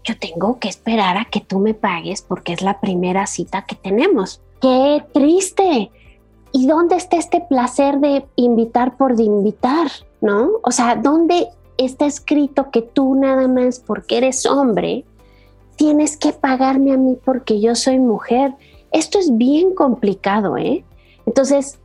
yo 0.06 0.18
tengo 0.18 0.60
que 0.60 0.70
esperar 0.70 1.18
a 1.18 1.26
que 1.26 1.42
tú 1.42 1.60
me 1.60 1.74
pagues 1.74 2.22
porque 2.22 2.54
es 2.54 2.62
la 2.62 2.80
primera 2.80 3.28
cita 3.28 3.66
que 3.66 3.76
tenemos. 3.76 4.42
¡Qué 4.62 5.04
triste! 5.12 5.92
¿Y 6.52 6.68
dónde 6.68 6.96
está 6.96 7.18
este 7.18 7.42
placer 7.42 8.00
de 8.00 8.26
invitar 8.36 8.96
por 8.96 9.16
de 9.16 9.24
invitar? 9.24 9.88
¿No? 10.22 10.52
O 10.64 10.72
sea, 10.72 10.96
¿dónde 10.96 11.48
está 11.78 12.06
escrito 12.06 12.70
que 12.70 12.84
tú 12.84 13.16
nada 13.16 13.48
más 13.48 13.80
porque 13.80 14.18
eres 14.18 14.46
hombre 14.46 15.04
tienes 15.78 16.16
que 16.16 16.32
pagarme 16.32 16.94
a 16.94 16.98
mí 16.98 17.18
porque 17.26 17.60
yo 17.60 17.74
soy 17.74 17.98
mujer? 17.98 18.54
Esto 18.92 19.18
es 19.18 19.36
bien 19.36 19.74
complicado, 19.74 20.58
¿eh? 20.58 20.84
Entonces, 21.26 21.80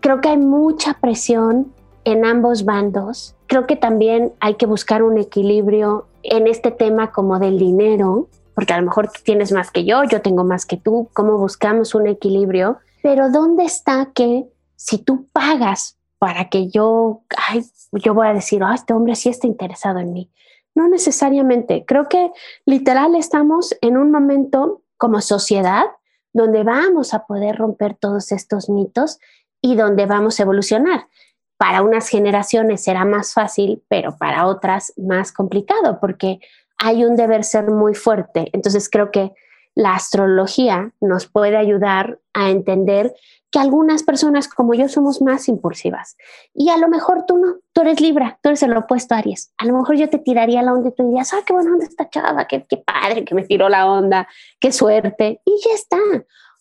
creo 0.00 0.20
que 0.20 0.28
hay 0.28 0.36
mucha 0.36 0.98
presión 1.00 1.72
en 2.04 2.26
ambos 2.26 2.64
bandos. 2.64 3.34
Creo 3.46 3.66
que 3.66 3.76
también 3.76 4.32
hay 4.40 4.54
que 4.54 4.66
buscar 4.66 5.02
un 5.02 5.16
equilibrio 5.16 6.06
en 6.22 6.46
este 6.46 6.70
tema 6.70 7.12
como 7.12 7.38
del 7.38 7.58
dinero, 7.58 8.28
porque 8.54 8.72
a 8.72 8.78
lo 8.78 8.86
mejor 8.86 9.10
tú 9.10 9.20
tienes 9.24 9.52
más 9.52 9.70
que 9.70 9.84
yo, 9.84 10.04
yo 10.04 10.22
tengo 10.22 10.44
más 10.44 10.66
que 10.66 10.76
tú, 10.76 11.08
cómo 11.12 11.38
buscamos 11.38 11.94
un 11.94 12.06
equilibrio, 12.06 12.78
pero 13.02 13.30
¿dónde 13.30 13.64
está 13.64 14.10
que 14.14 14.46
si 14.76 14.98
tú 14.98 15.26
pagas 15.32 15.98
para 16.18 16.48
que 16.48 16.68
yo, 16.68 17.22
ay, 17.48 17.64
yo 17.92 18.14
voy 18.14 18.28
a 18.28 18.34
decir, 18.34 18.62
ah, 18.62 18.74
este 18.74 18.92
hombre 18.92 19.14
sí 19.14 19.28
está 19.28 19.46
interesado 19.46 19.98
en 19.98 20.12
mí? 20.12 20.30
No 20.74 20.88
necesariamente. 20.88 21.84
Creo 21.86 22.08
que 22.08 22.30
literal 22.66 23.14
estamos 23.14 23.74
en 23.80 23.96
un 23.96 24.10
momento 24.10 24.82
como 24.96 25.20
sociedad 25.20 25.84
donde 26.32 26.62
vamos 26.62 27.14
a 27.14 27.26
poder 27.26 27.56
romper 27.56 27.94
todos 27.94 28.32
estos 28.32 28.68
mitos 28.68 29.18
y 29.60 29.76
donde 29.76 30.06
vamos 30.06 30.38
a 30.38 30.44
evolucionar. 30.44 31.08
Para 31.56 31.82
unas 31.82 32.08
generaciones 32.08 32.82
será 32.84 33.04
más 33.04 33.34
fácil, 33.34 33.82
pero 33.88 34.16
para 34.16 34.46
otras 34.46 34.94
más 34.96 35.32
complicado, 35.32 35.98
porque 36.00 36.40
hay 36.80 37.04
un 37.04 37.14
deber 37.14 37.44
ser 37.44 37.70
muy 37.70 37.94
fuerte. 37.94 38.50
Entonces 38.52 38.88
creo 38.90 39.10
que 39.10 39.32
la 39.74 39.94
astrología 39.94 40.92
nos 41.00 41.28
puede 41.28 41.56
ayudar 41.56 42.18
a 42.34 42.50
entender 42.50 43.14
que 43.50 43.58
algunas 43.58 44.02
personas 44.02 44.48
como 44.48 44.74
yo 44.74 44.88
somos 44.88 45.20
más 45.20 45.48
impulsivas. 45.48 46.16
Y 46.54 46.70
a 46.70 46.76
lo 46.76 46.88
mejor 46.88 47.24
tú 47.26 47.38
no, 47.38 47.56
tú 47.72 47.82
eres 47.82 48.00
Libra, 48.00 48.38
tú 48.42 48.48
eres 48.48 48.62
el 48.62 48.76
opuesto 48.76 49.14
a 49.14 49.18
Aries. 49.18 49.52
A 49.58 49.66
lo 49.66 49.76
mejor 49.76 49.96
yo 49.96 50.08
te 50.08 50.18
tiraría 50.18 50.62
la 50.62 50.72
onda 50.72 50.88
y 50.88 50.92
tú 50.92 51.06
dirías, 51.06 51.32
ah, 51.34 51.42
qué 51.44 51.52
buena 51.52 51.72
onda 51.72 51.84
esta 51.84 52.08
chava, 52.08 52.46
qué, 52.46 52.64
qué 52.68 52.78
padre 52.78 53.24
que 53.24 53.34
me 53.34 53.42
tiró 53.42 53.68
la 53.68 53.90
onda, 53.90 54.28
qué 54.60 54.72
suerte. 54.72 55.40
Y 55.44 55.60
ya 55.64 55.74
está. 55.74 55.98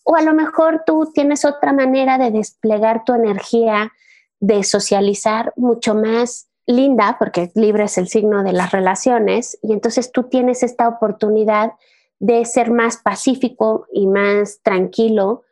O 0.04 0.16
a 0.16 0.22
lo 0.22 0.34
mejor 0.34 0.84
tú 0.86 1.12
tienes 1.14 1.46
otra 1.46 1.74
manera 1.74 2.18
de 2.18 2.32
desplegar 2.32 3.04
tu 3.06 3.14
energía, 3.14 3.94
de 4.40 4.64
socializar 4.64 5.54
mucho 5.56 5.94
más 5.94 6.49
linda, 6.70 7.18
porque 7.18 7.52
Libra 7.56 7.86
es 7.86 7.98
el 7.98 8.08
signo 8.08 8.44
de 8.44 8.54
las 8.54 8.72
relaciones, 8.72 9.58
y 9.64 9.74
entonces 9.74 10.12
tú 10.12 10.24
tienes 10.24 10.62
esta 10.62 10.88
oportunidad 10.88 11.74
de 12.20 12.46
ser 12.46 12.70
más 12.70 12.98
pacífico 12.98 13.88
y 13.92 14.06
más 14.06 14.60
tranquilo 14.62 15.44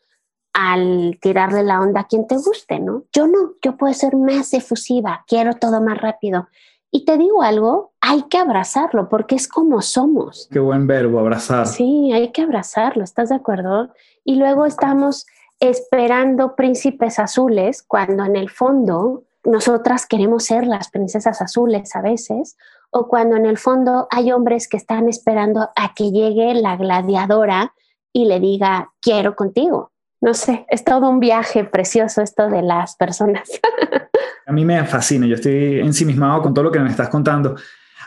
al 0.54 1.18
tirarle 1.20 1.64
la 1.64 1.82
onda 1.82 2.02
a 2.02 2.08
quien 2.08 2.28
te 2.28 2.36
guste, 2.36 2.80
¿no? 2.80 3.04
Yo 3.14 3.26
no, 3.26 3.54
yo 3.64 3.78
puedo 3.78 3.94
ser 3.94 4.16
más 4.16 4.54
efusiva, 4.54 5.24
quiero 5.28 5.54
todo 5.54 5.82
más 5.82 6.00
rápido. 6.00 6.50
Y 6.92 7.04
te 7.04 7.18
digo 7.18 7.42
algo, 7.42 7.94
hay 8.00 8.24
que 8.24 8.38
abrazarlo 8.38 9.10
porque 9.10 9.36
es 9.36 9.48
como 9.48 9.82
somos. 9.82 10.48
Qué 10.52 10.60
buen 10.60 10.88
verbo, 10.88 11.20
abrazar. 11.20 11.66
Sí, 11.68 12.12
hay 12.14 12.32
que 12.32 12.44
abrazarlo, 12.44 13.04
¿estás 13.04 13.30
de 13.30 13.36
acuerdo? 13.36 13.90
Y 14.24 14.36
luego 14.36 14.66
estamos 14.66 15.26
esperando 15.60 16.56
príncipes 16.56 17.18
azules 17.18 17.82
cuando 17.82 18.24
en 18.24 18.36
el 18.36 18.50
fondo 18.50 19.24
nosotras 19.48 20.06
queremos 20.06 20.44
ser 20.44 20.68
las 20.68 20.92
princesas 20.92 21.42
azules 21.42 21.96
a 21.96 22.02
veces, 22.02 22.58
o 22.92 23.08
cuando 23.08 23.36
en 23.36 23.46
el 23.46 23.58
fondo 23.58 24.08
hay 24.12 24.32
hombres 24.32 24.68
que 24.68 24.78
están 24.78 25.10
esperando 25.10 25.70
a 25.76 25.94
que 25.96 26.12
llegue 26.12 26.54
la 26.54 26.78
gladiadora 26.78 27.74
y 28.14 28.26
le 28.26 28.40
diga, 28.40 28.92
quiero 29.02 29.36
contigo 29.36 29.92
no 30.22 30.34
sé, 30.34 30.66
es 30.70 30.84
todo 30.84 31.10
un 31.10 31.20
viaje 31.20 31.64
precioso 31.64 32.22
esto 32.22 32.50
de 32.50 32.62
las 32.62 32.96
personas. 32.96 33.50
A 34.46 34.52
mí 34.52 34.66
me 34.66 34.84
fascina, 34.86 35.28
yo 35.28 35.36
estoy 35.36 35.80
ensimismado 35.80 36.42
con 36.42 36.54
todo 36.54 36.64
lo 36.64 36.72
que 36.72 36.80
me 36.80 36.90
estás 36.90 37.10
contando. 37.10 37.56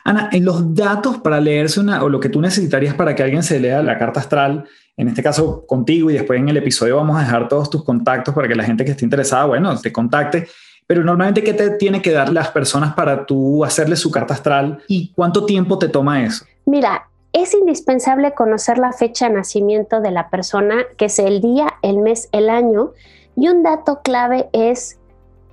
Ana, 0.05 0.31
en 0.33 0.45
los 0.45 0.75
datos 0.75 1.19
para 1.19 1.39
leerse 1.39 1.79
una, 1.79 2.03
o 2.03 2.09
lo 2.09 2.19
que 2.19 2.31
tú 2.31 2.41
necesitarías 2.41 2.95
para 2.95 3.15
que 3.15 3.23
alguien 3.23 3.43
se 3.43 3.61
lea 3.61 3.83
la 3.83 3.99
carta 3.99 4.21
astral, 4.21 4.65
en 4.97 5.09
este 5.09 5.23
caso 5.23 5.67
contigo 5.67 6.11
y 6.11 6.15
después 6.15 6.41
en 6.41 6.49
el 6.49 6.57
episodio 6.57 6.97
vamos 6.97 7.19
a 7.19 7.21
dejar 7.21 7.47
todos 7.49 7.69
tus 7.69 7.85
contactos 7.85 8.35
para 8.35 8.49
que 8.49 8.55
la 8.55 8.65
gente 8.65 8.85
que 8.85 8.93
esté 8.93 9.05
interesada, 9.05 9.45
bueno, 9.45 9.79
te 9.79 9.93
contacte. 9.93 10.49
Pero 10.91 11.05
normalmente, 11.05 11.45
¿qué 11.45 11.53
te 11.53 11.71
tiene 11.71 12.03
que 12.03 12.11
dar 12.11 12.33
las 12.33 12.49
personas 12.49 12.95
para 12.95 13.25
tú 13.25 13.65
hacerle 13.65 13.95
su 13.95 14.11
carta 14.11 14.35
astral 14.35 14.83
y 14.89 15.13
cuánto 15.15 15.47
tiempo 15.47 15.79
te 15.79 15.89
toma 15.89 16.25
eso? 16.25 16.45
Mira, 16.67 17.09
es 17.33 17.55
indispensable 17.55 18.35
conocer 18.35 18.77
la 18.77 18.93
fecha 18.93 19.29
de 19.29 19.37
nacimiento 19.37 20.01
de 20.01 20.11
la 20.11 20.31
persona, 20.31 20.79
que 20.97 21.05
es 21.05 21.21
el 21.21 21.41
día, 21.41 21.75
el 21.83 21.99
mes, 21.99 22.29
el 22.33 22.51
año, 22.51 22.91
y 23.37 23.47
un 23.47 23.63
dato 23.63 24.01
clave 24.03 24.49
es 24.53 24.99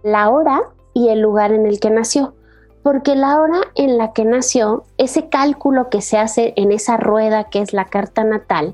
la 0.01 0.31
hora 0.31 0.59
y 0.95 1.09
el 1.09 1.19
lugar 1.19 1.53
en 1.53 1.67
el 1.67 1.79
que 1.79 1.91
nació, 1.91 2.33
porque 2.81 3.15
la 3.15 3.39
hora 3.39 3.61
en 3.75 3.99
la 3.99 4.13
que 4.13 4.25
nació, 4.25 4.85
ese 4.97 5.29
cálculo 5.29 5.91
que 5.91 6.01
se 6.01 6.17
hace 6.17 6.53
en 6.55 6.71
esa 6.71 6.97
rueda 6.97 7.43
que 7.43 7.61
es 7.61 7.73
la 7.73 7.85
carta 7.85 8.23
natal, 8.23 8.73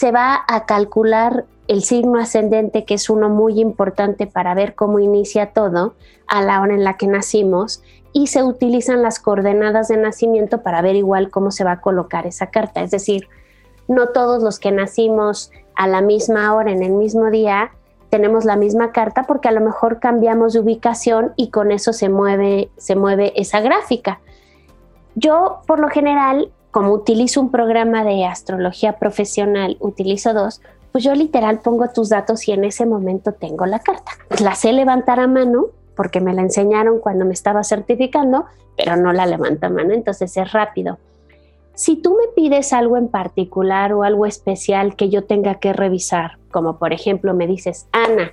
se 0.00 0.12
va 0.12 0.46
a 0.48 0.64
calcular 0.64 1.44
el 1.68 1.82
signo 1.82 2.18
ascendente, 2.18 2.86
que 2.86 2.94
es 2.94 3.10
uno 3.10 3.28
muy 3.28 3.60
importante 3.60 4.26
para 4.26 4.54
ver 4.54 4.74
cómo 4.74 4.98
inicia 4.98 5.52
todo, 5.52 5.92
a 6.26 6.40
la 6.40 6.62
hora 6.62 6.72
en 6.72 6.84
la 6.84 6.96
que 6.96 7.06
nacimos, 7.06 7.82
y 8.14 8.28
se 8.28 8.42
utilizan 8.42 9.02
las 9.02 9.20
coordenadas 9.20 9.88
de 9.88 9.98
nacimiento 9.98 10.62
para 10.62 10.80
ver 10.80 10.96
igual 10.96 11.28
cómo 11.30 11.50
se 11.50 11.64
va 11.64 11.72
a 11.72 11.80
colocar 11.82 12.26
esa 12.26 12.46
carta. 12.46 12.80
Es 12.80 12.90
decir, 12.90 13.28
no 13.88 14.06
todos 14.06 14.42
los 14.42 14.58
que 14.58 14.72
nacimos 14.72 15.50
a 15.74 15.86
la 15.86 16.00
misma 16.00 16.54
hora, 16.54 16.72
en 16.72 16.82
el 16.82 16.92
mismo 16.92 17.28
día, 17.28 17.72
tenemos 18.08 18.46
la 18.46 18.56
misma 18.56 18.92
carta 18.92 19.24
porque 19.24 19.48
a 19.48 19.52
lo 19.52 19.60
mejor 19.60 20.00
cambiamos 20.00 20.54
de 20.54 20.60
ubicación 20.60 21.34
y 21.36 21.50
con 21.50 21.72
eso 21.72 21.92
se 21.92 22.08
mueve, 22.08 22.70
se 22.78 22.96
mueve 22.96 23.34
esa 23.36 23.60
gráfica. 23.60 24.20
Yo, 25.14 25.60
por 25.66 25.78
lo 25.78 25.90
general, 25.90 26.50
como 26.70 26.92
utilizo 26.92 27.40
un 27.40 27.50
programa 27.50 28.04
de 28.04 28.24
astrología 28.24 28.98
profesional, 28.98 29.76
utilizo 29.80 30.34
dos, 30.34 30.60
pues 30.92 31.04
yo 31.04 31.14
literal 31.14 31.60
pongo 31.60 31.88
tus 31.88 32.08
datos 32.08 32.46
y 32.48 32.52
en 32.52 32.64
ese 32.64 32.86
momento 32.86 33.32
tengo 33.32 33.66
la 33.66 33.78
carta. 33.80 34.12
La 34.42 34.54
sé 34.54 34.72
levantar 34.72 35.20
a 35.20 35.26
mano 35.26 35.66
porque 35.96 36.20
me 36.20 36.32
la 36.32 36.42
enseñaron 36.42 36.98
cuando 36.98 37.24
me 37.24 37.32
estaba 37.32 37.62
certificando, 37.62 38.46
pero 38.76 38.96
no 38.96 39.12
la 39.12 39.26
levanta 39.26 39.66
a 39.66 39.70
mano, 39.70 39.92
entonces 39.92 40.36
es 40.36 40.52
rápido. 40.52 40.98
Si 41.74 41.96
tú 41.96 42.16
me 42.16 42.28
pides 42.34 42.72
algo 42.72 42.96
en 42.96 43.08
particular 43.08 43.92
o 43.92 44.02
algo 44.02 44.26
especial 44.26 44.96
que 44.96 45.08
yo 45.08 45.24
tenga 45.24 45.56
que 45.56 45.72
revisar, 45.72 46.38
como 46.50 46.78
por 46.78 46.92
ejemplo 46.92 47.34
me 47.34 47.46
dices, 47.46 47.86
Ana, 47.92 48.32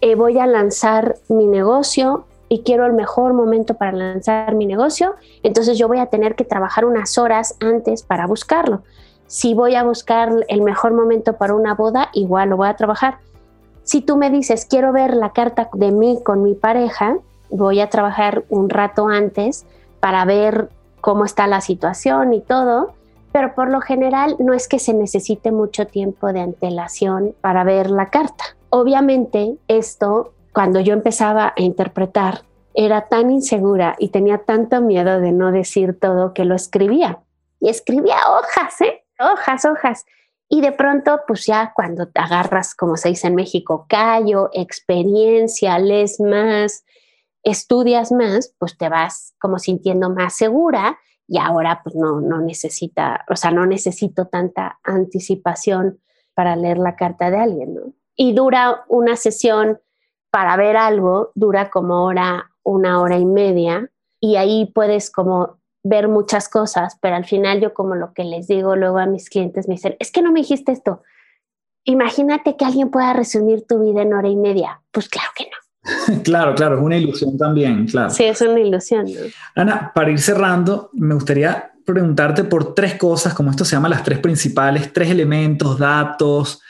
eh, 0.00 0.14
voy 0.14 0.38
a 0.38 0.46
lanzar 0.46 1.16
mi 1.28 1.46
negocio 1.46 2.24
y 2.52 2.64
quiero 2.64 2.84
el 2.84 2.92
mejor 2.92 3.32
momento 3.32 3.78
para 3.78 3.92
lanzar 3.92 4.54
mi 4.54 4.66
negocio, 4.66 5.14
entonces 5.42 5.78
yo 5.78 5.88
voy 5.88 6.00
a 6.00 6.06
tener 6.06 6.34
que 6.34 6.44
trabajar 6.44 6.84
unas 6.84 7.16
horas 7.16 7.56
antes 7.60 8.02
para 8.02 8.26
buscarlo. 8.26 8.82
Si 9.26 9.54
voy 9.54 9.74
a 9.74 9.84
buscar 9.84 10.30
el 10.48 10.60
mejor 10.60 10.92
momento 10.92 11.38
para 11.38 11.54
una 11.54 11.72
boda, 11.74 12.10
igual 12.12 12.50
lo 12.50 12.58
voy 12.58 12.68
a 12.68 12.76
trabajar. 12.76 13.20
Si 13.84 14.02
tú 14.02 14.18
me 14.18 14.28
dices, 14.28 14.66
quiero 14.66 14.92
ver 14.92 15.14
la 15.14 15.32
carta 15.32 15.70
de 15.72 15.92
mí 15.92 16.18
con 16.22 16.42
mi 16.42 16.52
pareja, 16.52 17.16
voy 17.48 17.80
a 17.80 17.88
trabajar 17.88 18.44
un 18.50 18.68
rato 18.68 19.08
antes 19.08 19.64
para 20.00 20.26
ver 20.26 20.68
cómo 21.00 21.24
está 21.24 21.46
la 21.46 21.62
situación 21.62 22.34
y 22.34 22.42
todo, 22.42 22.92
pero 23.32 23.54
por 23.54 23.70
lo 23.70 23.80
general 23.80 24.36
no 24.38 24.52
es 24.52 24.68
que 24.68 24.78
se 24.78 24.92
necesite 24.92 25.52
mucho 25.52 25.86
tiempo 25.86 26.34
de 26.34 26.40
antelación 26.40 27.34
para 27.40 27.64
ver 27.64 27.90
la 27.90 28.10
carta. 28.10 28.44
Obviamente 28.68 29.56
esto, 29.68 30.34
cuando 30.52 30.80
yo 30.80 30.92
empezaba 30.92 31.54
a 31.56 31.62
interpretar, 31.62 32.42
era 32.74 33.08
tan 33.08 33.30
insegura 33.30 33.96
y 33.98 34.08
tenía 34.08 34.38
tanto 34.38 34.80
miedo 34.80 35.20
de 35.20 35.32
no 35.32 35.52
decir 35.52 35.98
todo 35.98 36.34
que 36.34 36.44
lo 36.44 36.54
escribía. 36.54 37.20
Y 37.60 37.68
escribía 37.68 38.16
hojas, 38.30 38.80
¿eh? 38.80 39.04
Hojas, 39.20 39.64
hojas. 39.64 40.04
Y 40.48 40.60
de 40.60 40.72
pronto, 40.72 41.20
pues 41.26 41.46
ya 41.46 41.72
cuando 41.74 42.08
te 42.08 42.20
agarras, 42.20 42.74
como 42.74 42.96
se 42.96 43.08
dice 43.10 43.28
en 43.28 43.34
México, 43.34 43.86
callo, 43.88 44.50
experiencia, 44.52 45.78
lees 45.78 46.20
más, 46.20 46.84
estudias 47.42 48.12
más, 48.12 48.54
pues 48.58 48.76
te 48.76 48.88
vas 48.88 49.34
como 49.38 49.58
sintiendo 49.58 50.10
más 50.10 50.34
segura 50.34 50.98
y 51.26 51.38
ahora 51.38 51.80
pues 51.82 51.94
no, 51.94 52.20
no 52.20 52.40
necesita, 52.40 53.24
o 53.30 53.36
sea, 53.36 53.50
no 53.50 53.64
necesito 53.64 54.26
tanta 54.26 54.78
anticipación 54.82 56.00
para 56.34 56.56
leer 56.56 56.78
la 56.78 56.96
carta 56.96 57.30
de 57.30 57.38
alguien, 57.38 57.74
¿no? 57.74 57.94
Y 58.14 58.34
dura 58.34 58.84
una 58.88 59.16
sesión 59.16 59.80
para 60.32 60.56
ver 60.56 60.76
algo, 60.78 61.30
dura 61.34 61.70
como 61.70 62.04
hora, 62.04 62.50
una 62.64 63.00
hora 63.00 63.18
y 63.18 63.26
media, 63.26 63.90
y 64.18 64.36
ahí 64.36 64.70
puedes 64.74 65.10
como 65.10 65.58
ver 65.84 66.08
muchas 66.08 66.48
cosas, 66.48 66.96
pero 67.02 67.16
al 67.16 67.26
final 67.26 67.60
yo 67.60 67.74
como 67.74 67.94
lo 67.94 68.14
que 68.14 68.24
les 68.24 68.46
digo 68.46 68.74
luego 68.74 68.98
a 68.98 69.06
mis 69.06 69.28
clientes 69.28 69.68
me 69.68 69.74
dicen, 69.74 69.94
es 69.98 70.10
que 70.10 70.22
no 70.22 70.32
me 70.32 70.40
dijiste 70.40 70.72
esto. 70.72 71.02
Imagínate 71.84 72.56
que 72.56 72.64
alguien 72.64 72.90
pueda 72.90 73.12
resumir 73.12 73.66
tu 73.66 73.80
vida 73.80 74.02
en 74.02 74.14
hora 74.14 74.28
y 74.28 74.36
media. 74.36 74.80
Pues 74.90 75.08
claro 75.08 75.28
que 75.36 75.44
no. 75.44 76.22
claro, 76.22 76.54
claro, 76.54 76.76
es 76.76 76.82
una 76.82 76.96
ilusión 76.96 77.36
también, 77.36 77.86
claro. 77.86 78.10
Sí, 78.10 78.24
es 78.24 78.40
una 78.40 78.60
ilusión. 78.60 79.06
Ana, 79.54 79.92
para 79.94 80.12
ir 80.12 80.20
cerrando, 80.20 80.88
me 80.94 81.14
gustaría 81.14 81.72
preguntarte 81.84 82.44
por 82.44 82.74
tres 82.74 82.94
cosas, 82.94 83.34
como 83.34 83.50
esto 83.50 83.64
se 83.66 83.76
llama 83.76 83.88
las 83.88 84.02
tres 84.02 84.20
principales, 84.20 84.92
tres 84.94 85.10
elementos, 85.10 85.78
datos, 85.78 86.62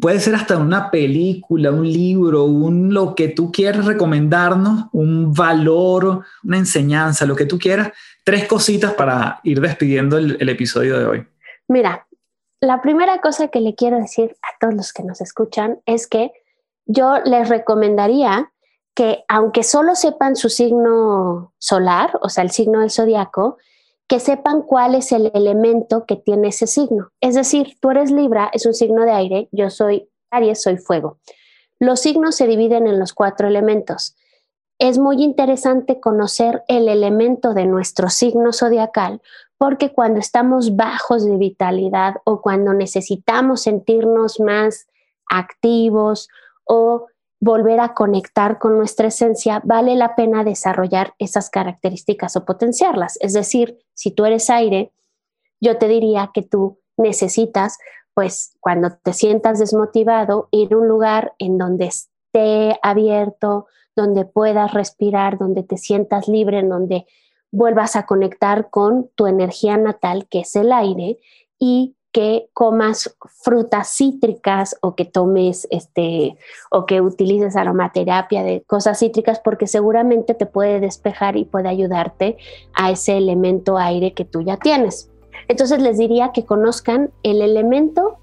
puede 0.00 0.20
ser 0.20 0.34
hasta 0.34 0.56
una 0.56 0.90
película, 0.90 1.70
un 1.70 1.90
libro, 1.90 2.44
un 2.44 2.92
lo 2.92 3.14
que 3.14 3.28
tú 3.28 3.52
quieras 3.52 3.84
recomendarnos, 3.84 4.86
un 4.92 5.32
valor, 5.32 6.24
una 6.42 6.58
enseñanza, 6.58 7.26
lo 7.26 7.36
que 7.36 7.46
tú 7.46 7.58
quieras, 7.58 7.92
tres 8.24 8.46
cositas 8.48 8.94
para 8.94 9.40
ir 9.44 9.60
despidiendo 9.60 10.18
el, 10.18 10.36
el 10.40 10.48
episodio 10.48 10.98
de 10.98 11.06
hoy. 11.06 11.26
Mira, 11.68 12.06
la 12.60 12.82
primera 12.82 13.20
cosa 13.20 13.48
que 13.48 13.60
le 13.60 13.74
quiero 13.74 13.98
decir 13.98 14.36
a 14.42 14.58
todos 14.58 14.74
los 14.74 14.92
que 14.92 15.04
nos 15.04 15.20
escuchan 15.20 15.80
es 15.86 16.08
que 16.08 16.32
yo 16.86 17.18
les 17.24 17.48
recomendaría 17.48 18.52
que 18.94 19.22
aunque 19.28 19.62
solo 19.62 19.94
sepan 19.94 20.34
su 20.34 20.48
signo 20.48 21.54
solar, 21.58 22.18
o 22.20 22.28
sea, 22.28 22.42
el 22.42 22.50
signo 22.50 22.80
del 22.80 22.90
zodiaco, 22.90 23.58
que 24.08 24.20
sepan 24.20 24.62
cuál 24.62 24.94
es 24.94 25.12
el 25.12 25.30
elemento 25.34 26.06
que 26.06 26.16
tiene 26.16 26.48
ese 26.48 26.66
signo. 26.66 27.10
Es 27.20 27.34
decir, 27.34 27.76
tú 27.80 27.90
eres 27.90 28.10
Libra, 28.10 28.50
es 28.52 28.64
un 28.64 28.74
signo 28.74 29.04
de 29.04 29.12
aire, 29.12 29.48
yo 29.52 29.68
soy 29.68 30.08
Aries, 30.30 30.62
soy 30.62 30.78
fuego. 30.78 31.18
Los 31.78 32.00
signos 32.00 32.34
se 32.34 32.46
dividen 32.46 32.86
en 32.86 32.98
los 32.98 33.12
cuatro 33.12 33.46
elementos. 33.46 34.16
Es 34.78 34.98
muy 34.98 35.22
interesante 35.22 36.00
conocer 36.00 36.62
el 36.68 36.88
elemento 36.88 37.52
de 37.52 37.66
nuestro 37.66 38.08
signo 38.08 38.52
zodiacal 38.52 39.20
porque 39.58 39.92
cuando 39.92 40.20
estamos 40.20 40.76
bajos 40.76 41.24
de 41.24 41.36
vitalidad 41.36 42.14
o 42.24 42.40
cuando 42.40 42.72
necesitamos 42.72 43.62
sentirnos 43.62 44.40
más 44.40 44.86
activos 45.28 46.28
o 46.64 47.08
volver 47.40 47.80
a 47.80 47.94
conectar 47.94 48.58
con 48.58 48.76
nuestra 48.76 49.08
esencia, 49.08 49.60
vale 49.64 49.94
la 49.94 50.16
pena 50.16 50.44
desarrollar 50.44 51.14
esas 51.18 51.50
características 51.50 52.36
o 52.36 52.44
potenciarlas. 52.44 53.16
Es 53.20 53.32
decir, 53.32 53.78
si 53.94 54.10
tú 54.10 54.24
eres 54.24 54.50
aire, 54.50 54.92
yo 55.60 55.78
te 55.78 55.88
diría 55.88 56.30
que 56.34 56.42
tú 56.42 56.80
necesitas, 56.96 57.78
pues 58.14 58.56
cuando 58.60 58.90
te 59.02 59.12
sientas 59.12 59.58
desmotivado, 59.58 60.48
ir 60.50 60.72
a 60.72 60.76
un 60.76 60.88
lugar 60.88 61.34
en 61.38 61.58
donde 61.58 61.86
esté 61.86 62.78
abierto, 62.82 63.66
donde 63.94 64.24
puedas 64.24 64.74
respirar, 64.74 65.38
donde 65.38 65.62
te 65.62 65.76
sientas 65.76 66.28
libre, 66.28 66.58
en 66.58 66.68
donde 66.68 67.06
vuelvas 67.50 67.96
a 67.96 68.06
conectar 68.06 68.70
con 68.70 69.10
tu 69.14 69.26
energía 69.26 69.76
natal, 69.76 70.26
que 70.28 70.40
es 70.40 70.54
el 70.56 70.72
aire, 70.72 71.18
y 71.58 71.96
que 72.12 72.48
comas 72.54 73.14
frutas 73.42 73.88
cítricas 73.88 74.76
o 74.80 74.94
que 74.94 75.04
tomes 75.04 75.68
este 75.70 76.36
o 76.70 76.86
que 76.86 77.00
utilices 77.00 77.56
aromaterapia 77.56 78.42
de 78.42 78.62
cosas 78.66 78.98
cítricas 78.98 79.40
porque 79.40 79.66
seguramente 79.66 80.34
te 80.34 80.46
puede 80.46 80.80
despejar 80.80 81.36
y 81.36 81.44
puede 81.44 81.68
ayudarte 81.68 82.38
a 82.74 82.90
ese 82.90 83.18
elemento 83.18 83.76
aire 83.76 84.14
que 84.14 84.24
tú 84.24 84.40
ya 84.40 84.56
tienes. 84.56 85.10
Entonces 85.48 85.80
les 85.80 85.98
diría 85.98 86.32
que 86.32 86.44
conozcan 86.44 87.10
el 87.22 87.42
elemento 87.42 88.18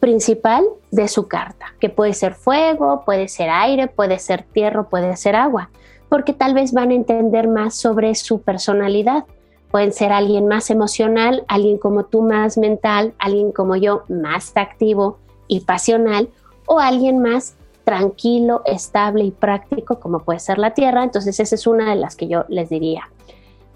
principal 0.00 0.64
de 0.90 1.08
su 1.08 1.28
carta, 1.28 1.74
que 1.80 1.88
puede 1.88 2.12
ser 2.12 2.34
fuego, 2.34 3.02
puede 3.04 3.28
ser 3.28 3.50
aire, 3.50 3.88
puede 3.88 4.18
ser 4.18 4.42
tierra, 4.44 4.88
puede 4.88 5.16
ser 5.16 5.36
agua, 5.36 5.70
porque 6.08 6.32
tal 6.32 6.54
vez 6.54 6.72
van 6.72 6.90
a 6.90 6.94
entender 6.94 7.48
más 7.48 7.74
sobre 7.74 8.14
su 8.14 8.42
personalidad 8.42 9.24
Pueden 9.70 9.92
ser 9.92 10.12
alguien 10.12 10.48
más 10.48 10.70
emocional, 10.70 11.44
alguien 11.48 11.78
como 11.78 12.04
tú 12.04 12.22
más 12.22 12.56
mental, 12.56 13.14
alguien 13.18 13.52
como 13.52 13.76
yo 13.76 14.04
más 14.08 14.52
activo 14.56 15.18
y 15.48 15.60
pasional, 15.60 16.28
o 16.66 16.78
alguien 16.78 17.20
más 17.20 17.56
tranquilo, 17.84 18.62
estable 18.64 19.24
y 19.24 19.30
práctico, 19.30 20.00
como 20.00 20.20
puede 20.20 20.40
ser 20.40 20.58
la 20.58 20.74
Tierra. 20.74 21.04
Entonces, 21.04 21.38
esa 21.38 21.54
es 21.54 21.66
una 21.66 21.90
de 21.90 21.96
las 21.96 22.16
que 22.16 22.26
yo 22.26 22.44
les 22.48 22.68
diría. 22.68 23.08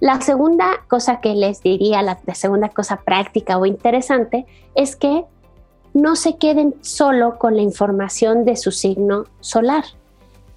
La 0.01 0.21
segunda 0.21 0.81
cosa 0.89 1.21
que 1.21 1.35
les 1.35 1.63
diría, 1.63 2.03
la, 2.03 2.19
la 2.27 2.35
segunda 2.35 2.71
cosa 2.71 3.03
práctica 3.05 3.59
o 3.59 3.67
interesante, 3.67 4.47
es 4.75 4.97
que 4.97 5.25
no 5.93 6.17
se 6.17 6.37
queden 6.37 6.75
solo 6.81 7.39
con 7.39 7.57
la 7.57 7.63
información 7.63 8.45
de 8.45 8.57
su 8.57 8.73
signo 8.73 9.25
solar 9.41 9.85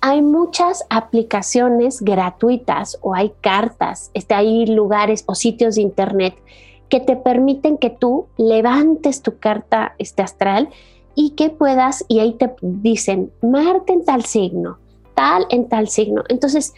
hay 0.06 0.22
muchas 0.22 0.84
aplicaciones 0.90 2.02
gratuitas 2.02 3.00
o 3.02 3.16
hay 3.16 3.32
cartas, 3.40 4.12
este, 4.14 4.34
hay 4.34 4.66
lugares 4.66 5.24
o 5.28 5.34
sitios 5.34 5.76
de 5.76 5.82
internet 5.82 6.36
que 6.90 7.00
te 7.00 7.16
permiten 7.16 7.78
que 7.78 7.90
tú 7.90 8.28
levantes 8.36 9.22
tu 9.22 9.38
carta 9.40 9.96
este, 10.00 10.22
astral 10.22 10.68
y 11.16 11.30
que 11.32 11.50
puedas, 11.50 12.04
y 12.10 12.20
ahí 12.20 12.34
te 12.34 12.54
dicen, 12.62 13.32
Marte 13.42 13.94
en 13.94 14.04
tal 14.04 14.26
signo, 14.26 14.78
tal 15.16 15.46
en 15.50 15.70
tal 15.70 15.88
signo. 15.88 16.24
Entonces, 16.28 16.74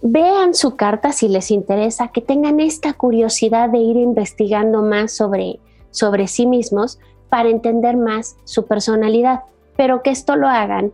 vean 0.00 0.54
su 0.54 0.76
carta 0.76 1.10
si 1.10 1.26
les 1.26 1.50
interesa, 1.50 2.12
que 2.12 2.20
tengan 2.20 2.60
esta 2.60 2.92
curiosidad 2.92 3.70
de 3.70 3.78
ir 3.78 3.96
investigando 3.96 4.82
más 4.82 5.10
sobre, 5.10 5.58
sobre 5.90 6.28
sí 6.28 6.46
mismos 6.46 7.00
para 7.28 7.48
entender 7.48 7.96
más 7.96 8.36
su 8.44 8.66
personalidad, 8.66 9.40
pero 9.76 10.04
que 10.04 10.10
esto 10.10 10.36
lo 10.36 10.46
hagan 10.46 10.92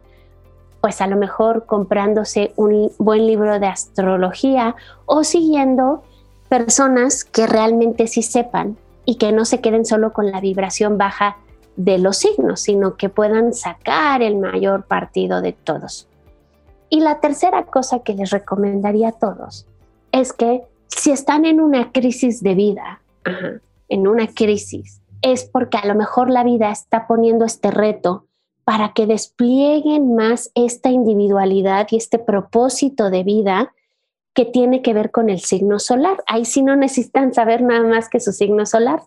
pues 0.83 1.01
a 1.01 1.07
lo 1.07 1.16
mejor 1.16 1.64
comprándose 1.64 2.53
un 2.57 2.91
buen 2.99 3.26
libro 3.26 3.61
de 3.61 3.68
astrología 3.68 4.74
o 5.07 5.22
siguiendo 5.22 6.03
personas 6.49 7.24
que 7.24 7.47
realmente 7.47 8.09
sí 8.09 8.22
sepan 8.22 8.76
y 9.05 9.14
que 9.14 9.30
no 9.30 9.45
se 9.45 9.61
queden 9.61 9.87
solo 9.87 10.12
con 10.12 10.30
la 10.33 10.41
vibración 10.41 10.99
baja 10.99 11.39
de 11.76 11.99
los 11.99 12.18
signos, 12.18 12.61
sino 12.61 12.97
que 12.97 13.09
puedan 13.09 13.55
sacar 13.55 14.22
el 14.22 14.37
mayor 14.37 14.85
partido 14.85 15.41
de 15.41 15.53
todos. 15.53 16.09
Y 16.91 17.01
la 17.01 17.20
tercera 17.20 17.64
cosa 17.64 18.01
que 18.01 18.14
les 18.14 18.30
recomendaría 18.30 19.11
a 19.11 19.12
todos 19.12 19.66
es 20.11 20.33
que 20.33 20.62
si 20.89 21.12
están 21.12 21.45
en 21.45 21.61
una 21.61 21.93
crisis 21.93 22.43
de 22.43 22.55
vida, 22.57 23.01
en 23.89 24.09
una 24.09 24.26
crisis, 24.26 25.01
es 25.22 25.45
porque 25.45 25.78
a 25.78 25.87
lo 25.87 25.95
mejor 25.95 26.28
la 26.28 26.43
vida 26.43 26.72
está 26.72 27.07
poniendo 27.07 27.45
este 27.45 27.70
reto 27.70 28.26
para 28.65 28.93
que 28.93 29.07
desplieguen 29.07 30.15
más 30.15 30.51
esta 30.55 30.91
individualidad 30.91 31.89
y 31.91 31.97
este 31.97 32.19
propósito 32.19 33.11
de 33.11 33.25
vida 33.25 33.75
que 34.35 34.45
tiene 34.45 34.83
que 34.83 34.95
ver 34.95 35.11
con 35.11 35.29
el 35.29 35.41
signo 35.41 35.79
solar. 35.79 36.23
Ahí 36.27 36.45
sí 36.45 36.63
no 36.63 36.77
necesitan 36.77 37.35
saber 37.35 37.63
nada 37.63 37.87
más 37.87 38.09
que 38.09 38.21
su 38.21 38.33
signo 38.33 38.65
solar. 38.67 39.03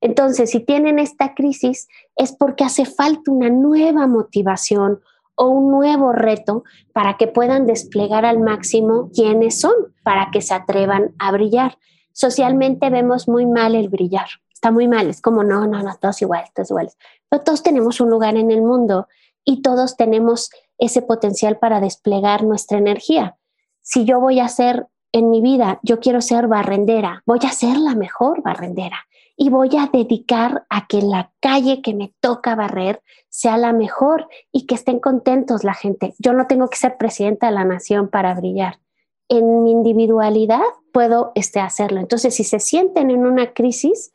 Entonces, 0.00 0.50
si 0.50 0.60
tienen 0.60 0.98
esta 0.98 1.34
crisis 1.34 1.88
es 2.16 2.32
porque 2.32 2.64
hace 2.64 2.84
falta 2.84 3.30
una 3.30 3.48
nueva 3.48 4.06
motivación 4.06 5.00
o 5.34 5.48
un 5.48 5.70
nuevo 5.70 6.12
reto 6.12 6.64
para 6.92 7.16
que 7.16 7.26
puedan 7.26 7.66
desplegar 7.66 8.24
al 8.24 8.40
máximo 8.40 9.10
quiénes 9.14 9.60
son, 9.60 9.74
para 10.02 10.30
que 10.30 10.42
se 10.42 10.54
atrevan 10.54 11.14
a 11.18 11.30
brillar. 11.32 11.78
Socialmente 12.12 12.90
vemos 12.90 13.28
muy 13.28 13.46
mal 13.46 13.74
el 13.74 13.88
brillar 13.88 14.28
está 14.56 14.70
muy 14.70 14.88
mal, 14.88 15.10
es 15.10 15.20
como, 15.20 15.44
no, 15.44 15.66
no, 15.66 15.82
no, 15.82 15.96
todos 16.00 16.20
iguales, 16.22 16.50
todos 16.54 16.70
iguales. 16.70 16.96
Pero 17.36 17.44
todos 17.44 17.62
tenemos 17.62 18.00
un 18.00 18.08
lugar 18.08 18.38
en 18.38 18.50
el 18.50 18.62
mundo 18.62 19.08
y 19.44 19.60
todos 19.60 19.98
tenemos 19.98 20.48
ese 20.78 21.02
potencial 21.02 21.58
para 21.58 21.80
desplegar 21.80 22.44
nuestra 22.44 22.78
energía. 22.78 23.36
Si 23.82 24.06
yo 24.06 24.20
voy 24.20 24.40
a 24.40 24.48
ser 24.48 24.86
en 25.12 25.28
mi 25.28 25.42
vida, 25.42 25.78
yo 25.82 26.00
quiero 26.00 26.22
ser 26.22 26.46
barrendera, 26.46 27.22
voy 27.26 27.40
a 27.46 27.52
ser 27.52 27.76
la 27.76 27.94
mejor 27.94 28.40
barrendera 28.42 29.00
y 29.36 29.50
voy 29.50 29.68
a 29.76 29.90
dedicar 29.92 30.64
a 30.70 30.86
que 30.86 31.02
la 31.02 31.30
calle 31.40 31.82
que 31.82 31.92
me 31.92 32.14
toca 32.20 32.54
barrer 32.54 33.02
sea 33.28 33.58
la 33.58 33.74
mejor 33.74 34.28
y 34.50 34.64
que 34.64 34.74
estén 34.74 34.98
contentos 34.98 35.62
la 35.62 35.74
gente. 35.74 36.14
Yo 36.18 36.32
no 36.32 36.46
tengo 36.46 36.68
que 36.68 36.78
ser 36.78 36.96
presidenta 36.96 37.48
de 37.48 37.52
la 37.52 37.64
nación 37.64 38.08
para 38.08 38.32
brillar. 38.32 38.80
En 39.28 39.62
mi 39.62 39.72
individualidad 39.72 40.62
puedo 40.90 41.32
este, 41.34 41.60
hacerlo. 41.60 42.00
Entonces, 42.00 42.34
si 42.34 42.44
se 42.44 42.60
sienten 42.60 43.10
en 43.10 43.26
una 43.26 43.52
crisis, 43.52 44.10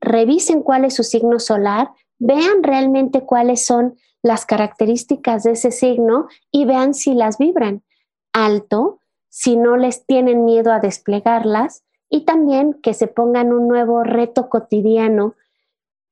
revisen 0.00 0.62
cuál 0.62 0.86
es 0.86 0.94
su 0.94 1.02
signo 1.02 1.38
solar, 1.38 1.90
vean 2.20 2.62
realmente 2.62 3.22
cuáles 3.22 3.64
son 3.64 3.96
las 4.22 4.46
características 4.46 5.42
de 5.42 5.52
ese 5.52 5.72
signo 5.72 6.28
y 6.52 6.66
vean 6.66 6.94
si 6.94 7.14
las 7.14 7.38
vibran 7.38 7.82
alto, 8.32 9.00
si 9.28 9.56
no 9.56 9.76
les 9.76 10.06
tienen 10.06 10.44
miedo 10.44 10.72
a 10.72 10.78
desplegarlas 10.78 11.82
y 12.08 12.24
también 12.24 12.74
que 12.74 12.94
se 12.94 13.08
pongan 13.08 13.52
un 13.52 13.66
nuevo 13.66 14.04
reto 14.04 14.48
cotidiano 14.48 15.34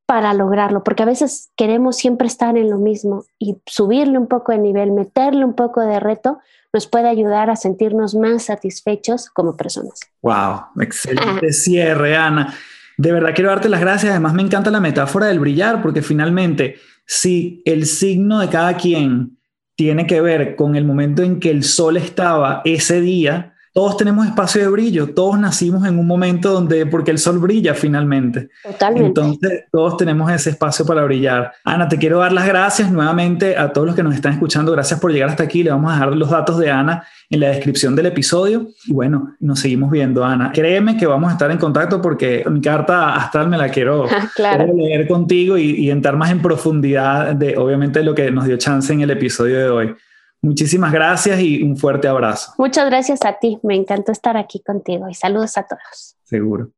para 0.07 0.33
lograrlo, 0.33 0.83
porque 0.83 1.03
a 1.03 1.07
veces 1.07 1.51
queremos 1.55 1.97
siempre 1.97 2.27
estar 2.27 2.57
en 2.57 2.71
lo 2.71 2.79
mismo 2.79 3.25
y 3.39 3.59
subirle 3.67 4.17
un 4.17 4.27
poco 4.27 4.53
de 4.53 4.59
nivel, 4.59 4.91
meterle 4.91 5.45
un 5.45 5.53
poco 5.53 5.83
de 5.83 6.01
reto, 6.01 6.39
nos 6.73 6.87
puede 6.87 7.09
ayudar 7.09 7.51
a 7.51 7.57
sentirnos 7.57 8.15
más 8.15 8.45
satisfechos 8.45 9.29
como 9.29 9.57
personas. 9.57 10.01
Wow, 10.23 10.81
excelente 10.81 11.53
cierre, 11.53 12.17
Ana. 12.17 12.55
De 12.99 13.13
verdad 13.13 13.31
quiero 13.33 13.51
darte 13.51 13.69
las 13.69 13.81
gracias. 13.81 14.11
Además 14.11 14.35
me 14.35 14.43
encanta 14.43 14.73
la 14.73 14.81
metáfora 14.81 15.27
del 15.27 15.39
brillar, 15.39 15.81
porque 15.81 16.03
finalmente, 16.03 16.77
si 17.07 17.63
el 17.65 17.87
signo 17.87 18.41
de 18.41 18.49
cada 18.49 18.77
quien 18.77 19.39
tiene 19.77 20.07
que 20.07 20.21
ver 20.21 20.57
con 20.57 20.75
el 20.75 20.85
momento 20.85 21.23
en 21.23 21.39
que 21.39 21.51
el 21.51 21.63
sol 21.63 21.97
estaba 21.97 22.61
ese 22.65 23.01
día, 23.01 23.55
todos 23.79 23.97
tenemos 23.97 24.27
espacio 24.27 24.61
de 24.61 24.67
brillo, 24.67 25.15
todos 25.15 25.39
nacimos 25.39 25.87
en 25.87 26.01
un 26.01 26.07
momento 26.09 26.51
donde, 26.51 26.85
porque 26.85 27.13
el 27.13 27.19
sol 27.19 27.39
brilla 27.39 27.75
finalmente. 27.75 28.49
Totalmente. 28.65 29.07
Entonces, 29.07 29.65
todos 29.71 29.97
tenemos 29.97 30.33
ese 30.33 30.51
espacio 30.51 30.85
para 30.85 31.05
brillar. 31.05 31.53
Ana, 31.63 31.89
te 31.89 31.97
quiero 31.97 32.19
dar 32.19 32.33
las 32.33 32.49
gracias 32.49 32.91
nuevamente 32.91 33.57
a 33.57 33.73
todos 33.73 33.87
los 33.87 33.95
que 33.95 34.03
nos 34.03 34.17
están 34.17 34.33
escuchando. 34.33 34.73
Gracias 34.73 34.99
por 34.99 35.13
llegar 35.13 35.29
hasta 35.29 35.45
aquí. 35.45 35.63
Le 35.63 35.71
vamos 35.71 35.93
a 35.93 35.95
dejar 35.95 36.17
los 36.17 36.29
datos 36.29 36.59
de 36.59 36.73
Ana 36.73 37.05
en 37.31 37.39
la 37.39 37.51
descripción 37.51 37.95
del 37.95 38.07
episodio. 38.07 38.67
Y 38.85 38.93
bueno, 38.93 39.37
nos 39.39 39.61
seguimos 39.61 39.93
viendo, 39.93 40.25
Ana. 40.25 40.51
Créeme 40.53 40.97
que 40.97 41.07
vamos 41.07 41.31
a 41.31 41.35
estar 41.35 41.49
en 41.49 41.59
contacto 41.59 42.03
porque 42.03 42.45
mi 42.51 42.61
carta 42.61 43.15
astral 43.15 43.47
me 43.47 43.59
la 43.59 43.69
quiero, 43.69 44.09
leer 44.77 45.07
contigo 45.07 45.57
y, 45.57 45.77
y 45.77 45.93
entrar 45.93 46.17
más 46.17 46.33
en 46.33 46.43
profundidad 46.43 47.33
de, 47.37 47.57
obviamente, 47.57 48.03
lo 48.03 48.13
que 48.13 48.29
nos 48.33 48.45
dio 48.45 48.57
chance 48.57 48.93
en 48.93 49.03
el 49.03 49.11
episodio 49.13 49.57
de 49.57 49.69
hoy. 49.71 49.95
Muchísimas 50.41 50.93
gracias 50.93 51.41
y 51.41 51.63
un 51.63 51.77
fuerte 51.77 52.07
abrazo. 52.07 52.53
Muchas 52.59 52.87
gracias 52.87 53.21
a 53.25 53.39
ti, 53.39 53.59
me 53.63 53.75
encantó 53.75 54.13
estar 54.13 54.37
aquí 54.37 54.61
contigo 54.61 55.09
y 55.09 55.15
saludos 55.15 55.59
a 55.59 55.65
todos. 55.65 56.17
Seguro. 56.23 56.71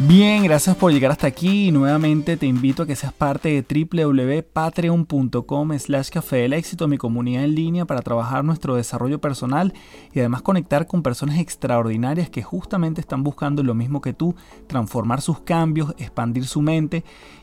Bien, 0.00 0.44
gracias 0.44 0.76
por 0.76 0.92
llegar 0.92 1.10
hasta 1.10 1.26
aquí 1.26 1.66
y 1.66 1.72
nuevamente 1.72 2.36
te 2.36 2.46
invito 2.46 2.84
a 2.84 2.86
que 2.86 2.94
seas 2.94 3.12
parte 3.12 3.48
de 3.48 3.64
www.patreon.com 3.84 5.76
slash 5.76 6.10
café 6.10 6.36
del 6.36 6.52
éxito, 6.52 6.86
mi 6.86 6.98
comunidad 6.98 7.42
en 7.42 7.56
línea 7.56 7.84
para 7.84 8.00
trabajar 8.02 8.44
nuestro 8.44 8.76
desarrollo 8.76 9.20
personal 9.20 9.72
y 10.12 10.20
además 10.20 10.42
conectar 10.42 10.86
con 10.86 11.02
personas 11.02 11.40
extraordinarias 11.40 12.30
que 12.30 12.44
justamente 12.44 13.00
están 13.00 13.24
buscando 13.24 13.64
lo 13.64 13.74
mismo 13.74 14.00
que 14.00 14.12
tú, 14.12 14.36
transformar 14.68 15.20
sus 15.20 15.40
cambios, 15.40 15.92
expandir 15.98 16.46
su 16.46 16.62
mente 16.62 17.02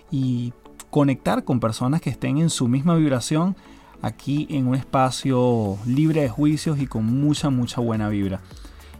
y 0.09 0.53
conectar 0.95 1.43
con 1.43 1.59
personas 1.59 1.99
que 1.99 2.09
estén 2.09 2.37
en 2.37 2.49
su 2.49 2.69
misma 2.69 2.95
vibración 2.95 3.57
aquí 4.01 4.47
en 4.49 4.65
un 4.65 4.75
espacio 4.75 5.77
libre 5.85 6.21
de 6.21 6.29
juicios 6.29 6.79
y 6.79 6.87
con 6.87 7.03
mucha, 7.03 7.49
mucha 7.49 7.81
buena 7.81 8.07
vibra. 8.07 8.39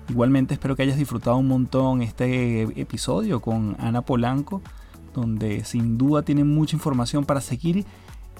Igualmente 0.10 0.56
espero 0.56 0.76
que 0.76 0.84
hayas 0.84 0.98
disfrutado 0.98 1.38
un 1.38 1.48
montón 1.48 2.02
este 2.02 2.64
episodio 2.82 3.39
con 3.39 3.78
Ana 3.80 4.02
Polanco, 4.02 4.62
donde 5.14 5.64
sin 5.64 5.98
duda 5.98 6.22
tiene 6.24 6.43
mucha 6.43 6.76
información 6.76 7.24
para 7.24 7.39
seguir 7.39 7.86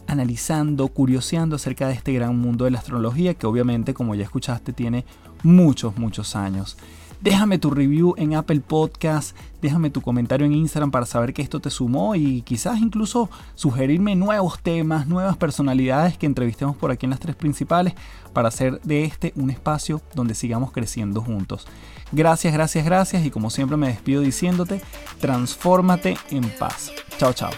analizando, 0.06 0.90
curioseando 0.90 1.56
acerca 1.56 1.88
de 1.88 1.94
este 1.94 2.12
gran 2.12 2.38
mundo 2.38 2.66
de 2.66 2.72
la 2.72 2.80
astrología 2.80 3.36
que 3.36 3.48
obviamente 3.48 3.94
como 3.94 4.16
ya 4.16 4.24
escuchaste 4.26 4.74
tiene 4.74 5.06
muchos, 5.44 5.98
muchos 5.98 6.36
años. 6.36 6.76
Déjame 7.22 7.58
tu 7.58 7.70
review 7.70 8.14
en 8.18 8.36
Apple 8.36 8.62
Podcast, 8.62 9.36
déjame 9.62 9.90
tu 9.90 10.02
comentario 10.02 10.46
en 10.46 10.54
Instagram 10.54 10.92
para 10.92 11.06
saber 11.06 11.34
que 11.34 11.42
esto 11.42 11.60
te 11.60 11.70
sumó 11.70 12.16
y 12.16 12.42
quizás 12.42 12.80
incluso 12.80 13.30
sugerirme 13.56 14.16
nuevos 14.16 14.60
temas, 14.60 15.08
nuevas 15.08 15.38
personalidades 15.38 16.18
que 16.18 16.26
entrevistemos 16.26 16.76
por 16.76 16.92
aquí 16.92 17.06
en 17.06 17.12
las 17.12 17.20
tres 17.20 17.36
principales 17.36 17.94
para 18.34 18.50
hacer 18.50 18.82
de 18.82 19.06
este 19.06 19.34
un 19.36 19.50
espacio 19.50 20.02
donde 20.14 20.36
sigamos 20.36 20.72
creciendo 20.72 21.22
juntos. 21.22 21.68
Gracias, 22.12 22.54
gracias, 22.54 22.86
gracias 22.86 23.26
y 23.26 23.32
como 23.32 23.50
siempre 23.50 23.78
me 23.78 23.88
despido 23.88 24.22
diciéndote, 24.22 24.82
transfórmate 25.20 26.18
en 26.30 26.44
paz. 26.60 26.92
Chao, 27.18 27.34
chao. 27.34 27.52